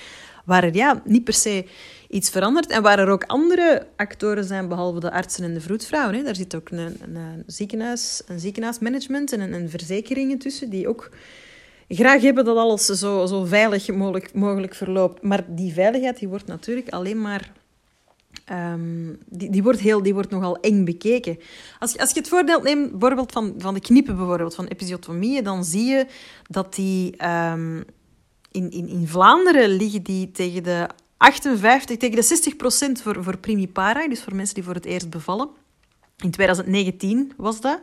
waar 0.44 0.64
er 0.64 0.74
ja, 0.74 1.02
niet 1.04 1.24
per 1.24 1.34
se 1.34 1.64
iets 2.10 2.30
verandert. 2.30 2.70
En 2.70 2.82
waar 2.82 2.98
er 2.98 3.08
ook 3.08 3.24
andere 3.24 3.86
actoren 3.96 4.44
zijn, 4.44 4.68
behalve 4.68 5.00
de 5.00 5.10
artsen 5.10 5.44
en 5.44 5.54
de 5.54 5.60
vroedvrouwen. 5.60 6.14
Hè. 6.14 6.22
Daar 6.22 6.36
zit 6.36 6.54
ook 6.54 6.70
een, 6.70 6.96
een, 7.02 7.42
ziekenhuis, 7.46 8.22
een 8.26 8.40
ziekenhuismanagement 8.40 9.32
en 9.32 9.40
een, 9.40 9.52
een 9.52 9.70
verzekeringen 9.70 10.38
tussen, 10.38 10.70
die 10.70 10.88
ook 10.88 11.10
graag 11.88 12.22
hebben 12.22 12.44
dat 12.44 12.56
alles 12.56 12.86
zo, 12.86 13.26
zo 13.26 13.44
veilig 13.44 13.88
mogelijk, 13.88 14.34
mogelijk 14.34 14.74
verloopt. 14.74 15.22
Maar 15.22 15.44
die 15.48 15.72
veiligheid 15.72 16.18
die 16.18 16.28
wordt 16.28 16.46
natuurlijk 16.46 16.88
alleen 16.88 17.20
maar... 17.20 17.52
Um, 18.52 19.18
die, 19.26 19.50
die, 19.50 19.62
wordt 19.62 19.80
heel, 19.80 20.02
die 20.02 20.14
wordt 20.14 20.30
nogal 20.30 20.60
eng 20.60 20.84
bekeken. 20.84 21.38
Als 21.78 21.98
als 21.98 22.12
je 22.12 22.18
het 22.18 22.28
voorbeeld 22.28 22.62
neemt 22.62 22.90
bijvoorbeeld 22.90 23.32
van, 23.32 23.54
van 23.58 23.74
de 23.74 23.80
kniepen, 23.80 24.16
bijvoorbeeld, 24.16 24.54
van 24.54 24.66
episiotomieën, 24.66 25.44
dan 25.44 25.64
zie 25.64 25.84
je 25.84 26.06
dat 26.48 26.74
die... 26.74 27.26
Um, 27.52 27.84
in, 28.52 28.70
in, 28.70 28.88
in 28.88 29.08
Vlaanderen 29.08 29.68
liggen 29.68 30.02
die 30.02 30.30
tegen 30.30 30.62
de 30.62 30.88
58, 31.20 31.96
tegen 31.96 32.16
de 32.16 32.22
60 32.22 32.56
procent 32.56 33.02
voor, 33.02 33.24
voor 33.24 33.38
primipara, 33.38 34.08
dus 34.08 34.22
voor 34.22 34.34
mensen 34.34 34.54
die 34.54 34.64
voor 34.64 34.74
het 34.74 34.84
eerst 34.84 35.10
bevallen. 35.10 35.48
In 36.16 36.30
2019 36.30 37.32
was 37.36 37.60
dat. 37.60 37.80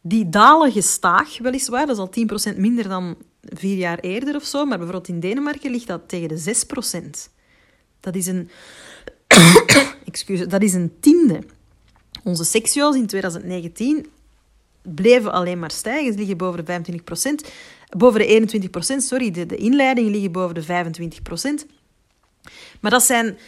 Die 0.00 0.28
dalen 0.28 0.72
gestaag, 0.72 1.38
weliswaar. 1.38 1.86
Dat 1.86 1.96
is 1.96 2.02
al 2.02 2.52
10% 2.54 2.56
minder 2.56 2.88
dan 2.88 3.16
vier 3.42 3.76
jaar 3.76 3.98
eerder 3.98 4.34
of 4.34 4.44
zo. 4.44 4.64
Maar 4.64 4.78
bijvoorbeeld 4.78 5.08
in 5.08 5.20
Denemarken 5.20 5.70
ligt 5.70 5.86
dat 5.86 6.08
tegen 6.08 6.28
de 6.28 6.54
6%. 7.28 7.32
Dat 8.00 8.14
is 8.14 8.26
een... 8.26 8.50
Excuse, 10.04 10.46
dat 10.46 10.62
is 10.62 10.74
een 10.74 10.92
tiende. 11.00 11.42
Onze 12.24 12.44
seksuals 12.44 12.96
in 12.96 13.06
2019 13.06 14.06
bleven 14.82 15.32
alleen 15.32 15.58
maar 15.58 15.70
stijgen. 15.70 16.12
Ze 16.12 16.18
liggen 16.18 16.36
boven 16.36 16.64
de 16.64 16.80
25%. 17.44 17.48
Boven 17.96 18.20
de 18.20 18.68
21%, 18.68 18.96
sorry. 18.96 19.30
De, 19.30 19.46
de 19.46 19.56
inleidingen 19.56 20.10
liggen 20.10 20.32
boven 20.32 20.54
de 20.54 20.64
25%. 21.68 21.75
Maar 22.80 22.90
dat 22.90 23.02
zijn, 23.02 23.38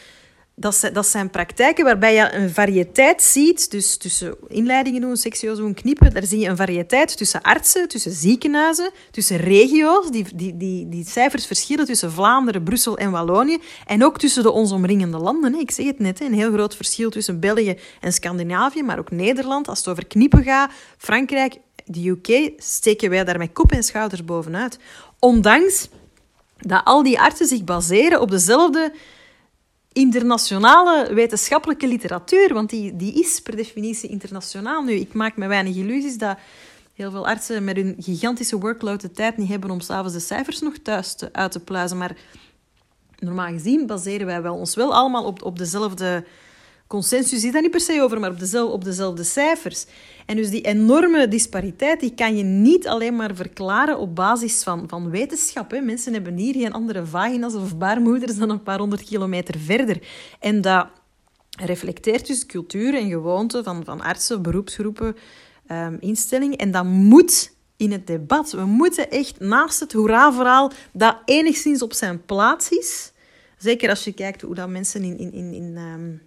dat 0.55 0.75
zijn, 0.75 0.93
dat 0.93 1.07
zijn 1.07 1.31
praktijken 1.31 1.85
waarbij 1.85 2.15
je 2.15 2.33
een 2.33 2.51
variëteit 2.51 3.23
ziet. 3.23 3.71
Dus 3.71 3.97
tussen 3.97 4.37
inleidingen 4.49 5.01
doen, 5.01 5.17
seksueel 5.17 5.57
doen, 5.57 5.75
knippen. 5.75 6.15
Daar 6.15 6.25
zie 6.25 6.39
je 6.39 6.49
een 6.49 6.57
variëteit 6.57 7.17
tussen 7.17 7.43
artsen, 7.43 7.89
tussen 7.89 8.13
ziekenhuizen, 8.13 8.91
tussen 9.11 9.37
regio's. 9.37 10.11
Die, 10.11 10.27
die, 10.35 10.57
die, 10.57 10.89
die 10.89 11.05
cijfers 11.07 11.47
verschillen 11.47 11.87
tussen 11.87 12.13
Vlaanderen, 12.13 12.63
Brussel 12.63 12.99
en 12.99 13.11
Wallonië. 13.11 13.59
En 13.87 14.05
ook 14.05 14.19
tussen 14.19 14.43
de 14.43 14.51
ons 14.51 14.73
omringende 14.73 15.19
landen. 15.19 15.55
Ik 15.55 15.71
zeg 15.71 15.87
het 15.87 15.99
net, 15.99 16.21
een 16.21 16.35
heel 16.35 16.53
groot 16.53 16.77
verschil 16.77 17.11
tussen 17.11 17.41
België 17.41 17.79
en 18.01 18.13
Scandinavië. 18.13 18.83
Maar 18.83 18.99
ook 18.99 19.11
Nederland, 19.11 19.69
als 19.69 19.79
het 19.79 19.89
over 19.89 20.07
knippen 20.07 20.43
gaat. 20.43 20.71
Frankrijk, 20.97 21.57
de 21.85 22.09
UK, 22.09 22.53
steken 22.57 23.11
wij 23.11 23.25
daar 23.25 23.39
met 23.39 23.53
kop 23.53 23.73
en 23.73 23.83
schouders 23.83 24.25
bovenuit. 24.25 24.79
Ondanks 25.19 25.89
dat 26.59 26.81
al 26.85 27.03
die 27.03 27.21
artsen 27.21 27.47
zich 27.47 27.65
baseren 27.65 28.21
op 28.21 28.31
dezelfde 28.31 28.93
internationale 29.99 31.15
wetenschappelijke 31.15 31.87
literatuur, 31.87 32.55
want 32.55 32.71
die, 32.71 32.97
die 32.97 33.21
is 33.21 33.41
per 33.41 33.57
definitie 33.57 34.11
internationaal. 34.11 34.83
Nu, 34.83 34.93
ik 34.93 35.15
maak 35.15 35.37
me 35.37 35.47
weinig 35.47 35.77
illusies 35.77 36.19
dat 36.19 36.39
heel 36.95 37.11
veel 37.11 37.27
artsen 37.27 37.65
met 37.65 37.77
hun 37.77 37.97
gigantische 37.99 38.59
workload 38.59 39.01
de 39.01 39.11
tijd 39.11 39.37
niet 39.37 39.49
hebben 39.49 39.71
om 39.71 39.81
s'avonds 39.81 40.13
de 40.13 40.21
cijfers 40.21 40.61
nog 40.61 40.77
thuis 40.83 41.15
te, 41.15 41.33
uit 41.33 41.53
te 41.53 41.61
pluizen. 41.61 41.99
Maar 41.99 42.17
normaal 43.19 43.53
gezien 43.53 43.87
baseren 43.87 44.27
wij 44.27 44.43
wel 44.43 44.55
ons 44.55 44.75
wel 44.75 44.95
allemaal 44.95 45.25
op, 45.25 45.43
op 45.43 45.59
dezelfde 45.59 46.25
consensus 46.87 47.45
is 47.45 47.53
daar 47.53 47.63
niet 47.63 47.71
per 47.71 47.81
se 47.81 48.03
over, 48.03 48.21
maar 48.21 48.31
op 48.31 48.39
dezelfde, 48.39 48.73
op 48.73 48.85
dezelfde 48.85 49.25
cijfers. 49.25 49.87
En 50.29 50.37
dus 50.37 50.51
die 50.51 50.63
enorme 50.63 51.29
dispariteit 51.29 52.01
die 52.01 52.15
kan 52.15 52.37
je 52.37 52.43
niet 52.43 52.89
alleen 52.89 53.17
maar 53.17 53.35
verklaren 53.35 53.99
op 53.99 54.15
basis 54.15 54.63
van, 54.63 54.89
van 54.89 55.11
wetenschap. 55.11 55.71
Hè. 55.71 55.81
Mensen 55.81 56.13
hebben 56.13 56.37
hier 56.37 56.55
geen 56.55 56.73
andere 56.73 57.07
vagina's 57.07 57.55
of 57.55 57.77
baarmoeders 57.77 58.37
dan 58.37 58.51
een 58.51 58.63
paar 58.63 58.79
honderd 58.79 59.05
kilometer 59.05 59.59
verder. 59.59 60.03
En 60.41 60.61
dat 60.61 60.87
reflecteert 61.61 62.27
dus 62.27 62.47
cultuur 62.47 62.95
en 62.95 63.09
gewoonten 63.09 63.65
van, 63.65 63.85
van 63.85 64.01
artsen, 64.01 64.43
beroepsgroepen, 64.43 65.17
um, 65.71 65.97
instellingen. 66.01 66.59
En 66.59 66.71
dat 66.71 66.85
moet 66.85 67.55
in 67.77 67.93
het 67.93 68.07
debat. 68.07 68.53
We 68.53 68.65
moeten 68.65 69.11
echt 69.11 69.41
naast 69.41 69.81
het 69.81 69.93
hoera-verhaal 69.93 70.73
dat 70.93 71.17
enigszins 71.25 71.83
op 71.83 71.93
zijn 71.93 72.25
plaats 72.25 72.71
is. 72.71 73.13
Zeker 73.59 73.89
als 73.89 74.05
je 74.05 74.13
kijkt 74.13 74.43
hoe 74.43 74.55
dat 74.55 74.69
mensen 74.69 75.03
in, 75.03 75.19
in, 75.19 75.33
in, 75.33 75.53
in 75.53 75.77
um, 75.77 76.21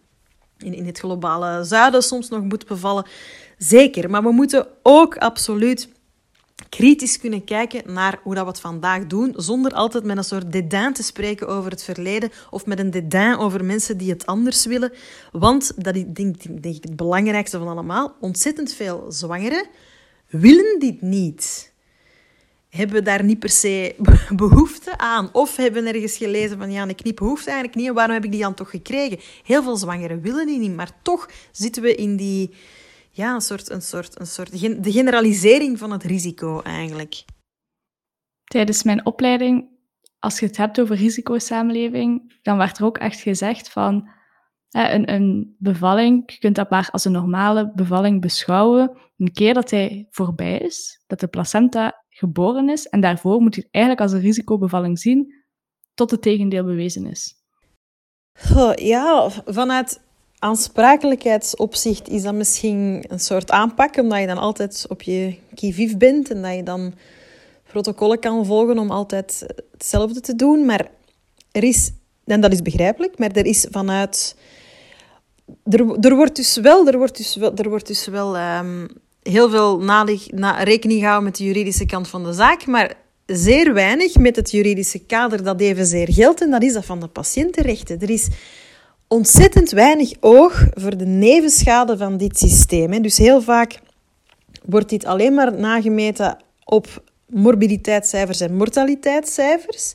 in, 0.64 0.74
in 0.74 0.86
het 0.86 1.00
globale 1.00 1.64
zuiden 1.64 2.04
soms 2.04 2.30
nog 2.30 2.44
moet 2.44 2.66
bevallen. 2.66 3.06
Zeker, 3.64 4.10
maar 4.10 4.24
we 4.24 4.32
moeten 4.32 4.68
ook 4.84 5.18
absoluut 5.18 5.90
kritisch 6.70 7.20
kunnen 7.20 7.44
kijken 7.44 7.94
naar 7.94 8.20
hoe 8.24 8.36
dat 8.36 8.44
we 8.44 8.50
het 8.50 8.60
vandaag 8.60 9.08
doen, 9.08 9.34
zonder 9.36 9.74
altijd 9.74 10.04
met 10.04 10.18
een 10.18 10.24
soort 10.24 10.52
dédain 10.52 10.94
te 10.94 11.04
spreken 11.04 11.48
over 11.48 11.72
het 11.72 11.84
verleden 11.84 12.32
of 12.50 12.66
met 12.66 12.80
een 12.80 12.92
dédain 12.92 13.38
over 13.38 13.66
mensen 13.66 13.98
die 13.98 14.10
het 14.10 14.26
anders 14.26 14.66
willen. 14.66 14.92
Want, 15.32 15.72
dat 15.84 15.96
is 15.96 16.04
denk, 16.14 16.44
ik 16.62 16.84
het 16.84 16.96
belangrijkste 16.96 17.58
van 17.58 17.68
allemaal, 17.68 18.16
ontzettend 18.20 18.74
veel 18.74 19.06
zwangeren 19.10 19.68
willen 20.28 20.80
dit 20.80 21.02
niet 21.02 21.72
hebben 22.72 23.04
daar 23.04 23.24
niet 23.24 23.40
per 23.40 23.50
se 23.50 23.96
behoefte 24.36 24.98
aan. 24.98 25.30
Of 25.32 25.56
hebben 25.56 25.86
ergens 25.86 26.18
gelezen 26.18 26.58
van 26.58 26.72
ja, 26.72 26.88
ik 26.88 27.04
niet 27.04 27.16
behoefte 27.16 27.50
eigenlijk 27.50 27.80
niet. 27.80 27.94
Waarom 27.94 28.14
heb 28.14 28.26
ik 28.26 28.32
die 28.32 28.42
dan 28.42 28.54
toch 28.54 28.70
gekregen? 28.70 29.20
Heel 29.44 29.64
veel 29.64 29.78
zwangeren 29.78 30.22
willen 30.22 30.46
die 30.46 30.60
niet. 30.60 30.76
Maar 30.76 30.92
toch 31.02 31.30
zitten 31.52 31.82
we 31.82 31.96
in 31.96 32.16
die, 32.16 32.54
ja, 33.12 33.34
een 33.34 33.42
soort, 33.42 33.70
een 33.70 33.82
soort, 33.82 34.20
een 34.20 34.28
soort 34.28 34.52
de 34.84 34.92
generalisering 34.92 35.80
van 35.80 35.92
het 35.92 36.04
risico 36.04 36.62
eigenlijk. 36.62 37.26
Tijdens 38.44 38.84
mijn 38.84 39.06
opleiding, 39.06 39.70
als 40.20 40.40
je 40.40 40.46
het 40.46 40.58
hebt 40.58 40.82
over 40.82 40.96
risicosamenleving, 40.96 42.40
dan 42.42 42.58
werd 42.58 42.78
er 42.78 42.86
ook 42.86 42.98
echt 42.98 43.20
gezegd 43.20 43.70
van 43.70 44.10
een, 44.70 45.12
een 45.12 45.56
bevalling, 45.60 46.32
je 46.32 46.40
kunt 46.40 46.56
dat 46.56 46.70
maar 46.70 46.90
als 46.92 47.06
een 47.06 47.12
normale 47.12 47.72
bevalling 47.76 48.22
beschouwen. 48.22 48.98
Een 49.18 49.32
keer 49.34 49.54
dat 49.54 49.70
hij 49.70 50.08
voorbij 50.10 50.58
is, 50.58 51.04
dat 51.08 51.20
de 51.20 51.28
placenta 51.28 52.04
geboren 52.10 52.70
is. 52.70 52.88
En 52.88 53.02
daarvoor 53.02 53.42
moet 53.42 53.56
je 53.56 53.62
het 53.62 53.72
eigenlijk 53.72 54.04
als 54.04 54.14
een 54.14 54.26
risicobevalling 54.26 55.00
zien, 55.00 55.34
tot 55.94 56.12
het 56.12 56.22
tegendeel 56.22 56.64
bewezen 56.64 57.06
is? 57.06 57.36
Oh, 58.56 58.74
ja, 58.74 59.30
vanuit 59.30 60.02
aansprakelijkheidsopzicht 60.42 62.10
is 62.10 62.22
dat 62.22 62.34
misschien 62.34 63.04
een 63.08 63.20
soort 63.20 63.52
aanpak, 63.52 63.98
omdat 63.98 64.20
je 64.20 64.28
dan 64.28 64.38
altijd 64.38 64.86
op 64.90 65.02
je 65.02 65.36
kivief 65.56 65.98
bent 65.98 66.30
en 66.32 66.42
dat 66.42 66.56
je 66.56 66.64
dan 66.64 66.94
protocollen 67.68 68.20
kan 68.20 68.46
volgen 68.46 68.80
om 68.80 68.92
altijd 68.92 69.46
hetzelfde 69.72 70.20
te 70.20 70.36
doen. 70.36 70.66
Maar 70.66 70.88
er 71.52 71.64
is, 71.64 71.92
en 72.26 72.42
dat 72.42 72.52
is 72.52 72.62
begrijpelijk, 72.62 73.18
maar 73.18 73.32
er 73.32 73.46
is 73.46 73.68
vanuit... 73.72 74.36
Er, 76.00 76.16
wordt 76.16 76.36
dus 76.36 76.58
wel, 76.58 76.88
er 76.88 76.98
wordt 76.98 77.18
dus 77.18 77.36
wel, 77.36 77.56
er 77.56 77.70
wordt 77.70 77.88
dus 77.88 78.08
wel 78.08 78.38
um, 78.38 78.88
heel 79.24 79.50
veel 79.50 79.80
nalig, 79.80 80.32
na, 80.32 80.64
rekening 80.64 81.00
gehouden 81.00 81.30
met 81.30 81.38
de 81.38 81.44
juridische 81.44 81.86
kant 81.86 82.08
van 82.08 82.24
de 82.24 82.34
zaak, 82.34 82.66
maar 82.66 82.94
zeer 83.26 83.74
weinig 83.74 84.16
met 84.16 84.36
het 84.36 84.52
juridische 84.52 85.00
kader 85.00 85.44
dat 85.44 85.60
evenzeer 85.60 86.14
geldt, 86.14 86.42
en 86.42 86.52
dat 86.52 86.64
is 86.64 86.74
dat 86.74 86.86
van 86.86 87.00
de 87.00 87.08
patiëntenrechten. 87.08 88.00
Er 88.00 88.10
is 88.10 88.28
ontzettend 89.12 89.72
weinig 89.72 90.14
oog 90.20 90.68
voor 90.74 90.98
de 90.98 91.06
nevenschade 91.06 91.98
van 91.98 92.18
dit 92.18 92.38
systeem. 92.38 93.02
Dus 93.02 93.18
heel 93.18 93.42
vaak 93.42 93.80
wordt 94.66 94.90
dit 94.90 95.06
alleen 95.06 95.34
maar 95.34 95.54
nagemeten 95.54 96.38
op 96.66 97.04
morbiditeitscijfers 97.26 98.40
en 98.40 98.56
mortaliteitscijfers. 98.56 99.94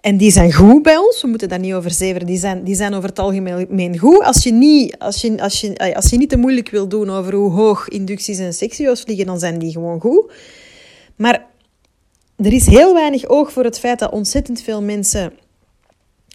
En 0.00 0.16
die 0.16 0.30
zijn 0.30 0.52
goed 0.52 0.82
bij 0.82 0.96
ons, 0.96 1.22
we 1.22 1.28
moeten 1.28 1.48
daar 1.48 1.58
niet 1.58 1.72
over 1.72 1.90
zeveren. 1.90 2.26
Die 2.26 2.38
zijn, 2.38 2.64
die 2.64 2.74
zijn 2.74 2.94
over 2.94 3.08
het 3.08 3.18
algemeen 3.18 3.98
goed. 3.98 4.22
Als 4.22 4.42
je, 4.42 4.52
niet, 4.52 4.98
als, 4.98 5.20
je, 5.20 5.42
als, 5.42 5.60
je, 5.60 5.94
als 5.94 6.10
je 6.10 6.16
niet 6.16 6.30
te 6.30 6.36
moeilijk 6.36 6.68
wil 6.70 6.88
doen 6.88 7.10
over 7.10 7.34
hoe 7.34 7.50
hoog 7.50 7.88
inducties 7.88 8.38
en 8.38 8.54
sectio's 8.54 9.00
vliegen, 9.00 9.26
dan 9.26 9.38
zijn 9.38 9.58
die 9.58 9.72
gewoon 9.72 10.00
goed. 10.00 10.32
Maar 11.16 11.46
er 12.36 12.52
is 12.52 12.66
heel 12.66 12.94
weinig 12.94 13.28
oog 13.28 13.52
voor 13.52 13.64
het 13.64 13.78
feit 13.78 13.98
dat 13.98 14.12
ontzettend 14.12 14.62
veel 14.62 14.82
mensen 14.82 15.32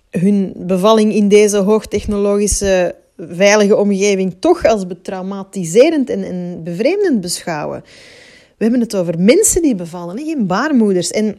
hun 0.09 0.53
bevalling 0.57 1.13
in 1.13 1.27
deze 1.27 1.57
hoogtechnologische, 1.57 2.95
veilige 3.17 3.75
omgeving 3.75 4.35
toch 4.39 4.65
als 4.65 4.87
betraumatiserend 4.87 6.09
en, 6.09 6.23
en 6.23 6.61
bevreemdend 6.63 7.21
beschouwen. 7.21 7.83
We 8.57 8.63
hebben 8.63 8.81
het 8.81 8.95
over 8.95 9.19
mensen 9.19 9.61
die 9.61 9.75
bevallen, 9.75 10.17
geen 10.17 10.47
baarmoeders. 10.47 11.11
En 11.11 11.37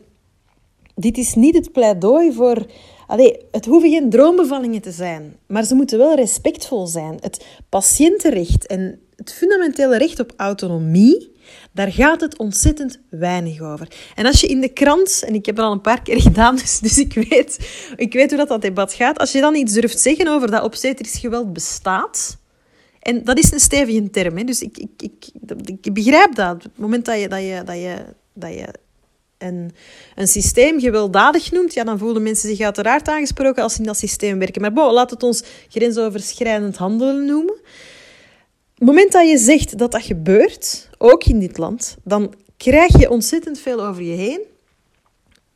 dit 0.94 1.18
is 1.18 1.34
niet 1.34 1.54
het 1.54 1.72
pleidooi 1.72 2.32
voor. 2.32 2.66
Allee, 3.06 3.36
het 3.50 3.64
hoeven 3.64 3.90
geen 3.90 4.10
droombevallingen 4.10 4.80
te 4.80 4.90
zijn, 4.90 5.36
maar 5.46 5.64
ze 5.64 5.74
moeten 5.74 5.98
wel 5.98 6.14
respectvol 6.14 6.86
zijn. 6.86 7.18
Het 7.20 7.44
patiëntenrecht 7.68 8.66
en 8.66 9.00
het 9.16 9.32
fundamentele 9.32 9.98
recht 9.98 10.20
op 10.20 10.32
autonomie, 10.36 11.32
daar 11.72 11.92
gaat 11.92 12.20
het 12.20 12.38
ontzettend 12.38 13.00
weinig 13.10 13.60
over. 13.60 13.88
En 14.14 14.26
als 14.26 14.40
je 14.40 14.46
in 14.46 14.60
de 14.60 14.68
krant, 14.68 15.22
en 15.26 15.34
ik 15.34 15.46
heb 15.46 15.56
het 15.56 15.64
al 15.64 15.72
een 15.72 15.80
paar 15.80 16.02
keer 16.02 16.20
gedaan, 16.30 16.56
dus, 16.56 16.78
dus 16.78 16.98
ik, 16.98 17.14
weet, 17.14 17.68
ik 17.96 18.12
weet 18.12 18.34
hoe 18.34 18.46
dat, 18.46 18.62
debat 18.62 18.92
gaat, 18.92 19.18
als 19.18 19.32
je 19.32 19.40
dan 19.40 19.54
iets 19.54 19.72
durft 19.72 20.00
zeggen 20.00 20.28
over 20.28 20.50
dat 20.50 20.62
obstetrisch 20.62 21.18
geweld 21.18 21.52
bestaat, 21.52 22.36
en 23.00 23.24
dat 23.24 23.38
is 23.38 23.52
een 23.52 23.60
stevige 23.60 24.10
term, 24.10 24.36
hè, 24.36 24.44
dus 24.44 24.60
ik, 24.60 24.78
ik, 24.78 24.90
ik, 24.96 25.28
ik 25.80 25.94
begrijp 25.94 26.34
dat. 26.34 26.54
Op 26.54 26.62
het 26.62 26.78
moment 26.78 27.04
dat 27.04 27.20
je, 27.20 27.28
dat 27.28 27.40
je, 27.40 27.62
dat 27.64 27.76
je, 27.76 28.04
dat 28.32 28.54
je 28.54 28.66
een, 29.38 29.70
een 30.14 30.28
systeem 30.28 30.80
gewelddadig 30.80 31.52
noemt, 31.52 31.74
ja, 31.74 31.84
dan 31.84 31.98
voelen 31.98 32.22
mensen 32.22 32.48
zich 32.48 32.60
uiteraard 32.60 33.08
aangesproken 33.08 33.62
als 33.62 33.72
ze 33.72 33.78
in 33.78 33.86
dat 33.86 33.96
systeem 33.96 34.38
werken. 34.38 34.60
Maar 34.60 34.72
bon, 34.72 34.92
laat 34.92 35.10
het 35.10 35.22
ons 35.22 35.42
grensoverschrijdend 35.68 36.76
handelen 36.76 37.24
noemen. 37.24 37.54
Het 38.78 38.86
moment 38.86 39.12
dat 39.12 39.28
je 39.28 39.38
zegt 39.38 39.78
dat 39.78 39.92
dat 39.92 40.02
gebeurt, 40.02 40.88
ook 40.98 41.24
in 41.24 41.38
dit 41.38 41.58
land, 41.58 41.96
dan 42.04 42.34
krijg 42.56 42.98
je 42.98 43.10
ontzettend 43.10 43.58
veel 43.58 43.86
over 43.86 44.02
je 44.02 44.16
heen. 44.16 44.40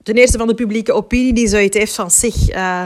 Ten 0.03 0.15
eerste 0.15 0.39
van 0.39 0.47
de 0.47 0.55
publieke 0.55 0.93
opinie 0.93 1.33
die 1.33 1.49
zoiets 1.49 1.77
heeft 1.77 1.95
van 1.95 2.11
zich. 2.11 2.55
Uh, 2.55 2.85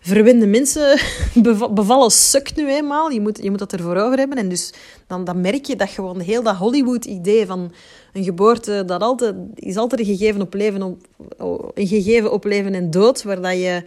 verwende 0.00 0.46
mensen 0.46 0.98
bevallen 1.74 2.10
sukt 2.10 2.56
nu 2.56 2.70
eenmaal. 2.70 3.10
Je 3.10 3.20
moet, 3.20 3.42
je 3.42 3.50
moet 3.50 3.58
dat 3.58 3.72
ervoor 3.72 3.96
over 3.96 4.18
hebben. 4.18 4.38
En 4.38 4.48
dus 4.48 4.72
dan, 5.06 5.24
dan 5.24 5.40
merk 5.40 5.64
je 5.64 5.76
dat 5.76 5.88
gewoon 5.88 6.20
heel 6.20 6.42
dat 6.42 6.56
Hollywood-idee 6.56 7.46
van 7.46 7.72
een 8.12 8.24
geboorte, 8.24 8.84
dat 8.86 9.00
altijd, 9.00 9.34
is 9.54 9.76
altijd 9.76 10.00
een 10.00 10.16
gegeven 10.16 10.40
op 10.40 10.54
leven, 10.54 10.82
op, 10.82 11.72
een 11.74 11.86
gegeven 11.86 12.32
op 12.32 12.44
leven 12.44 12.74
en 12.74 12.90
dood, 12.90 13.22
waar 13.22 13.40
dat 13.40 13.52
je 13.52 13.82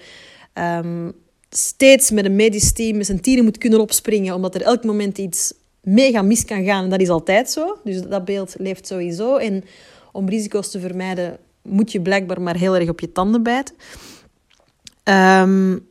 um, 0.53 1.13
steeds 1.49 2.11
met 2.11 2.25
een 2.25 2.35
medisch 2.35 2.73
team, 2.73 2.97
met 2.97 3.05
zijn 3.05 3.21
tieren 3.21 3.43
moet 3.43 3.57
kunnen 3.57 3.79
opspringen, 3.79 4.35
omdat 4.35 4.55
er 4.55 4.61
elk 4.61 4.83
moment 4.83 5.17
iets 5.17 5.53
mega 5.81 6.21
mis 6.21 6.45
kan 6.45 6.63
gaan. 6.63 6.83
En 6.83 6.89
dat 6.89 7.01
is 7.01 7.09
altijd 7.09 7.49
zo. 7.49 7.77
Dus 7.83 8.01
dat 8.01 8.25
beeld 8.25 8.55
leeft 8.57 8.87
sowieso. 8.87 9.35
En 9.35 9.63
om 10.11 10.29
risico's 10.29 10.71
te 10.71 10.79
vermijden, 10.79 11.37
moet 11.61 11.91
je 11.91 12.01
blijkbaar 12.01 12.41
maar 12.41 12.57
heel 12.57 12.75
erg 12.75 12.89
op 12.89 12.99
je 12.99 13.11
tanden 13.11 13.43
bijten. 13.43 13.75
Um, 15.03 15.89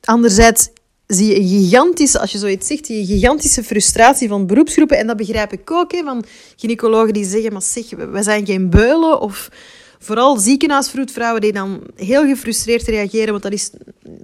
Anderzijds 0.00 0.68
zie 1.06 1.26
je 1.26 1.36
een 1.36 1.48
gigantische, 1.48 2.20
als 2.20 2.32
je 2.32 2.38
zoiets 2.38 2.66
zegt, 2.66 2.88
een 2.88 3.06
gigantische 3.06 3.64
frustratie 3.64 4.28
van 4.28 4.46
beroepsgroepen. 4.46 4.98
En 4.98 5.06
dat 5.06 5.16
begrijp 5.16 5.52
ik 5.52 5.70
ook, 5.70 5.92
hè, 5.92 6.02
van 6.02 6.24
gynaecologen 6.56 7.12
die 7.12 7.24
zeggen, 7.24 7.52
maar 7.52 7.62
zeg, 7.62 7.90
we 7.90 8.22
zijn 8.22 8.46
geen 8.46 8.70
beulen. 8.70 9.20
Of 9.20 9.48
vooral 10.02 10.36
ziekenhuisvroedvrouwen 10.36 11.40
die 11.40 11.52
dan 11.52 11.82
heel 11.96 12.26
gefrustreerd 12.26 12.86
reageren, 12.86 13.30
want 13.30 13.42
dat 13.42 13.52
is 13.52 13.70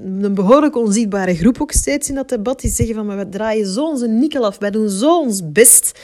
een 0.05 0.35
behoorlijk 0.35 0.77
onzichtbare 0.77 1.35
groep 1.35 1.61
ook 1.61 1.73
steeds 1.73 2.09
in 2.09 2.15
dat 2.15 2.29
debat. 2.29 2.61
Die 2.61 2.71
zeggen 2.71 2.95
van, 2.95 3.07
maar 3.07 3.17
we 3.17 3.29
draaien 3.29 3.67
zo 3.67 3.85
onze 3.85 4.09
nikkel 4.09 4.47
af, 4.47 4.59
wij 4.59 4.71
doen 4.71 4.89
zo 4.89 5.21
ons 5.21 5.53
best. 5.53 6.01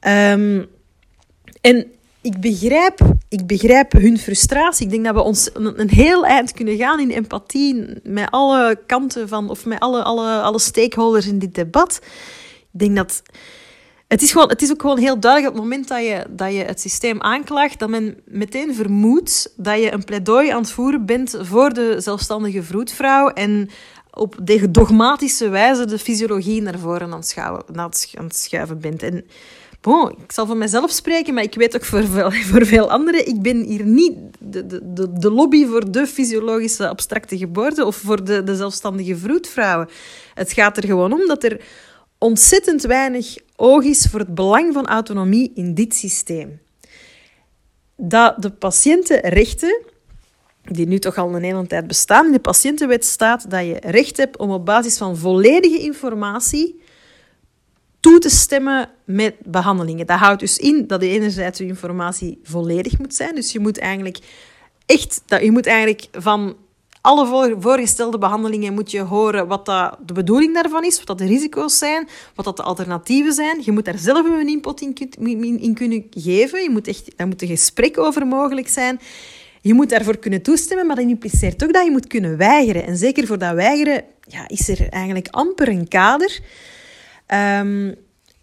Um, 0.00 0.66
en 1.60 1.86
ik 2.20 2.40
begrijp, 2.40 3.00
ik 3.28 3.46
begrijp 3.46 3.92
hun 3.92 4.18
frustratie. 4.18 4.84
Ik 4.84 4.92
denk 4.92 5.04
dat 5.04 5.14
we 5.14 5.22
ons 5.22 5.50
een, 5.54 5.80
een, 5.80 5.90
heel 5.90 6.26
eind 6.26 6.52
kunnen 6.52 6.76
gaan 6.76 7.00
in 7.00 7.10
empathie 7.10 7.86
met 8.02 8.30
alle 8.30 8.78
kanten 8.86 9.28
van, 9.28 9.50
of 9.50 9.64
met 9.64 9.80
alle, 9.80 10.02
alle, 10.02 10.40
alle 10.40 10.58
stakeholders 10.58 11.26
in 11.26 11.38
dit 11.38 11.54
debat. 11.54 12.00
Ik 12.72 12.78
denk 12.78 12.96
dat. 12.96 13.22
Het 14.14 14.22
is, 14.22 14.32
gewoon, 14.32 14.48
het 14.48 14.62
is 14.62 14.70
ook 14.70 14.80
gewoon 14.80 14.98
heel 14.98 15.20
duidelijk 15.20 15.52
op 15.52 15.60
het 15.60 15.70
moment 15.70 15.88
dat 15.88 16.00
je, 16.00 16.26
dat 16.30 16.52
je 16.52 16.58
het 16.58 16.80
systeem 16.80 17.20
aanklaagt, 17.20 17.78
dat 17.78 17.88
men 17.88 18.16
meteen 18.24 18.74
vermoedt 18.74 19.52
dat 19.56 19.82
je 19.82 19.92
een 19.92 20.04
pleidooi 20.04 20.50
aan 20.50 20.60
het 20.60 20.70
voeren 20.70 21.06
bent 21.06 21.36
voor 21.40 21.72
de 21.72 21.96
zelfstandige 21.98 22.62
vroedvrouw 22.62 23.28
en 23.28 23.70
op 24.10 24.36
dogmatische 24.70 25.48
wijze 25.48 25.84
de 25.84 25.98
fysiologie 25.98 26.62
naar 26.62 26.78
voren 26.78 27.12
aan 27.12 27.18
het, 27.18 27.36
aan 28.14 28.24
het 28.24 28.36
schuiven 28.36 28.80
bent. 28.80 29.02
En 29.02 29.24
Bon, 29.80 30.10
ik 30.10 30.32
zal 30.32 30.46
voor 30.46 30.56
mezelf 30.56 30.90
spreken, 30.90 31.34
maar 31.34 31.42
ik 31.42 31.54
weet 31.54 31.74
ook 31.74 31.84
voor 31.84 32.04
veel, 32.04 32.30
voor 32.52 32.66
veel 32.66 32.90
anderen. 32.90 33.26
Ik 33.26 33.42
ben 33.42 33.62
hier 33.62 33.84
niet 33.84 34.12
de, 34.38 34.66
de, 34.66 35.12
de 35.12 35.30
lobby 35.30 35.66
voor 35.66 35.90
de 35.90 36.06
fysiologische 36.06 36.88
abstracte 36.88 37.38
geboorte 37.38 37.84
of 37.84 37.96
voor 37.96 38.24
de, 38.24 38.42
de 38.42 38.56
zelfstandige 38.56 39.16
vroedvrouwen. 39.16 39.88
Het 40.34 40.52
gaat 40.52 40.76
er 40.76 40.86
gewoon 40.86 41.12
om 41.12 41.26
dat 41.26 41.44
er 41.44 41.60
ontzettend 42.18 42.82
weinig 42.82 43.36
oog 43.56 43.84
is 43.84 44.06
voor 44.10 44.20
het 44.20 44.34
belang 44.34 44.72
van 44.72 44.86
autonomie 44.86 45.52
in 45.54 45.74
dit 45.74 45.94
systeem. 45.94 46.60
Dat 47.96 48.42
de 48.42 48.50
patiëntenrechten, 48.50 49.82
die 50.62 50.86
nu 50.86 50.98
toch 50.98 51.18
al 51.18 51.34
een 51.34 51.42
hele 51.42 51.66
tijd 51.66 51.86
bestaan, 51.86 52.26
in 52.26 52.32
de 52.32 52.40
patiëntenwet 52.40 53.04
staat 53.04 53.50
dat 53.50 53.66
je 53.66 53.76
recht 53.80 54.16
hebt 54.16 54.36
om 54.36 54.50
op 54.50 54.66
basis 54.66 54.98
van 54.98 55.16
volledige 55.16 55.78
informatie 55.78 56.82
toe 58.00 58.18
te 58.18 58.30
stemmen 58.30 58.90
met 59.04 59.34
behandelingen. 59.44 60.06
Dat 60.06 60.18
houdt 60.18 60.40
dus 60.40 60.58
in 60.58 60.86
dat 60.86 61.00
de 61.00 61.08
enerzijds 61.08 61.58
de 61.58 61.66
informatie 61.66 62.40
volledig 62.42 62.98
moet 62.98 63.14
zijn. 63.14 63.34
Dus 63.34 63.52
je 63.52 63.60
moet 63.60 63.78
eigenlijk 63.78 64.18
echt, 64.86 65.22
dat, 65.26 65.42
je 65.42 65.50
moet 65.50 65.66
eigenlijk 65.66 66.08
van 66.12 66.56
alle 67.04 67.56
voorgestelde 67.60 68.18
behandelingen 68.18 68.74
moet 68.74 68.90
je 68.90 69.00
horen 69.00 69.46
wat 69.46 69.66
de 69.66 70.12
bedoeling 70.12 70.54
daarvan 70.54 70.84
is, 70.84 70.96
wat 70.96 71.06
dat 71.06 71.18
de 71.18 71.26
risico's 71.26 71.78
zijn, 71.78 72.08
wat 72.34 72.44
dat 72.44 72.56
de 72.56 72.62
alternatieven 72.62 73.32
zijn. 73.32 73.62
Je 73.64 73.72
moet 73.72 73.84
daar 73.84 73.98
zelf 73.98 74.26
een 74.26 74.48
input 74.48 74.80
in, 74.80 75.74
kunnen 75.74 76.06
geven. 76.10 76.62
Je 76.62 76.70
moet 76.70 76.88
echt, 76.88 77.16
daar 77.16 77.26
moet 77.26 77.42
een 77.42 77.48
gesprek 77.48 77.98
over 77.98 78.26
mogelijk 78.26 78.68
zijn. 78.68 79.00
Je 79.60 79.74
moet 79.74 79.90
daarvoor 79.90 80.16
kunnen 80.16 80.42
toestemmen, 80.42 80.86
maar 80.86 80.96
dat 80.96 81.04
impliceert 81.04 81.64
ook 81.64 81.72
dat 81.72 81.84
je 81.84 81.90
moet 81.90 82.06
kunnen 82.06 82.36
weigeren. 82.36 82.86
En 82.86 82.96
zeker 82.96 83.26
voor 83.26 83.38
dat 83.38 83.54
weigeren 83.54 84.04
ja, 84.28 84.48
is 84.48 84.68
er 84.68 84.88
eigenlijk 84.88 85.28
amper 85.28 85.68
een 85.68 85.88
kader. 85.88 86.40
Um, 87.58 87.94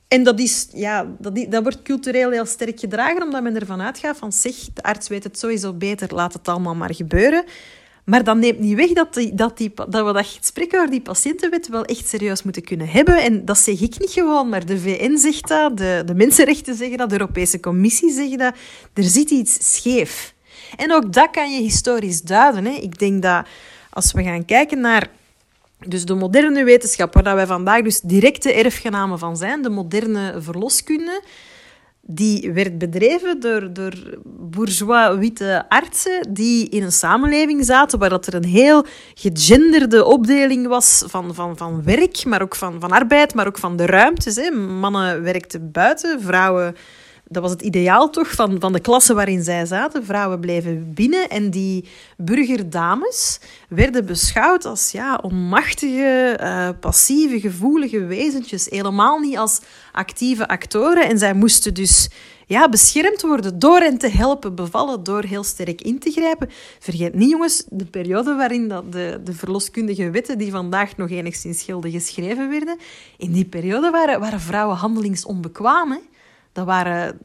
en 0.07 0.24
dat, 0.24 0.39
is, 0.39 0.68
ja, 0.74 1.07
dat, 1.20 1.45
dat 1.49 1.64
wordt 1.64 1.82
cultureel 1.82 2.32
heel 2.32 2.45
sterk 2.45 2.80
gedragen, 2.80 3.24
omdat 3.24 3.43
men 3.43 3.55
ervan 3.55 3.82
uitgaat 3.82 4.18
van 4.18 4.32
zeg, 4.32 4.55
de 4.74 4.84
arts 4.84 5.07
weet 5.07 5.24
het 5.24 5.39
sowieso 5.39 5.74
beter, 5.74 6.14
laat 6.14 6.34
het 6.34 6.47
allemaal 6.47 6.76
maar 6.76 6.93
gebeuren. 6.93 7.43
Maar 8.03 8.23
dat 8.23 8.37
neemt 8.37 8.59
niet 8.59 8.75
weg 8.75 8.91
dat, 8.91 9.13
die, 9.13 9.35
dat, 9.35 9.57
die, 9.57 9.71
dat 9.89 10.05
we 10.05 10.13
dat 10.69 10.89
die 10.89 11.01
patiëntenwet 11.01 11.67
wel 11.67 11.85
echt 11.85 12.07
serieus 12.07 12.43
moeten 12.43 12.63
kunnen 12.63 12.89
hebben. 12.89 13.23
En 13.23 13.45
dat 13.45 13.57
zeg 13.57 13.81
ik 13.81 13.99
niet 13.99 14.11
gewoon, 14.11 14.49
maar 14.49 14.65
de 14.65 14.79
VN 14.79 15.17
zegt 15.17 15.47
dat, 15.47 15.77
de, 15.77 16.03
de 16.05 16.15
mensenrechten 16.15 16.75
zeggen 16.75 16.97
dat, 16.97 17.09
de 17.09 17.19
Europese 17.19 17.59
Commissie 17.59 18.11
zegt 18.11 18.39
dat. 18.39 18.55
Er 18.93 19.03
zit 19.03 19.29
iets 19.29 19.75
scheef. 19.75 20.33
En 20.77 20.93
ook 20.93 21.13
dat 21.13 21.29
kan 21.31 21.51
je 21.51 21.61
historisch 21.61 22.21
duiden. 22.21 22.65
Hè. 22.65 22.71
Ik 22.71 22.99
denk 22.99 23.21
dat 23.21 23.47
als 23.89 24.11
we 24.11 24.23
gaan 24.23 24.45
kijken 24.45 24.79
naar 24.79 25.09
dus 25.85 26.05
de 26.05 26.13
moderne 26.13 26.63
wetenschap, 26.63 27.13
waar 27.13 27.35
wij 27.35 27.45
vandaag 27.45 27.81
dus 27.81 27.99
directe 27.99 28.53
erfgenamen 28.53 29.19
van 29.19 29.37
zijn, 29.37 29.61
de 29.61 29.69
moderne 29.69 30.35
verloskunde, 30.39 31.21
die 32.01 32.51
werd 32.51 32.77
bedreven 32.77 33.39
door, 33.39 33.73
door 33.73 33.93
bourgeois 34.25 35.17
witte 35.17 35.65
artsen 35.69 36.33
die 36.33 36.69
in 36.69 36.83
een 36.83 36.91
samenleving 36.91 37.65
zaten 37.65 37.99
waar 37.99 38.09
dat 38.09 38.27
er 38.27 38.33
een 38.33 38.45
heel 38.45 38.85
gegenderde 39.13 40.05
opdeling 40.05 40.67
was 40.67 41.03
van, 41.07 41.35
van, 41.35 41.57
van 41.57 41.83
werk, 41.83 42.25
maar 42.25 42.41
ook 42.41 42.55
van, 42.55 42.79
van 42.79 42.91
arbeid, 42.91 43.33
maar 43.33 43.47
ook 43.47 43.57
van 43.57 43.75
de 43.75 43.85
ruimtes. 43.85 44.35
Hè. 44.35 44.51
Mannen 44.51 45.21
werkten 45.23 45.71
buiten, 45.71 46.21
vrouwen 46.21 46.75
dat 47.32 47.41
was 47.41 47.51
het 47.51 47.61
ideaal 47.61 48.09
toch 48.09 48.32
van, 48.32 48.59
van 48.59 48.73
de 48.73 48.79
klasse 48.79 49.13
waarin 49.13 49.43
zij 49.43 49.65
zaten. 49.65 50.05
Vrouwen 50.05 50.39
bleven 50.39 50.93
binnen 50.93 51.29
en 51.29 51.49
die 51.49 51.86
burgerdames 52.17 53.39
werden 53.69 54.05
beschouwd 54.05 54.65
als 54.65 54.91
ja, 54.91 55.19
onmachtige, 55.21 56.39
uh, 56.41 56.69
passieve, 56.79 57.39
gevoelige 57.39 58.05
wezentjes. 58.05 58.65
Helemaal 58.69 59.19
niet 59.19 59.38
als 59.38 59.59
actieve 59.91 60.47
actoren. 60.47 61.09
En 61.09 61.17
zij 61.17 61.34
moesten 61.34 61.73
dus 61.73 62.09
ja, 62.45 62.69
beschermd 62.69 63.21
worden 63.21 63.59
door 63.59 63.79
hen 63.79 63.97
te 63.97 64.09
helpen 64.09 64.55
bevallen, 64.55 65.03
door 65.03 65.23
heel 65.23 65.43
sterk 65.43 65.82
in 65.82 65.99
te 65.99 66.11
grijpen. 66.11 66.49
Vergeet 66.79 67.13
niet, 67.13 67.29
jongens, 67.29 67.63
de 67.69 67.86
periode 67.86 68.36
waarin 68.36 68.67
dat 68.67 68.91
de, 68.91 69.19
de 69.23 69.34
verloskundige 69.34 70.09
wetten, 70.09 70.38
die 70.38 70.51
vandaag 70.51 70.97
nog 70.97 71.09
enigszins 71.09 71.63
gelden, 71.63 71.91
geschreven 71.91 72.49
werden, 72.49 72.77
in 73.17 73.32
die 73.32 73.45
periode 73.45 73.89
waren, 73.89 74.19
waren 74.19 74.39
vrouwen 74.39 74.77
handelingsonbekwaam. 74.77 75.99
Dat 76.51 76.65
waren 76.65 77.19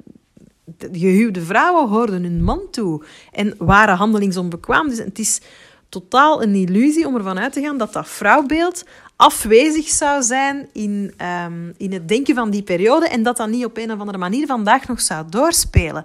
de 0.64 0.88
gehuwde 0.92 1.42
vrouwen 1.42 1.88
hoorden 1.88 2.22
hun 2.22 2.44
man 2.44 2.60
toe 2.70 3.04
en 3.32 3.54
waren 3.58 3.96
handelingsonbekwaam. 3.96 4.88
Dus 4.88 4.98
het 4.98 5.18
is 5.18 5.40
totaal 5.88 6.42
een 6.42 6.54
illusie 6.54 7.06
om 7.06 7.16
ervan 7.16 7.38
uit 7.38 7.52
te 7.52 7.60
gaan 7.60 7.78
dat 7.78 7.92
dat 7.92 8.08
vrouwbeeld 8.08 8.84
afwezig 9.16 9.88
zou 9.88 10.22
zijn 10.22 10.68
in, 10.72 11.14
um, 11.46 11.74
in 11.76 11.92
het 11.92 12.08
denken 12.08 12.34
van 12.34 12.50
die 12.50 12.62
periode 12.62 13.08
en 13.08 13.22
dat 13.22 13.36
dat 13.36 13.48
niet 13.48 13.64
op 13.64 13.76
een 13.76 13.92
of 13.92 13.98
andere 13.98 14.18
manier 14.18 14.46
vandaag 14.46 14.88
nog 14.88 15.00
zou 15.00 15.24
doorspelen. 15.28 16.04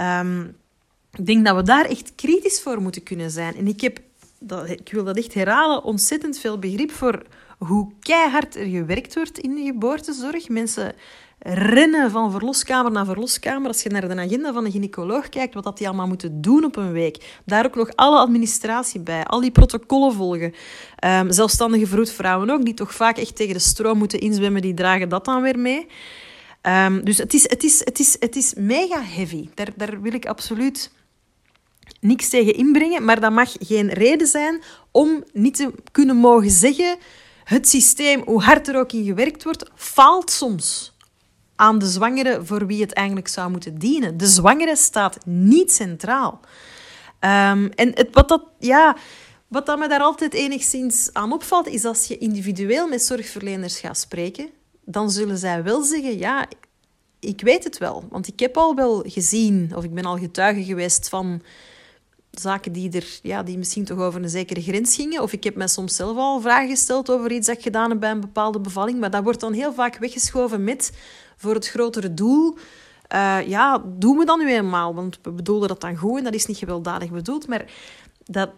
Um, 0.00 0.56
ik 1.12 1.26
denk 1.26 1.46
dat 1.46 1.56
we 1.56 1.62
daar 1.62 1.84
echt 1.84 2.12
kritisch 2.14 2.62
voor 2.62 2.82
moeten 2.82 3.02
kunnen 3.02 3.30
zijn. 3.30 3.56
En 3.56 3.66
ik 3.66 3.80
heb, 3.80 3.98
dat, 4.38 4.68
ik 4.68 4.88
wil 4.92 5.04
dat 5.04 5.16
echt 5.16 5.34
herhalen, 5.34 5.84
ontzettend 5.84 6.38
veel 6.38 6.58
begrip 6.58 6.90
voor 6.90 7.22
hoe 7.58 7.92
keihard 8.00 8.56
er 8.56 8.66
gewerkt 8.66 9.14
wordt 9.14 9.38
in 9.38 9.54
de 9.54 9.62
geboortezorg. 9.62 10.48
Mensen 10.48 10.94
rennen 11.42 12.10
van 12.10 12.30
verloskamer 12.30 12.92
naar 12.92 13.04
verloskamer. 13.04 13.68
Als 13.68 13.82
je 13.82 13.90
naar 13.90 14.08
de 14.08 14.16
agenda 14.16 14.52
van 14.52 14.64
een 14.64 14.70
gynaecoloog 14.70 15.28
kijkt, 15.28 15.54
wat 15.54 15.64
dat 15.64 15.78
die 15.78 15.86
allemaal 15.86 16.06
moeten 16.06 16.40
doen 16.40 16.64
op 16.64 16.76
een 16.76 16.92
week. 16.92 17.40
Daar 17.44 17.66
ook 17.66 17.74
nog 17.74 17.90
alle 17.94 18.18
administratie 18.18 19.00
bij, 19.00 19.24
al 19.24 19.40
die 19.40 19.50
protocollen 19.50 20.12
volgen. 20.12 20.54
Um, 21.04 21.32
zelfstandige 21.32 21.86
vroedvrouwen 21.86 22.50
ook, 22.50 22.64
die 22.64 22.74
toch 22.74 22.94
vaak 22.94 23.16
echt 23.16 23.36
tegen 23.36 23.54
de 23.54 23.60
stroom 23.60 23.98
moeten 23.98 24.20
inzwemmen, 24.20 24.62
die 24.62 24.74
dragen 24.74 25.08
dat 25.08 25.24
dan 25.24 25.42
weer 25.42 25.58
mee. 25.58 25.86
Um, 26.62 27.04
dus 27.04 27.18
het 27.18 27.34
is, 27.34 27.42
het, 27.42 27.62
is, 27.62 27.78
het, 27.84 27.98
is, 27.98 28.16
het 28.18 28.36
is 28.36 28.54
mega 28.54 29.02
heavy. 29.02 29.48
Daar, 29.54 29.68
daar 29.76 30.00
wil 30.00 30.12
ik 30.12 30.26
absoluut 30.26 30.90
niks 32.00 32.28
tegen 32.28 32.54
inbrengen, 32.54 33.04
maar 33.04 33.20
dat 33.20 33.32
mag 33.32 33.52
geen 33.58 33.88
reden 33.88 34.26
zijn 34.26 34.62
om 34.90 35.24
niet 35.32 35.56
te 35.56 35.72
kunnen 35.92 36.16
mogen 36.16 36.50
zeggen 36.50 36.96
het 37.44 37.68
systeem, 37.68 38.22
hoe 38.24 38.42
hard 38.42 38.68
er 38.68 38.78
ook 38.78 38.92
in 38.92 39.04
gewerkt 39.04 39.44
wordt, 39.44 39.70
faalt 39.74 40.30
soms 40.30 40.89
aan 41.60 41.78
de 41.78 41.86
zwangere 41.86 42.44
voor 42.44 42.66
wie 42.66 42.80
het 42.80 42.92
eigenlijk 42.92 43.28
zou 43.28 43.50
moeten 43.50 43.78
dienen. 43.78 44.16
De 44.16 44.26
zwangere 44.26 44.76
staat 44.76 45.18
niet 45.26 45.72
centraal. 45.72 46.40
Um, 47.20 47.70
en 47.74 47.90
het, 47.94 48.08
wat, 48.12 48.28
dat, 48.28 48.42
ja, 48.58 48.96
wat 49.48 49.66
dat 49.66 49.78
me 49.78 49.88
daar 49.88 50.00
altijd 50.00 50.34
enigszins 50.34 51.10
aan 51.12 51.32
opvalt, 51.32 51.66
is 51.66 51.84
als 51.84 52.06
je 52.06 52.18
individueel 52.18 52.88
met 52.88 53.02
zorgverleners 53.02 53.78
gaat 53.78 53.98
spreken, 53.98 54.48
dan 54.84 55.10
zullen 55.10 55.38
zij 55.38 55.62
wel 55.62 55.82
zeggen, 55.82 56.18
ja, 56.18 56.46
ik 57.18 57.40
weet 57.40 57.64
het 57.64 57.78
wel. 57.78 58.04
Want 58.10 58.28
ik 58.28 58.40
heb 58.40 58.56
al 58.56 58.74
wel 58.74 59.04
gezien, 59.06 59.72
of 59.74 59.84
ik 59.84 59.94
ben 59.94 60.04
al 60.04 60.18
getuige 60.18 60.64
geweest 60.64 61.08
van 61.08 61.42
zaken 62.30 62.72
die, 62.72 62.90
er, 62.92 63.18
ja, 63.22 63.42
die 63.42 63.58
misschien 63.58 63.84
toch 63.84 63.98
over 63.98 64.22
een 64.22 64.28
zekere 64.28 64.62
grens 64.62 64.94
gingen. 64.94 65.22
Of 65.22 65.32
ik 65.32 65.44
heb 65.44 65.54
mij 65.54 65.68
soms 65.68 65.96
zelf 65.96 66.16
al 66.16 66.40
vragen 66.40 66.68
gesteld 66.68 67.10
over 67.10 67.32
iets 67.32 67.46
dat 67.46 67.56
ik 67.56 67.62
gedaan 67.62 67.90
heb 67.90 68.00
bij 68.00 68.10
een 68.10 68.20
bepaalde 68.20 68.60
bevalling. 68.60 69.00
Maar 69.00 69.10
dat 69.10 69.22
wordt 69.22 69.40
dan 69.40 69.52
heel 69.52 69.72
vaak 69.72 69.96
weggeschoven 69.96 70.64
met 70.64 70.92
voor 71.36 71.54
het 71.54 71.68
grotere 71.68 72.14
doel. 72.14 72.56
Uh, 73.14 73.38
ja, 73.46 73.82
doen 73.86 74.16
we 74.16 74.24
dat 74.24 74.38
nu 74.38 74.52
eenmaal? 74.52 74.94
Want 74.94 75.18
we 75.22 75.30
bedoelen 75.30 75.68
dat 75.68 75.80
dan 75.80 75.96
goed 75.96 76.18
en 76.18 76.24
dat 76.24 76.34
is 76.34 76.46
niet 76.46 76.56
gewelddadig 76.56 77.10
bedoeld. 77.10 77.48
Maar 77.48 77.64
dat, 78.24 78.50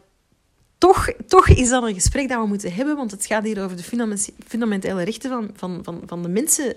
toch, 0.78 1.08
toch 1.26 1.48
is 1.48 1.68
dat 1.68 1.82
een 1.82 1.94
gesprek 1.94 2.28
dat 2.28 2.40
we 2.40 2.46
moeten 2.46 2.72
hebben, 2.72 2.96
want 2.96 3.10
het 3.10 3.26
gaat 3.26 3.44
hier 3.44 3.64
over 3.64 3.76
de 3.76 4.18
fundamentele 4.46 5.02
rechten 5.02 5.30
van, 5.30 5.50
van, 5.54 5.80
van, 5.82 6.02
van 6.06 6.22
de 6.22 6.28
mensen 6.28 6.76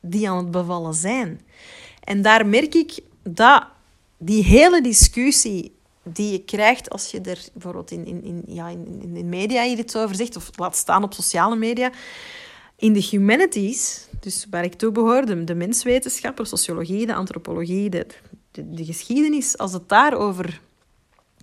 die 0.00 0.30
aan 0.30 0.36
het 0.36 0.50
bevallen 0.50 0.94
zijn. 0.94 1.40
En 2.04 2.22
daar 2.22 2.46
merk 2.46 2.74
ik 2.74 2.98
dat 3.22 3.64
die 4.18 4.44
hele 4.44 4.80
discussie 4.80 5.75
die 6.08 6.32
je 6.32 6.38
krijgt 6.38 6.90
als 6.90 7.10
je 7.10 7.20
er 7.20 7.38
bijvoorbeeld 7.52 7.90
in, 7.90 8.06
in, 8.06 8.24
in, 8.24 8.42
ja, 8.46 8.68
in, 8.68 9.10
in 9.14 9.28
media 9.28 9.64
iets 9.64 9.96
over 9.96 10.16
zegt, 10.16 10.36
of 10.36 10.50
laat 10.56 10.76
staan 10.76 11.02
op 11.02 11.14
sociale 11.14 11.56
media, 11.56 11.90
in 12.76 12.92
de 12.92 13.06
humanities, 13.10 14.08
dus 14.20 14.46
waar 14.50 14.64
ik 14.64 14.74
toe 14.74 14.92
behoor, 14.92 15.26
de, 15.26 15.44
de 15.44 15.54
menswetenschappen, 15.54 16.46
sociologie, 16.46 17.06
de 17.06 17.14
antropologie, 17.14 17.90
de, 17.90 18.06
de, 18.50 18.70
de, 18.70 18.84
geschiedenis, 18.84 19.58
als 19.58 19.72
het 19.72 19.88
daarover 19.88 20.60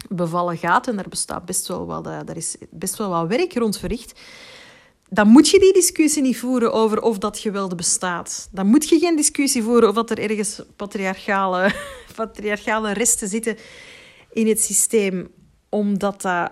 bevallen 0.09 0.57
gaat, 0.57 0.88
en 0.88 0.95
daar 0.95 1.09
bestaat 1.09 1.45
best 1.45 1.68
wel 1.68 1.86
wat, 1.86 2.07
eh, 2.07 2.20
daar 2.26 2.38
is 2.38 2.55
best 2.70 2.97
wel 2.97 3.09
wat 3.09 3.28
werk 3.28 3.53
rond 3.53 3.78
verricht, 3.80 4.20
dan 5.09 5.28
moet 5.28 5.49
je 5.49 5.59
die 5.59 5.74
discussie 5.74 6.22
niet 6.22 6.38
voeren 6.38 6.74
over 6.74 7.01
of 7.01 7.18
dat 7.18 7.39
geweld 7.39 7.76
bestaat. 7.76 8.47
Dan 8.51 8.68
moet 8.68 8.89
je 8.89 8.99
geen 8.99 9.16
discussie 9.16 9.64
voeren 9.64 9.89
of 9.89 9.95
dat 9.95 10.09
er 10.09 10.20
ergens 10.20 10.61
patriarchale, 10.76 11.74
patriarchale 12.16 12.93
resten 12.93 13.28
zitten 13.28 13.57
in 14.34 14.47
het 14.47 14.61
systeem, 14.61 15.27
omdat 15.69 16.21
dat 16.21 16.51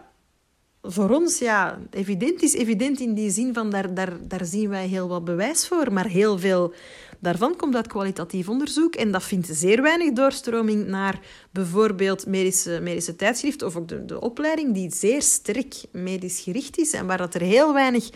voor 0.82 1.09
ons 1.09 1.39
ja, 1.39 1.79
evident 1.89 2.41
is. 2.41 2.53
Evident 2.53 2.99
in 2.99 3.13
die 3.13 3.29
zin 3.29 3.53
van 3.53 3.69
daar, 3.69 3.93
daar, 3.93 4.27
daar 4.27 4.45
zien 4.45 4.69
wij 4.69 4.88
heel 4.88 5.07
wat 5.07 5.25
bewijs 5.25 5.67
voor, 5.67 5.93
maar 5.93 6.07
heel 6.07 6.39
veel 6.39 6.73
daarvan 7.19 7.55
komt 7.55 7.75
uit 7.75 7.88
kwalitatief 7.88 8.49
onderzoek 8.49 8.95
en 8.95 9.11
dat 9.11 9.23
vindt 9.23 9.47
zeer 9.51 9.82
weinig 9.82 10.13
doorstroming 10.13 10.88
naar 10.88 11.19
bijvoorbeeld 11.51 12.25
medische, 12.25 12.79
medische 12.82 13.15
tijdschriften 13.15 13.67
of 13.67 13.75
ook 13.75 13.88
de, 13.88 14.05
de 14.05 14.21
opleiding 14.21 14.73
die 14.73 14.91
zeer 14.91 15.21
sterk 15.21 15.75
medisch 15.91 16.39
gericht 16.39 16.77
is 16.77 16.93
en 16.93 17.05
waar 17.05 17.17
dat 17.17 17.34
er 17.34 17.41
heel 17.41 17.73
weinig 17.73 18.09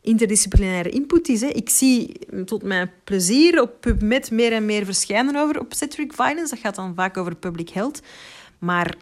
interdisciplinaire 0.00 0.88
input 0.88 1.28
is. 1.28 1.40
Hè. 1.40 1.46
Ik 1.46 1.68
zie 1.68 2.18
tot 2.44 2.62
mijn 2.62 2.90
plezier 3.04 3.60
op 3.60 3.80
PubMed 3.80 4.30
meer 4.30 4.52
en 4.52 4.64
meer 4.64 4.84
verschijnen 4.84 5.36
over 5.36 5.60
obstetric 5.60 6.12
violence. 6.12 6.54
Dat 6.54 6.58
gaat 6.58 6.74
dan 6.74 6.94
vaak 6.94 7.16
over 7.16 7.36
public 7.36 7.68
health. 7.68 8.00
Maar 8.60 8.96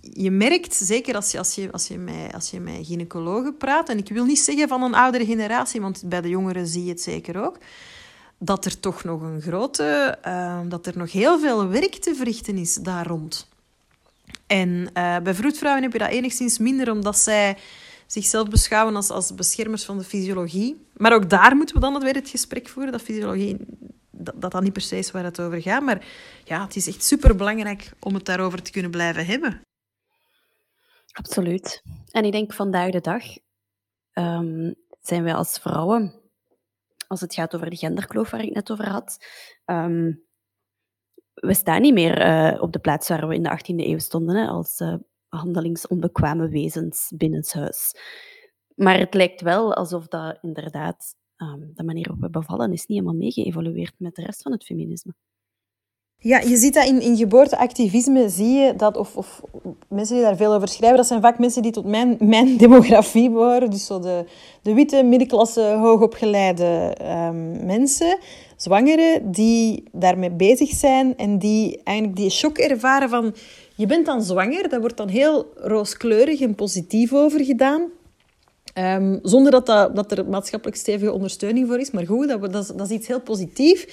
je 0.00 0.30
merkt, 0.30 0.74
zeker 0.74 1.14
als 1.14 1.32
je, 1.32 1.38
als, 1.38 1.54
je, 1.54 1.72
als, 1.72 1.88
je 1.88 1.98
met, 1.98 2.34
als 2.34 2.50
je 2.50 2.60
met 2.60 2.86
gynaecologen 2.86 3.56
praat, 3.56 3.88
en 3.88 3.98
ik 3.98 4.08
wil 4.08 4.24
niet 4.24 4.38
zeggen 4.38 4.68
van 4.68 4.82
een 4.82 4.94
oudere 4.94 5.24
generatie, 5.24 5.80
want 5.80 6.02
bij 6.06 6.20
de 6.20 6.28
jongeren 6.28 6.66
zie 6.66 6.84
je 6.84 6.90
het 6.90 7.00
zeker 7.00 7.44
ook, 7.44 7.58
dat 8.38 8.64
er 8.64 8.80
toch 8.80 9.04
nog 9.04 9.22
een 9.22 9.40
grote, 9.40 10.18
uh, 10.26 10.60
dat 10.68 10.86
er 10.86 10.98
nog 10.98 11.12
heel 11.12 11.38
veel 11.38 11.68
werk 11.68 11.94
te 11.94 12.14
verrichten 12.14 12.56
is 12.58 12.74
daar 12.74 13.06
rond. 13.06 13.48
En 14.46 14.68
uh, 14.68 15.18
bij 15.18 15.34
vroedvrouwen 15.34 15.82
heb 15.82 15.92
je 15.92 15.98
dat 15.98 16.08
enigszins 16.08 16.58
minder, 16.58 16.90
omdat 16.90 17.18
zij 17.18 17.56
zichzelf 18.06 18.48
beschouwen 18.48 18.96
als, 18.96 19.10
als 19.10 19.34
beschermers 19.34 19.84
van 19.84 19.98
de 19.98 20.04
fysiologie. 20.04 20.86
Maar 20.96 21.12
ook 21.12 21.30
daar 21.30 21.56
moeten 21.56 21.74
we 21.74 21.80
dan 21.80 22.00
weer 22.00 22.14
het 22.14 22.28
gesprek 22.28 22.68
voeren, 22.68 22.92
dat 22.92 23.02
fysiologie 23.02 23.56
dat, 24.16 24.40
dat 24.40 24.62
niet 24.62 24.72
per 24.72 24.82
se 24.82 24.98
is 24.98 25.10
waar 25.10 25.24
het 25.24 25.40
over 25.40 25.62
gaat. 25.62 25.82
Maar 25.82 26.06
ja, 26.44 26.64
het 26.64 26.76
is 26.76 26.86
echt 26.86 27.04
superbelangrijk 27.04 27.92
om 28.00 28.14
het 28.14 28.24
daarover 28.24 28.62
te 28.62 28.70
kunnen 28.70 28.90
blijven 28.90 29.26
hebben. 29.26 29.60
Absoluut. 31.12 31.82
En 32.10 32.24
ik 32.24 32.32
denk 32.32 32.52
vandaag 32.52 32.90
de 32.90 33.00
dag 33.00 33.22
um, 34.12 34.74
zijn 35.00 35.22
wij 35.22 35.34
als 35.34 35.58
vrouwen, 35.58 36.14
als 37.06 37.20
het 37.20 37.34
gaat 37.34 37.54
over 37.54 37.70
de 37.70 37.76
genderkloof 37.76 38.30
waar 38.30 38.44
ik 38.44 38.54
net 38.54 38.70
over 38.70 38.88
had, 38.88 39.24
um, 39.64 40.24
we 41.34 41.54
staan 41.54 41.80
niet 41.80 41.94
meer 41.94 42.26
uh, 42.26 42.62
op 42.62 42.72
de 42.72 42.78
plaats 42.78 43.08
waar 43.08 43.28
we 43.28 43.34
in 43.34 43.42
de 43.42 43.58
18e 43.58 43.86
eeuw 43.86 43.98
stonden, 43.98 44.36
hè, 44.36 44.46
als 44.46 44.80
uh, 44.80 44.94
handelingsonbekwame 45.28 46.48
wezens 46.48 47.12
binnenshuis. 47.16 47.94
Maar 48.74 48.98
het 48.98 49.14
lijkt 49.14 49.40
wel 49.40 49.74
alsof 49.74 50.06
dat 50.06 50.38
inderdaad 50.42 51.14
um, 51.36 51.70
de 51.74 51.84
manier 51.84 52.04
waarop 52.04 52.24
we 52.24 52.38
bevallen 52.38 52.72
is 52.72 52.86
niet 52.86 52.98
helemaal 52.98 53.20
meegeëvolueerd 53.20 53.94
met 53.98 54.14
de 54.14 54.22
rest 54.22 54.42
van 54.42 54.52
het 54.52 54.64
feminisme. 54.64 55.12
Ja, 56.18 56.40
je 56.40 56.56
ziet 56.56 56.74
dat 56.74 56.86
in, 56.86 57.00
in 57.00 57.16
geboorteactivisme, 57.16 58.28
zie 58.28 58.54
je 58.54 58.74
dat, 58.76 58.96
of, 58.96 59.16
of 59.16 59.42
mensen 59.88 60.14
die 60.14 60.24
daar 60.24 60.36
veel 60.36 60.54
over 60.54 60.68
schrijven, 60.68 60.96
dat 60.96 61.06
zijn 61.06 61.20
vaak 61.20 61.38
mensen 61.38 61.62
die 61.62 61.72
tot 61.72 61.84
mijn, 61.84 62.16
mijn 62.20 62.56
demografie 62.56 63.30
behoren. 63.30 63.70
Dus 63.70 63.86
zo 63.86 64.00
de, 64.00 64.24
de 64.62 64.74
witte, 64.74 65.02
middenklasse, 65.02 65.60
hoogopgeleide 65.60 66.96
um, 67.02 67.66
mensen, 67.66 68.18
zwangeren, 68.56 69.32
die 69.32 69.82
daarmee 69.92 70.30
bezig 70.30 70.70
zijn 70.70 71.16
en 71.16 71.38
die 71.38 71.80
eigenlijk 71.82 72.18
die 72.18 72.30
shock 72.30 72.58
ervaren 72.58 73.08
van, 73.08 73.34
je 73.76 73.86
bent 73.86 74.06
dan 74.06 74.22
zwanger, 74.22 74.68
dat 74.68 74.80
wordt 74.80 74.96
dan 74.96 75.08
heel 75.08 75.46
rooskleurig 75.54 76.40
en 76.40 76.54
positief 76.54 77.12
over 77.12 77.44
gedaan. 77.44 77.90
Um, 78.78 79.18
zonder 79.22 79.50
dat, 79.52 79.66
dat, 79.94 80.12
er 80.12 80.26
maatschappelijk 80.26 80.78
stevige 80.78 81.12
ondersteuning 81.12 81.66
voor 81.66 81.78
is. 81.78 81.90
Maar 81.90 82.06
goed, 82.06 82.28
dat, 82.28 82.52
dat, 82.52 82.90
is, 82.90 82.96
iets 82.96 83.06
heel 83.06 83.20
positiefs. 83.20 83.86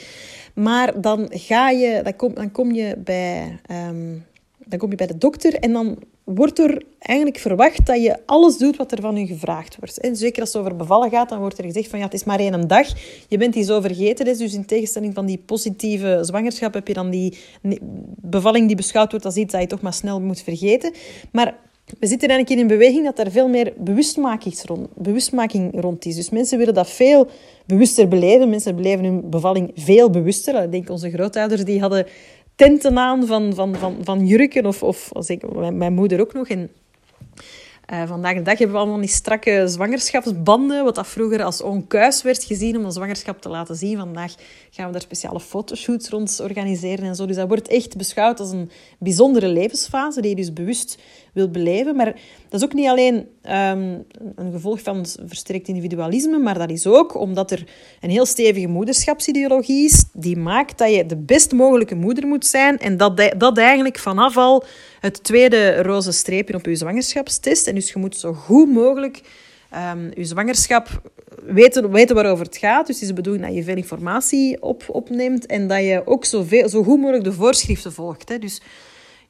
Maar 0.54 1.02
dan, 1.02 1.28
ga 1.30 1.70
je, 1.70 2.00
dan, 2.04 2.16
kom, 2.16 2.34
dan, 2.34 2.52
kom 2.52 2.72
je 2.72 2.96
bij, 2.98 3.60
ehm, 3.66 4.18
dan 4.58 4.80
kom 4.80 4.90
je 4.90 4.96
bij 4.96 5.08
de 5.08 5.18
dokter 5.18 5.56
en 5.56 5.74
dan 5.74 5.98
wordt 6.24 6.60
er 6.60 6.84
eigenlijk 7.00 7.38
verwacht 7.38 7.86
dat 7.86 8.02
je 8.02 8.18
alles 8.26 8.58
doet 8.58 8.76
wat 8.76 8.92
er 8.92 9.02
van 9.02 9.16
je 9.16 9.26
gevraagd 9.26 9.76
wordt. 9.80 10.00
En 10.00 10.16
zeker 10.16 10.42
als 10.42 10.54
het 10.54 10.62
over 10.62 10.76
bevallen 10.76 11.10
gaat, 11.10 11.30
dan 11.30 11.40
wordt 11.40 11.58
er 11.58 11.64
gezegd 11.64 11.90
van 11.90 12.00
ja, 12.00 12.06
het 12.06 12.14
is 12.14 12.24
maar 12.24 12.40
één 12.40 12.68
dag. 12.68 12.88
Je 13.28 13.38
bent 13.38 13.54
die 13.54 13.64
zo 13.64 13.82
vergeten. 13.82 14.26
Dus 14.26 14.54
in 14.54 14.66
tegenstelling 14.66 15.14
van 15.14 15.26
die 15.26 15.38
positieve 15.46 16.20
zwangerschap 16.22 16.74
heb 16.74 16.88
je 16.88 16.94
dan 16.94 17.10
die 17.10 17.38
bevalling 18.22 18.68
die 18.68 18.76
beschouwd 18.76 19.12
wordt 19.12 19.26
als 19.26 19.36
iets 19.36 19.52
dat 19.52 19.62
je 19.62 19.68
toch 19.68 19.82
maar 19.82 19.94
snel 19.94 20.22
moet 20.22 20.42
vergeten. 20.42 20.94
Maar 21.32 21.56
we 21.86 22.08
zitten 22.08 22.30
eigenlijk 22.30 22.50
in 22.50 22.60
een 22.60 22.78
beweging 22.78 23.06
dat 23.06 23.20
er 23.20 23.32
veel 23.32 23.48
meer 23.48 23.74
bewustmaking 23.78 24.62
rond, 24.66 24.88
bewustmaking 24.96 25.82
rond 25.82 26.06
is. 26.06 26.16
Dus 26.16 26.30
mensen 26.30 26.58
willen 26.58 26.74
dat 26.74 26.90
veel 26.90 27.28
bewuster 27.66 28.08
beleven. 28.08 28.50
Mensen 28.50 28.76
beleven 28.76 29.06
hun 29.06 29.30
bevalling 29.30 29.72
veel 29.76 30.10
bewuster. 30.10 30.64
Ik 30.64 30.72
denk 30.72 30.90
onze 30.90 31.10
grootouders 31.10 31.64
die 31.64 31.80
hadden 31.80 32.08
tenten 32.56 32.98
aan 32.98 33.26
van, 33.26 33.54
van, 33.54 33.76
van, 33.76 33.98
van 34.02 34.26
jurken. 34.26 34.66
Of, 34.66 34.84
of 34.84 35.12
mijn, 35.54 35.78
mijn 35.78 35.94
moeder 35.94 36.20
ook 36.20 36.34
nog. 36.34 36.48
En 36.48 36.70
uh, 37.92 38.08
vandaag 38.08 38.34
de 38.36 38.42
dag 38.42 38.58
hebben 38.58 38.76
we 38.76 38.82
allemaal 38.82 39.00
die 39.00 39.10
strakke 39.10 39.64
zwangerschapsbanden, 39.68 40.84
wat 40.84 40.96
dat 40.96 41.08
vroeger 41.08 41.44
als 41.44 41.62
onkuis 41.62 42.22
werd 42.22 42.44
gezien 42.44 42.78
om 42.78 42.86
een 42.86 42.92
zwangerschap 42.92 43.42
te 43.42 43.50
laten 43.50 43.76
zien. 43.76 43.98
Vandaag 43.98 44.34
gaan 44.70 44.86
we 44.86 44.92
daar 44.92 45.02
speciale 45.02 45.40
fotoshoots 45.40 46.10
rond 46.10 46.40
organiseren 46.44 47.06
en 47.06 47.16
zo. 47.16 47.26
Dus 47.26 47.36
dat 47.36 47.48
wordt 47.48 47.68
echt 47.68 47.98
beschouwd 47.98 48.40
als 48.40 48.52
een 48.52 48.70
bijzondere 49.00 49.48
levensfase 49.48 50.22
die 50.22 50.30
je 50.30 50.36
dus 50.36 50.54
bewust 50.54 50.98
wilt 51.34 51.52
beleven. 51.52 51.96
Maar 51.96 52.14
dat 52.50 52.62
is 52.62 52.64
ook 52.64 52.74
niet 52.74 52.88
alleen 52.88 53.16
um, 53.16 54.04
een 54.36 54.52
gevolg 54.52 54.82
van 54.82 55.06
versterkt 55.26 55.68
individualisme, 55.68 56.38
maar 56.38 56.58
dat 56.58 56.70
is 56.70 56.88
ook 56.88 57.20
omdat 57.20 57.52
er 57.52 57.68
een 58.02 58.10
heel 58.10 58.26
stevige 58.26 58.68
moederschapsideologie 58.68 59.86
is 59.86 60.06
die 60.14 60.38
maakt 60.38 60.78
dat 60.78 60.94
je 60.94 61.06
de 61.06 61.18
best 61.18 61.52
mogelijke 61.52 61.96
moeder 61.96 62.28
moet 62.28 62.46
zijn 62.46 62.80
en 62.80 62.98
dat, 62.98 63.34
dat 63.38 63.58
eigenlijk 63.58 64.00
vanaf 64.00 64.38
al 64.38 64.64
het 65.00 65.24
tweede 65.24 65.82
roze 65.82 66.12
streepje 66.12 66.56
op 66.56 66.66
je 66.66 66.76
zwangerschapstest. 66.76 67.68
En 67.68 67.76
dus 67.76 67.92
je 67.92 68.00
moet 68.00 68.18
zo 68.18 68.34
goed 68.34 68.72
mogelijk 68.72 69.22
um, 69.94 70.12
je 70.16 70.24
zwangerschap 70.24 71.02
weten, 71.46 71.92
weten 71.92 72.16
waarover 72.16 72.46
het 72.46 72.58
gaat. 72.58 72.88
Dus 72.88 72.96
het 72.96 73.04
is 73.04 73.10
de 73.10 73.14
bedoeling 73.22 73.46
dat 73.46 73.56
je 73.56 73.64
veel 73.64 73.76
informatie 73.76 74.62
op, 74.62 74.84
opneemt 74.88 75.46
en 75.46 75.68
dat 75.68 75.80
je 75.80 76.02
ook 76.06 76.26
zo, 76.26 76.44
veel, 76.44 76.70
zo 76.70 76.84
goed 76.84 77.00
mogelijk 77.00 77.24
de 77.24 77.34
voorschriften 77.34 77.94
volgt. 77.94 78.30
Hè. 78.30 78.40
Dus 78.40 78.62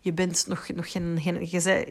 je 0.04 0.14
bent 0.14 0.45
nog, 0.47 0.68
nog 0.76 0.91
geen... 0.91 1.47
je 1.49 1.60
zei, 1.60 1.86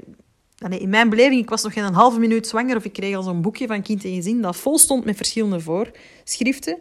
in 0.71 0.89
mijn 0.89 1.09
beleving, 1.09 1.41
ik 1.41 1.49
was 1.49 1.63
nog 1.63 1.73
geen 1.73 1.85
een 1.85 1.95
halve 1.95 2.19
minuut 2.19 2.47
zwanger 2.47 2.77
of 2.77 2.85
ik 2.85 2.93
kreeg 2.93 3.17
al 3.17 3.23
zo'n 3.23 3.43
boekje 3.43 3.67
van 3.67 3.83
Kind 3.83 4.05
en 4.05 4.15
Gezin 4.15 4.43
dat 4.43 4.57
vol 4.57 4.79
stond 4.79 5.05
met 5.05 5.17
verschillende 5.17 5.61
voorschriften. 5.61 6.79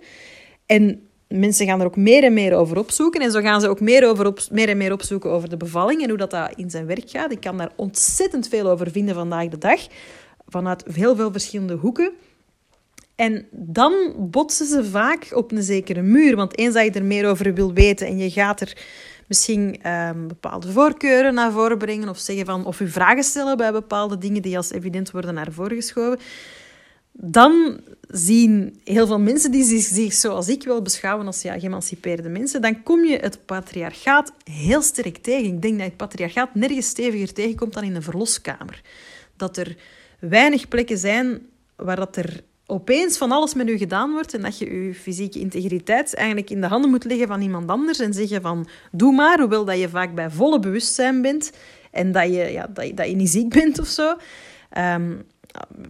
En 0.65 1.07
mensen 1.27 1.65
gaan 1.65 1.79
er 1.79 1.85
ook 1.85 1.95
meer 1.95 2.23
en 2.23 2.33
meer 2.33 2.55
over 2.55 2.77
opzoeken. 2.77 3.21
En 3.21 3.31
zo 3.31 3.41
gaan 3.41 3.61
ze 3.61 3.67
ook 3.67 3.79
meer, 3.79 4.07
over 4.07 4.25
op, 4.25 4.39
meer 4.51 4.69
en 4.69 4.77
meer 4.77 4.91
opzoeken 4.91 5.31
over 5.31 5.49
de 5.49 5.57
bevalling 5.57 6.01
en 6.01 6.09
hoe 6.09 6.17
dat, 6.17 6.31
dat 6.31 6.53
in 6.55 6.69
zijn 6.69 6.85
werk 6.85 7.09
gaat. 7.09 7.31
Ik 7.31 7.41
kan 7.41 7.57
daar 7.57 7.71
ontzettend 7.75 8.47
veel 8.47 8.69
over 8.69 8.91
vinden 8.91 9.15
vandaag 9.15 9.47
de 9.47 9.57
dag. 9.57 9.87
Vanuit 10.47 10.83
heel 10.93 11.15
veel 11.15 11.31
verschillende 11.31 11.75
hoeken. 11.75 12.11
En 13.15 13.47
dan 13.51 13.93
botsen 14.17 14.65
ze 14.65 14.85
vaak 14.85 15.27
op 15.33 15.51
een 15.51 15.63
zekere 15.63 16.01
muur. 16.01 16.35
Want 16.35 16.57
eens 16.57 16.73
dat 16.73 16.83
je 16.83 16.91
er 16.91 17.03
meer 17.03 17.29
over 17.29 17.53
wil 17.53 17.73
weten 17.73 18.07
en 18.07 18.17
je 18.17 18.29
gaat 18.29 18.61
er 18.61 18.77
misschien 19.31 19.89
um, 19.89 20.27
bepaalde 20.27 20.71
voorkeuren 20.71 21.33
naar 21.33 21.51
voren 21.51 21.77
brengen 21.77 22.09
of 22.09 22.17
zeggen 22.17 22.45
van 22.45 22.65
of 22.65 22.79
u 22.79 22.87
vragen 22.87 23.23
stellen 23.23 23.57
bij 23.57 23.71
bepaalde 23.71 24.17
dingen 24.17 24.41
die 24.41 24.57
als 24.57 24.71
evident 24.71 25.11
worden 25.11 25.33
naar 25.33 25.51
voren 25.51 25.75
geschoven, 25.75 26.19
dan 27.11 27.79
zien 28.07 28.79
heel 28.83 29.07
veel 29.07 29.19
mensen 29.19 29.51
die 29.51 29.63
zich, 29.63 29.81
zich 29.81 30.13
zoals 30.13 30.47
ik 30.47 30.63
wil 30.63 30.81
beschouwen 30.81 31.25
als 31.25 31.41
ja, 31.41 31.59
geëmancipeerde 31.59 32.29
mensen, 32.29 32.61
dan 32.61 32.83
kom 32.83 33.05
je 33.05 33.17
het 33.17 33.45
patriarchaat 33.45 34.33
heel 34.43 34.81
sterk 34.81 35.17
tegen. 35.17 35.53
Ik 35.53 35.61
denk 35.61 35.77
dat 35.77 35.87
het 35.87 35.97
patriarchaat 35.97 36.55
nergens 36.55 36.87
steviger 36.87 37.33
tegenkomt 37.33 37.73
dan 37.73 37.83
in 37.83 37.95
een 37.95 38.03
verloskamer. 38.03 38.81
Dat 39.35 39.57
er 39.57 39.75
weinig 40.19 40.67
plekken 40.67 40.97
zijn 40.97 41.41
waar 41.75 41.95
dat 41.95 42.15
er 42.15 42.43
opeens 42.71 43.17
van 43.17 43.31
alles 43.31 43.53
met 43.53 43.69
u 43.69 43.77
gedaan 43.77 44.11
wordt 44.11 44.33
en 44.33 44.41
dat 44.41 44.57
je 44.57 44.85
je 44.85 44.93
fysieke 44.93 45.39
integriteit 45.39 46.15
eigenlijk 46.15 46.49
in 46.49 46.61
de 46.61 46.67
handen 46.67 46.89
moet 46.89 47.03
leggen 47.03 47.27
van 47.27 47.41
iemand 47.41 47.69
anders 47.69 47.99
en 47.99 48.13
zeggen 48.13 48.41
van 48.41 48.67
doe 48.91 49.13
maar, 49.13 49.39
hoewel 49.39 49.65
dat 49.65 49.79
je 49.79 49.89
vaak 49.89 50.15
bij 50.15 50.29
volle 50.29 50.59
bewustzijn 50.59 51.21
bent 51.21 51.51
en 51.91 52.11
dat 52.11 52.23
je, 52.23 52.51
ja, 52.51 52.67
dat 52.73 52.87
je, 52.87 52.93
dat 52.93 53.07
je 53.07 53.15
niet 53.15 53.29
ziek 53.29 53.49
bent 53.59 53.79
of 53.79 53.87
zo. 53.87 54.15
Um, 54.77 55.21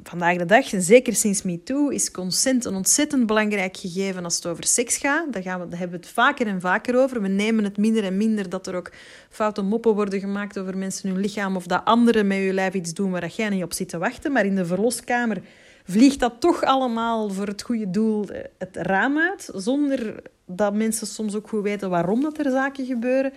vandaag 0.03 0.38
de 0.38 0.45
dag, 0.45 0.73
en 0.73 0.82
zeker 0.82 1.15
sinds 1.15 1.41
MeToo, 1.41 1.89
is 1.89 2.11
consent 2.11 2.65
een 2.65 2.75
ontzettend 2.75 3.25
belangrijk 3.25 3.77
gegeven 3.77 4.23
als 4.23 4.36
het 4.36 4.45
over 4.45 4.63
seks 4.63 4.97
gaat. 4.97 5.34
Daar, 5.34 5.41
gaan 5.41 5.59
we, 5.59 5.67
daar 5.67 5.79
hebben 5.79 5.99
we 5.99 6.05
het 6.05 6.13
vaker 6.13 6.47
en 6.47 6.61
vaker 6.61 6.97
over. 6.97 7.21
We 7.21 7.27
nemen 7.27 7.63
het 7.63 7.77
minder 7.77 8.03
en 8.03 8.17
minder 8.17 8.49
dat 8.49 8.67
er 8.67 8.75
ook 8.75 8.91
foute 9.29 9.61
moppen 9.61 9.93
worden 9.93 10.19
gemaakt 10.19 10.59
over 10.59 10.77
mensen 10.77 11.09
hun 11.09 11.19
lichaam 11.19 11.55
of 11.55 11.65
dat 11.65 11.82
anderen 11.86 12.27
met 12.27 12.38
je 12.38 12.53
lijf 12.53 12.73
iets 12.73 12.93
doen 12.93 13.11
waar 13.11 13.27
jij 13.27 13.49
niet 13.49 13.63
op 13.63 13.73
zit 13.73 13.89
te 13.89 13.97
wachten. 13.97 14.32
Maar 14.32 14.45
in 14.45 14.55
de 14.55 14.65
verloskamer 14.65 15.41
vliegt 15.84 16.19
dat 16.19 16.34
toch 16.39 16.63
allemaal 16.63 17.29
voor 17.29 17.47
het 17.47 17.61
goede 17.61 17.89
doel 17.89 18.25
het 18.57 18.75
raam 18.75 19.19
uit, 19.19 19.49
zonder 19.53 20.21
dat 20.45 20.73
mensen 20.73 21.07
soms 21.07 21.36
ook 21.36 21.49
goed 21.49 21.63
weten 21.63 21.89
waarom 21.89 22.21
dat 22.21 22.38
er 22.38 22.51
zaken 22.51 22.86
gebeuren. 22.86 23.34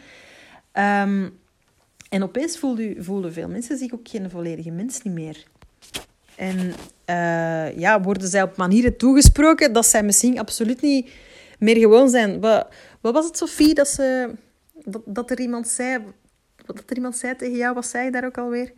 Um, 0.72 1.38
en 2.08 2.22
opeens 2.22 2.58
voelen, 2.58 3.04
voelen 3.04 3.32
veel 3.32 3.48
mensen 3.48 3.78
zich 3.78 3.92
ook 3.92 4.08
geen 4.08 4.30
volledige 4.30 4.70
mens 4.70 5.02
niet 5.02 5.14
meer. 5.14 5.44
En 6.36 6.56
uh, 7.10 7.78
ja, 7.78 8.00
worden 8.00 8.28
zij 8.28 8.42
op 8.42 8.56
manieren 8.56 8.96
toegesproken 8.96 9.72
dat 9.72 9.86
zij 9.86 10.02
misschien 10.02 10.38
absoluut 10.38 10.80
niet 10.80 11.10
meer 11.58 11.76
gewoon 11.76 12.08
zijn. 12.08 12.40
Wat, 12.40 12.68
wat 13.00 13.14
was 13.14 13.26
het, 13.26 13.36
Sophie, 13.36 13.74
dat, 13.74 13.88
ze, 13.88 14.34
dat, 14.84 15.02
dat, 15.04 15.30
er 15.30 15.40
iemand 15.40 15.68
zei, 15.68 16.04
dat 16.66 16.82
er 16.86 16.96
iemand 16.96 17.16
zei 17.16 17.36
tegen 17.36 17.56
jou? 17.56 17.74
Wat 17.74 17.86
zei 17.86 18.04
je 18.04 18.10
daar 18.10 18.24
ook 18.24 18.38
alweer? 18.38 18.72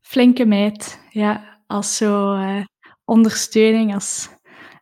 Flinke 0.00 0.44
meid, 0.44 0.98
ja 1.10 1.57
als 1.68 1.96
zo 1.96 2.34
uh, 2.34 2.60
ondersteuning, 3.04 3.94
als 3.94 4.28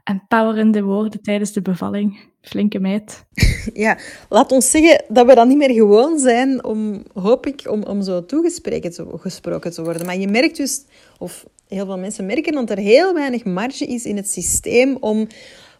empowerende 0.05 0.83
woorden 0.83 1.23
tijdens 1.23 1.53
de 1.53 1.63
bevalling. 1.63 2.19
Flinke 2.41 2.79
meid. 2.79 3.25
Ja, 3.73 3.99
laat 4.29 4.53
ons 4.53 4.71
zeggen 4.71 5.05
dat 5.09 5.27
we 5.27 5.35
dan 5.35 5.49
niet 5.49 5.57
meer 5.57 5.73
gewoon 5.73 6.19
zijn 6.19 6.65
om, 6.65 7.03
hoop 7.13 7.47
ik, 7.47 7.63
om, 7.71 7.83
om 7.83 8.03
zo 8.03 8.25
toegesproken 8.25 9.73
te 9.73 9.83
worden. 9.83 10.07
Maar 10.07 10.19
je 10.19 10.29
merkt 10.29 10.57
dus, 10.57 10.85
of 11.19 11.45
heel 11.69 11.87
veel 11.87 11.99
mensen 11.99 12.27
merken, 12.27 12.53
dat 12.53 12.71
er 12.71 12.79
heel 12.79 13.15
weinig 13.15 13.45
marge 13.45 13.87
is 13.87 14.05
in 14.05 14.17
het 14.17 14.31
systeem 14.31 14.97
om 15.01 15.27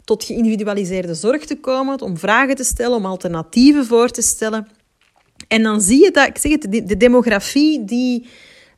tot 0.05 0.25
geïndividualiseerde 0.25 1.15
zorg 1.15 1.45
te 1.45 1.61
komen, 1.61 2.01
om 2.01 2.19
vragen 2.19 2.55
te 2.55 2.65
stellen, 2.65 2.97
om 2.97 3.07
alternatieven 3.07 3.85
voor 3.85 4.11
te 4.11 4.23
stellen. 4.23 4.69
En 5.49 5.63
dan 5.63 5.81
zie 5.81 6.03
je 6.03 6.11
dat, 6.11 6.27
ik 6.27 6.39
zeg 6.39 6.53
het, 6.53 6.89
de 6.89 6.97
demografie 6.97 7.85
die 7.85 8.27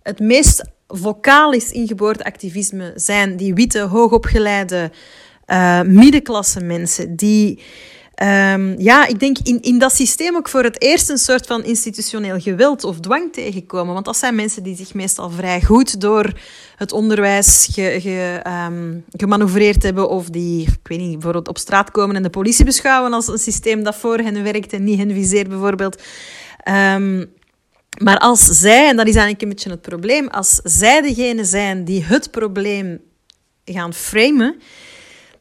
het 0.02 0.18
meest 0.18 0.64
vocaal 0.89 1.53
is 1.53 1.70
in 1.70 1.86
geboorteactivisme 1.86 2.93
zijn 2.95 3.36
die 3.36 3.55
witte, 3.55 3.80
hoogopgeleide 3.80 4.91
uh, 5.47 5.82
middenklasse 5.82 6.61
mensen 6.61 7.16
die... 7.16 7.62
Um, 8.22 8.80
ja, 8.80 9.07
ik 9.07 9.20
denk 9.20 9.36
in, 9.43 9.61
in 9.61 9.78
dat 9.78 9.95
systeem 9.95 10.36
ook 10.36 10.49
voor 10.49 10.62
het 10.62 10.82
eerst 10.82 11.11
een 11.11 11.18
soort 11.18 11.47
van 11.47 11.64
institutioneel 11.64 12.41
geweld 12.41 12.84
of 12.84 13.01
dwang 13.01 13.32
tegenkomen. 13.32 13.93
Want 13.95 14.05
dat 14.05 14.16
zijn 14.16 14.34
mensen 14.34 14.62
die 14.62 14.76
zich 14.76 14.95
meestal 14.95 15.30
vrij 15.30 15.62
goed 15.62 16.01
door 16.01 16.32
het 16.76 16.93
onderwijs 16.93 17.68
ge, 17.72 17.99
ge, 18.01 18.43
um, 18.68 19.05
gemanoeuvreerd 19.09 19.82
hebben. 19.82 20.09
Of 20.09 20.28
die, 20.30 20.62
ik 20.62 20.89
weet 20.89 20.99
niet, 20.99 21.12
bijvoorbeeld 21.12 21.49
op 21.49 21.59
straat 21.59 21.91
komen 21.91 22.16
en 22.16 22.22
de 22.22 22.30
politie 22.30 22.64
beschouwen 22.64 23.12
als 23.12 23.28
een 23.28 23.39
systeem 23.39 23.82
dat 23.82 23.97
voor 23.97 24.18
hen 24.18 24.43
werkt 24.43 24.72
en 24.72 24.84
niet 24.84 24.99
hen 24.99 25.12
viseert 25.12 25.49
bijvoorbeeld. 25.49 26.03
Um, 26.95 27.36
maar 28.03 28.18
als 28.18 28.40
zij, 28.40 28.88
en 28.88 28.96
dat 28.96 29.07
is 29.07 29.14
eigenlijk 29.14 29.42
een 29.42 29.49
beetje 29.49 29.70
het 29.70 29.82
probleem, 29.82 30.28
als 30.28 30.61
zij 30.62 31.01
degene 31.01 31.44
zijn 31.44 31.84
die 31.84 32.05
het 32.05 32.30
probleem 32.30 33.01
gaan 33.64 33.94
framen, 33.94 34.61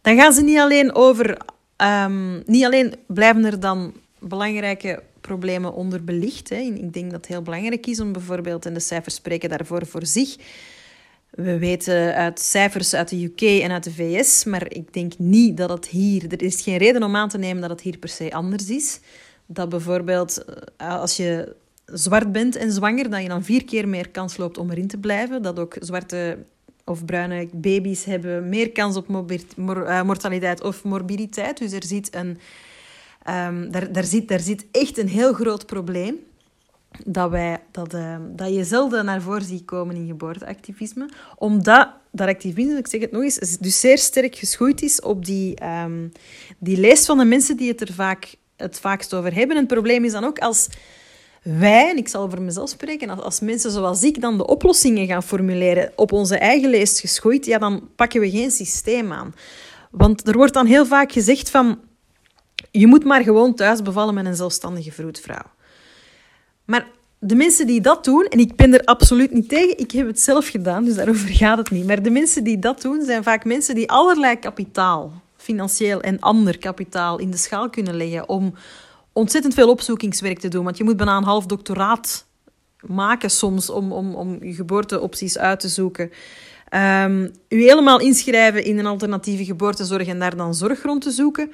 dan 0.01 0.17
gaan 0.17 0.33
ze 0.33 0.41
niet 0.41 0.57
alleen 0.57 0.95
over, 0.95 1.37
um, 1.77 2.43
niet 2.45 2.65
alleen 2.65 2.93
blijven 3.07 3.45
er 3.45 3.59
dan 3.59 3.93
belangrijke 4.19 5.03
problemen 5.21 5.73
onderbelicht. 5.73 6.49
Hè. 6.49 6.55
Ik 6.55 6.93
denk 6.93 7.11
dat 7.11 7.19
het 7.19 7.27
heel 7.27 7.41
belangrijk 7.41 7.87
is 7.87 7.99
om 7.99 8.11
bijvoorbeeld, 8.11 8.65
en 8.65 8.73
de 8.73 8.79
cijfers 8.79 9.15
spreken 9.15 9.49
daarvoor 9.49 9.85
voor 9.85 10.05
zich, 10.05 10.35
we 11.29 11.57
weten 11.57 12.15
uit 12.15 12.39
cijfers 12.39 12.93
uit 12.93 13.09
de 13.09 13.23
UK 13.23 13.41
en 13.41 13.71
uit 13.71 13.83
de 13.83 13.93
VS, 13.93 14.43
maar 14.43 14.65
ik 14.73 14.93
denk 14.93 15.13
niet 15.17 15.57
dat 15.57 15.69
het 15.69 15.87
hier, 15.87 16.31
er 16.31 16.41
is 16.41 16.61
geen 16.61 16.77
reden 16.77 17.03
om 17.03 17.15
aan 17.15 17.29
te 17.29 17.37
nemen 17.37 17.61
dat 17.61 17.69
het 17.69 17.81
hier 17.81 17.97
per 17.97 18.09
se 18.09 18.31
anders 18.31 18.69
is. 18.69 18.99
Dat 19.45 19.69
bijvoorbeeld 19.69 20.45
eh, 20.77 20.99
als 20.99 21.17
je 21.17 21.55
zwart 21.93 22.31
bent 22.31 22.55
en 22.55 22.71
zwanger, 22.71 23.09
dat 23.09 23.21
je 23.21 23.27
dan 23.27 23.43
vier 23.43 23.65
keer 23.65 23.87
meer 23.87 24.09
kans 24.09 24.37
loopt 24.37 24.57
om 24.57 24.71
erin 24.71 24.87
te 24.87 24.97
blijven. 24.97 25.41
Dat 25.41 25.59
ook 25.59 25.75
zwarte 25.79 26.37
of 26.85 27.05
bruine 27.05 27.49
baby's 27.53 28.03
hebben 28.03 28.49
meer 28.49 28.71
kans 28.71 28.95
op 28.95 29.31
eh, 29.57 30.01
mortaliteit 30.01 30.63
of 30.63 30.83
morbiditeit. 30.83 31.57
Dus 31.57 31.71
er 31.71 31.83
zit, 31.85 32.15
een, 32.15 32.37
um, 33.29 33.71
daar, 33.71 33.91
daar, 33.91 34.03
zit, 34.03 34.41
zit 34.41 34.65
echt 34.71 34.97
een 34.97 35.07
heel 35.07 35.33
groot 35.33 35.65
probleem. 35.65 36.15
Dat, 37.05 37.29
wij, 37.29 37.59
dat, 37.71 37.93
uh, 37.93 38.15
dat 38.35 38.53
je 38.53 38.63
zelden 38.63 39.05
naar 39.05 39.21
voren 39.21 39.45
ziet 39.45 39.65
komen 39.65 39.95
in 39.95 40.07
geboorteactivisme. 40.07 41.09
Omdat 41.35 41.89
dat 42.11 42.27
activisme, 42.27 42.77
ik 42.77 42.87
zeg 42.87 43.01
het 43.01 43.11
nog 43.11 43.23
eens, 43.23 43.57
dus 43.57 43.79
zeer 43.79 43.97
sterk 43.97 44.35
geschoeid 44.35 44.81
is 44.81 45.01
op 45.01 45.25
die, 45.25 45.65
um, 45.65 46.11
die 46.57 46.79
lijst 46.79 47.05
van 47.05 47.17
de 47.17 47.25
mensen 47.25 47.57
die 47.57 47.69
het 47.71 47.81
er 47.81 47.93
vaak 47.93 48.35
het 48.55 48.79
vaakst 48.79 49.13
over 49.13 49.33
hebben. 49.33 49.57
het 49.57 49.67
probleem 49.67 50.03
is 50.03 50.11
dan 50.11 50.23
ook 50.23 50.39
als 50.39 50.67
wij, 51.55 51.89
en 51.89 51.97
ik 51.97 52.07
zal 52.07 52.29
voor 52.29 52.41
mezelf 52.41 52.69
spreken, 52.69 53.09
als, 53.09 53.19
als 53.19 53.39
mensen 53.39 53.71
zoals 53.71 54.03
ik 54.03 54.21
dan 54.21 54.37
de 54.37 54.47
oplossingen 54.47 55.07
gaan 55.07 55.23
formuleren 55.23 55.91
op 55.95 56.11
onze 56.11 56.37
eigen 56.37 56.69
lijst 56.69 56.99
geschoeid, 56.99 57.45
ja, 57.45 57.57
dan 57.57 57.89
pakken 57.95 58.21
we 58.21 58.29
geen 58.29 58.51
systeem 58.51 59.11
aan. 59.11 59.35
Want 59.91 60.27
er 60.27 60.37
wordt 60.37 60.53
dan 60.53 60.65
heel 60.65 60.85
vaak 60.85 61.11
gezegd 61.11 61.49
van, 61.49 61.79
je 62.71 62.87
moet 62.87 63.03
maar 63.03 63.23
gewoon 63.23 63.53
thuis 63.53 63.81
bevallen 63.81 64.13
met 64.13 64.25
een 64.25 64.35
zelfstandige 64.35 64.91
vroedvrouw. 64.91 65.45
Maar 66.65 66.87
de 67.19 67.35
mensen 67.35 67.67
die 67.67 67.81
dat 67.81 68.03
doen, 68.03 68.25
en 68.25 68.39
ik 68.39 68.55
ben 68.55 68.73
er 68.73 68.83
absoluut 68.83 69.31
niet 69.31 69.49
tegen, 69.49 69.77
ik 69.77 69.91
heb 69.91 70.07
het 70.07 70.19
zelf 70.19 70.47
gedaan, 70.47 70.83
dus 70.83 70.95
daarover 70.95 71.29
gaat 71.29 71.57
het 71.57 71.71
niet. 71.71 71.87
Maar 71.87 72.03
de 72.03 72.09
mensen 72.09 72.43
die 72.43 72.59
dat 72.59 72.81
doen, 72.81 73.03
zijn 73.05 73.23
vaak 73.23 73.45
mensen 73.45 73.75
die 73.75 73.89
allerlei 73.89 74.39
kapitaal, 74.39 75.11
financieel 75.37 76.01
en 76.01 76.19
ander 76.19 76.57
kapitaal, 76.57 77.19
in 77.19 77.31
de 77.31 77.37
schaal 77.37 77.69
kunnen 77.69 77.95
leggen 77.95 78.29
om 78.29 78.53
ontzettend 79.17 79.53
veel 79.53 79.69
opzoekingswerk 79.69 80.39
te 80.39 80.47
doen. 80.47 80.63
Want 80.63 80.77
je 80.77 80.83
moet 80.83 80.97
bijna 80.97 81.17
een 81.17 81.23
half 81.23 81.45
doctoraat 81.45 82.25
maken 82.81 83.31
soms 83.31 83.69
om, 83.69 83.91
om, 83.91 84.15
om 84.15 84.43
je 84.43 84.53
geboorteopties 84.53 85.37
uit 85.37 85.59
te 85.59 85.67
zoeken. 85.67 86.11
Um, 87.03 87.31
u 87.49 87.61
helemaal 87.61 87.99
inschrijven 87.99 88.63
in 88.63 88.77
een 88.77 88.85
alternatieve 88.85 89.45
geboortezorg 89.45 90.07
en 90.07 90.19
daar 90.19 90.35
dan 90.35 90.53
zorg 90.53 90.83
rond 90.83 91.01
te 91.01 91.11
zoeken. 91.11 91.51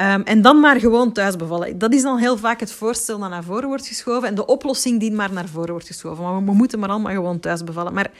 Um, 0.00 0.22
en 0.22 0.42
dan 0.42 0.60
maar 0.60 0.80
gewoon 0.80 1.12
thuis 1.12 1.36
bevallen. 1.36 1.78
Dat 1.78 1.94
is 1.94 2.02
dan 2.02 2.18
heel 2.18 2.36
vaak 2.36 2.60
het 2.60 2.72
voorstel 2.72 3.18
dat 3.18 3.30
naar 3.30 3.44
voren 3.44 3.68
wordt 3.68 3.86
geschoven. 3.86 4.28
En 4.28 4.34
de 4.34 4.46
oplossing 4.46 5.00
die 5.00 5.12
maar 5.12 5.32
naar 5.32 5.48
voren 5.48 5.70
wordt 5.70 5.86
geschoven. 5.86 6.24
Maar 6.24 6.44
we 6.44 6.52
moeten 6.52 6.78
maar 6.78 6.88
allemaal 6.88 7.12
gewoon 7.12 7.40
thuis 7.40 7.64
bevallen. 7.64 7.94
Maar 7.94 8.10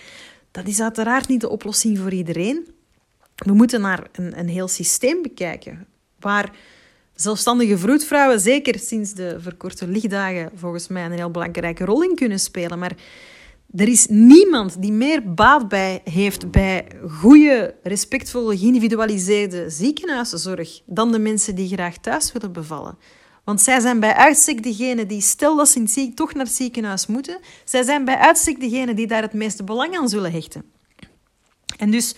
dat 0.50 0.66
is 0.66 0.80
uiteraard 0.80 1.28
niet 1.28 1.40
de 1.40 1.48
oplossing 1.48 1.98
voor 1.98 2.12
iedereen. 2.12 2.68
We 3.34 3.52
moeten 3.52 3.80
naar 3.80 4.06
een, 4.12 4.38
een 4.38 4.48
heel 4.48 4.68
systeem 4.68 5.22
bekijken. 5.22 5.86
Waar 6.18 6.50
zelfstandige 7.20 7.78
vroedvrouwen, 7.78 8.40
zeker 8.40 8.78
sinds 8.78 9.12
de 9.12 9.36
verkorte 9.40 9.88
lichtdagen, 9.88 10.50
volgens 10.54 10.88
mij 10.88 11.04
een 11.04 11.12
heel 11.12 11.30
belangrijke 11.30 11.84
rol 11.84 12.02
in 12.02 12.14
kunnen 12.14 12.40
spelen. 12.40 12.78
Maar 12.78 12.92
er 13.76 13.88
is 13.88 14.06
niemand 14.06 14.82
die 14.82 14.92
meer 14.92 15.34
baat 15.34 15.68
bij 15.68 16.00
heeft 16.04 16.50
bij 16.50 16.86
goede, 17.08 17.74
respectvolle, 17.82 18.58
geïndividualiseerde 18.58 19.70
ziekenhuiszorg 19.70 20.80
dan 20.86 21.12
de 21.12 21.18
mensen 21.18 21.54
die 21.54 21.68
graag 21.68 21.96
thuis 21.96 22.32
willen 22.32 22.52
bevallen. 22.52 22.98
Want 23.44 23.60
zij 23.60 23.80
zijn 23.80 24.00
bij 24.00 24.14
uitstek 24.14 24.62
degene 24.62 25.06
die, 25.06 25.20
stel 25.20 25.56
dat 25.56 25.68
ze 25.68 26.12
toch 26.14 26.34
naar 26.34 26.44
het 26.44 26.54
ziekenhuis 26.54 27.06
moeten, 27.06 27.38
zij 27.64 27.82
zijn 27.82 28.04
bij 28.04 28.16
uitstek 28.16 28.60
degene 28.60 28.94
die 28.94 29.06
daar 29.06 29.22
het 29.22 29.32
meeste 29.32 29.64
belang 29.64 29.96
aan 29.96 30.08
zullen 30.08 30.32
hechten. 30.32 30.64
En 31.76 31.90
dus 31.90 32.14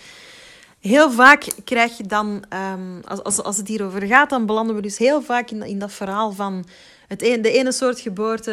heel 0.82 1.10
vaak 1.10 1.44
krijg 1.64 1.96
je 1.96 2.06
dan, 2.06 2.44
um, 2.74 3.00
als, 3.04 3.22
als, 3.22 3.42
als 3.42 3.56
het 3.56 3.68
hierover 3.68 4.06
gaat, 4.06 4.30
dan 4.30 4.46
belanden 4.46 4.76
we 4.76 4.82
dus 4.82 4.98
heel 4.98 5.22
vaak 5.22 5.50
in, 5.50 5.62
in 5.62 5.78
dat 5.78 5.92
verhaal 5.92 6.32
van 6.32 6.64
het 7.08 7.18
de 7.18 7.50
ene 7.50 7.72
soort 7.72 8.00
geboorte 8.00 8.52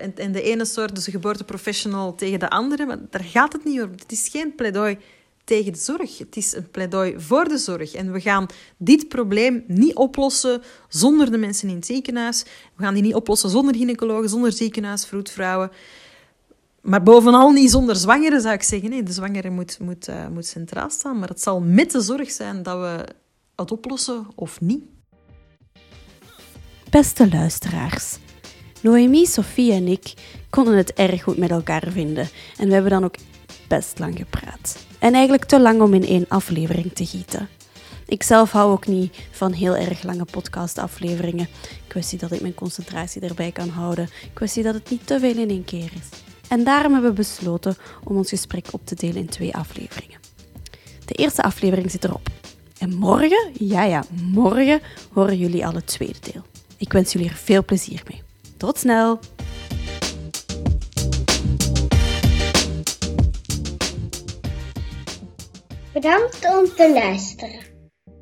en, 0.00 0.16
en 0.16 0.32
de 0.32 0.42
ene 0.42 0.64
soort, 0.64 0.94
dus 0.94 1.06
geboorteprofessional 1.06 2.14
tegen 2.14 2.38
de 2.38 2.50
andere. 2.50 2.86
Maar 2.86 2.98
daar 3.10 3.24
gaat 3.24 3.52
het 3.52 3.64
niet 3.64 3.82
om. 3.82 3.90
Het 3.90 4.12
is 4.12 4.28
geen 4.28 4.54
pleidooi 4.54 4.98
tegen 5.44 5.72
de 5.72 5.78
zorg. 5.78 6.18
Het 6.18 6.36
is 6.36 6.54
een 6.54 6.70
pleidooi 6.70 7.14
voor 7.18 7.44
de 7.44 7.58
zorg. 7.58 7.94
En 7.94 8.12
we 8.12 8.20
gaan 8.20 8.46
dit 8.76 9.08
probleem 9.08 9.64
niet 9.66 9.94
oplossen 9.94 10.62
zonder 10.88 11.30
de 11.30 11.38
mensen 11.38 11.68
in 11.68 11.74
het 11.74 11.86
ziekenhuis. 11.86 12.44
We 12.76 12.82
gaan 12.82 12.94
die 12.94 13.02
niet 13.02 13.14
oplossen 13.14 13.50
zonder 13.50 13.74
gynaecologen, 13.74 14.28
zonder 14.28 14.52
ziekenhuis, 14.52 15.06
vroedvrouwen. 15.06 15.70
Maar 16.82 17.02
bovenal 17.02 17.50
niet 17.50 17.70
zonder 17.70 17.96
zwangeren, 17.96 18.40
zou 18.40 18.54
ik 18.54 18.62
zeggen. 18.62 18.90
Nee, 18.90 19.02
de 19.02 19.12
zwangere 19.12 19.50
moet, 19.50 19.78
moet, 19.80 20.08
uh, 20.08 20.28
moet 20.28 20.46
centraal 20.46 20.90
staan. 20.90 21.18
Maar 21.18 21.28
het 21.28 21.42
zal 21.42 21.60
met 21.60 21.90
de 21.90 22.00
zorg 22.00 22.30
zijn 22.30 22.62
dat 22.62 22.78
we 22.78 23.04
het 23.56 23.70
oplossen 23.70 24.26
of 24.34 24.60
niet. 24.60 24.84
Beste 26.90 27.28
luisteraars, 27.30 28.18
Noemi, 28.80 29.26
Sophie 29.26 29.72
en 29.72 29.88
ik 29.88 30.14
konden 30.50 30.76
het 30.76 30.92
erg 30.92 31.22
goed 31.22 31.36
met 31.36 31.50
elkaar 31.50 31.84
vinden 31.88 32.28
en 32.58 32.66
we 32.66 32.72
hebben 32.72 32.90
dan 32.90 33.04
ook 33.04 33.14
best 33.68 33.98
lang 33.98 34.16
gepraat. 34.16 34.86
En 34.98 35.12
eigenlijk 35.12 35.44
te 35.44 35.60
lang 35.60 35.80
om 35.80 35.94
in 35.94 36.04
één 36.04 36.24
aflevering 36.28 36.92
te 36.92 37.06
gieten. 37.06 37.48
Ik 38.06 38.22
zelf 38.22 38.52
hou 38.52 38.72
ook 38.72 38.86
niet 38.86 39.16
van 39.30 39.52
heel 39.52 39.76
erg 39.76 40.02
lange 40.02 40.24
podcastafleveringen. 40.24 41.48
Kwestie 41.86 42.18
dat 42.18 42.32
ik 42.32 42.40
mijn 42.40 42.54
concentratie 42.54 43.22
erbij 43.22 43.52
kan 43.52 43.68
houden. 43.68 44.08
Kwestie 44.32 44.62
dat 44.62 44.74
het 44.74 44.90
niet 44.90 45.06
te 45.06 45.20
veel 45.20 45.36
in 45.36 45.48
één 45.48 45.64
keer 45.64 45.92
is. 45.94 46.31
En 46.52 46.64
daarom 46.64 46.92
hebben 46.92 47.10
we 47.10 47.16
besloten 47.16 47.76
om 48.04 48.16
ons 48.16 48.28
gesprek 48.28 48.66
op 48.70 48.80
te 48.84 48.94
delen 48.94 49.16
in 49.16 49.28
twee 49.28 49.54
afleveringen. 49.54 50.20
De 51.04 51.14
eerste 51.14 51.42
aflevering 51.42 51.90
zit 51.90 52.04
erop. 52.04 52.28
En 52.78 52.94
morgen, 52.94 53.50
ja 53.52 53.84
ja, 53.84 54.04
morgen 54.32 54.80
horen 55.12 55.38
jullie 55.38 55.66
al 55.66 55.74
het 55.74 55.86
tweede 55.86 56.18
deel. 56.32 56.42
Ik 56.76 56.92
wens 56.92 57.12
jullie 57.12 57.28
er 57.28 57.34
veel 57.34 57.64
plezier 57.64 58.02
mee. 58.08 58.22
Tot 58.56 58.78
snel! 58.78 59.18
Bedankt 65.92 66.48
om 66.58 66.66
te 66.76 66.92
luisteren. 66.92 67.60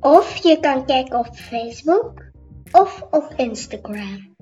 of 0.00 0.36
je 0.36 0.60
kan 0.60 0.86
kijken 0.86 1.18
op 1.18 1.28
Facebook 1.34 2.23
of 2.74 3.06
op 3.10 3.32
Instagram. 3.36 4.34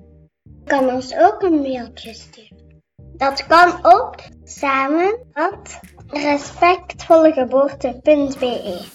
Je 0.43 0.63
kan 0.65 0.93
ons 0.93 1.17
ook 1.17 1.41
een 1.41 1.61
mailtje 1.61 2.13
sturen. 2.13 2.81
Dat 3.17 3.47
kan 3.47 3.85
op 3.85 4.15
samen 4.43 5.19
respectvollegeboorte.be. 6.07 8.85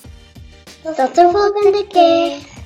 Tot 0.83 1.15
de 1.15 1.29
volgende 1.33 1.87
keer. 1.87 2.58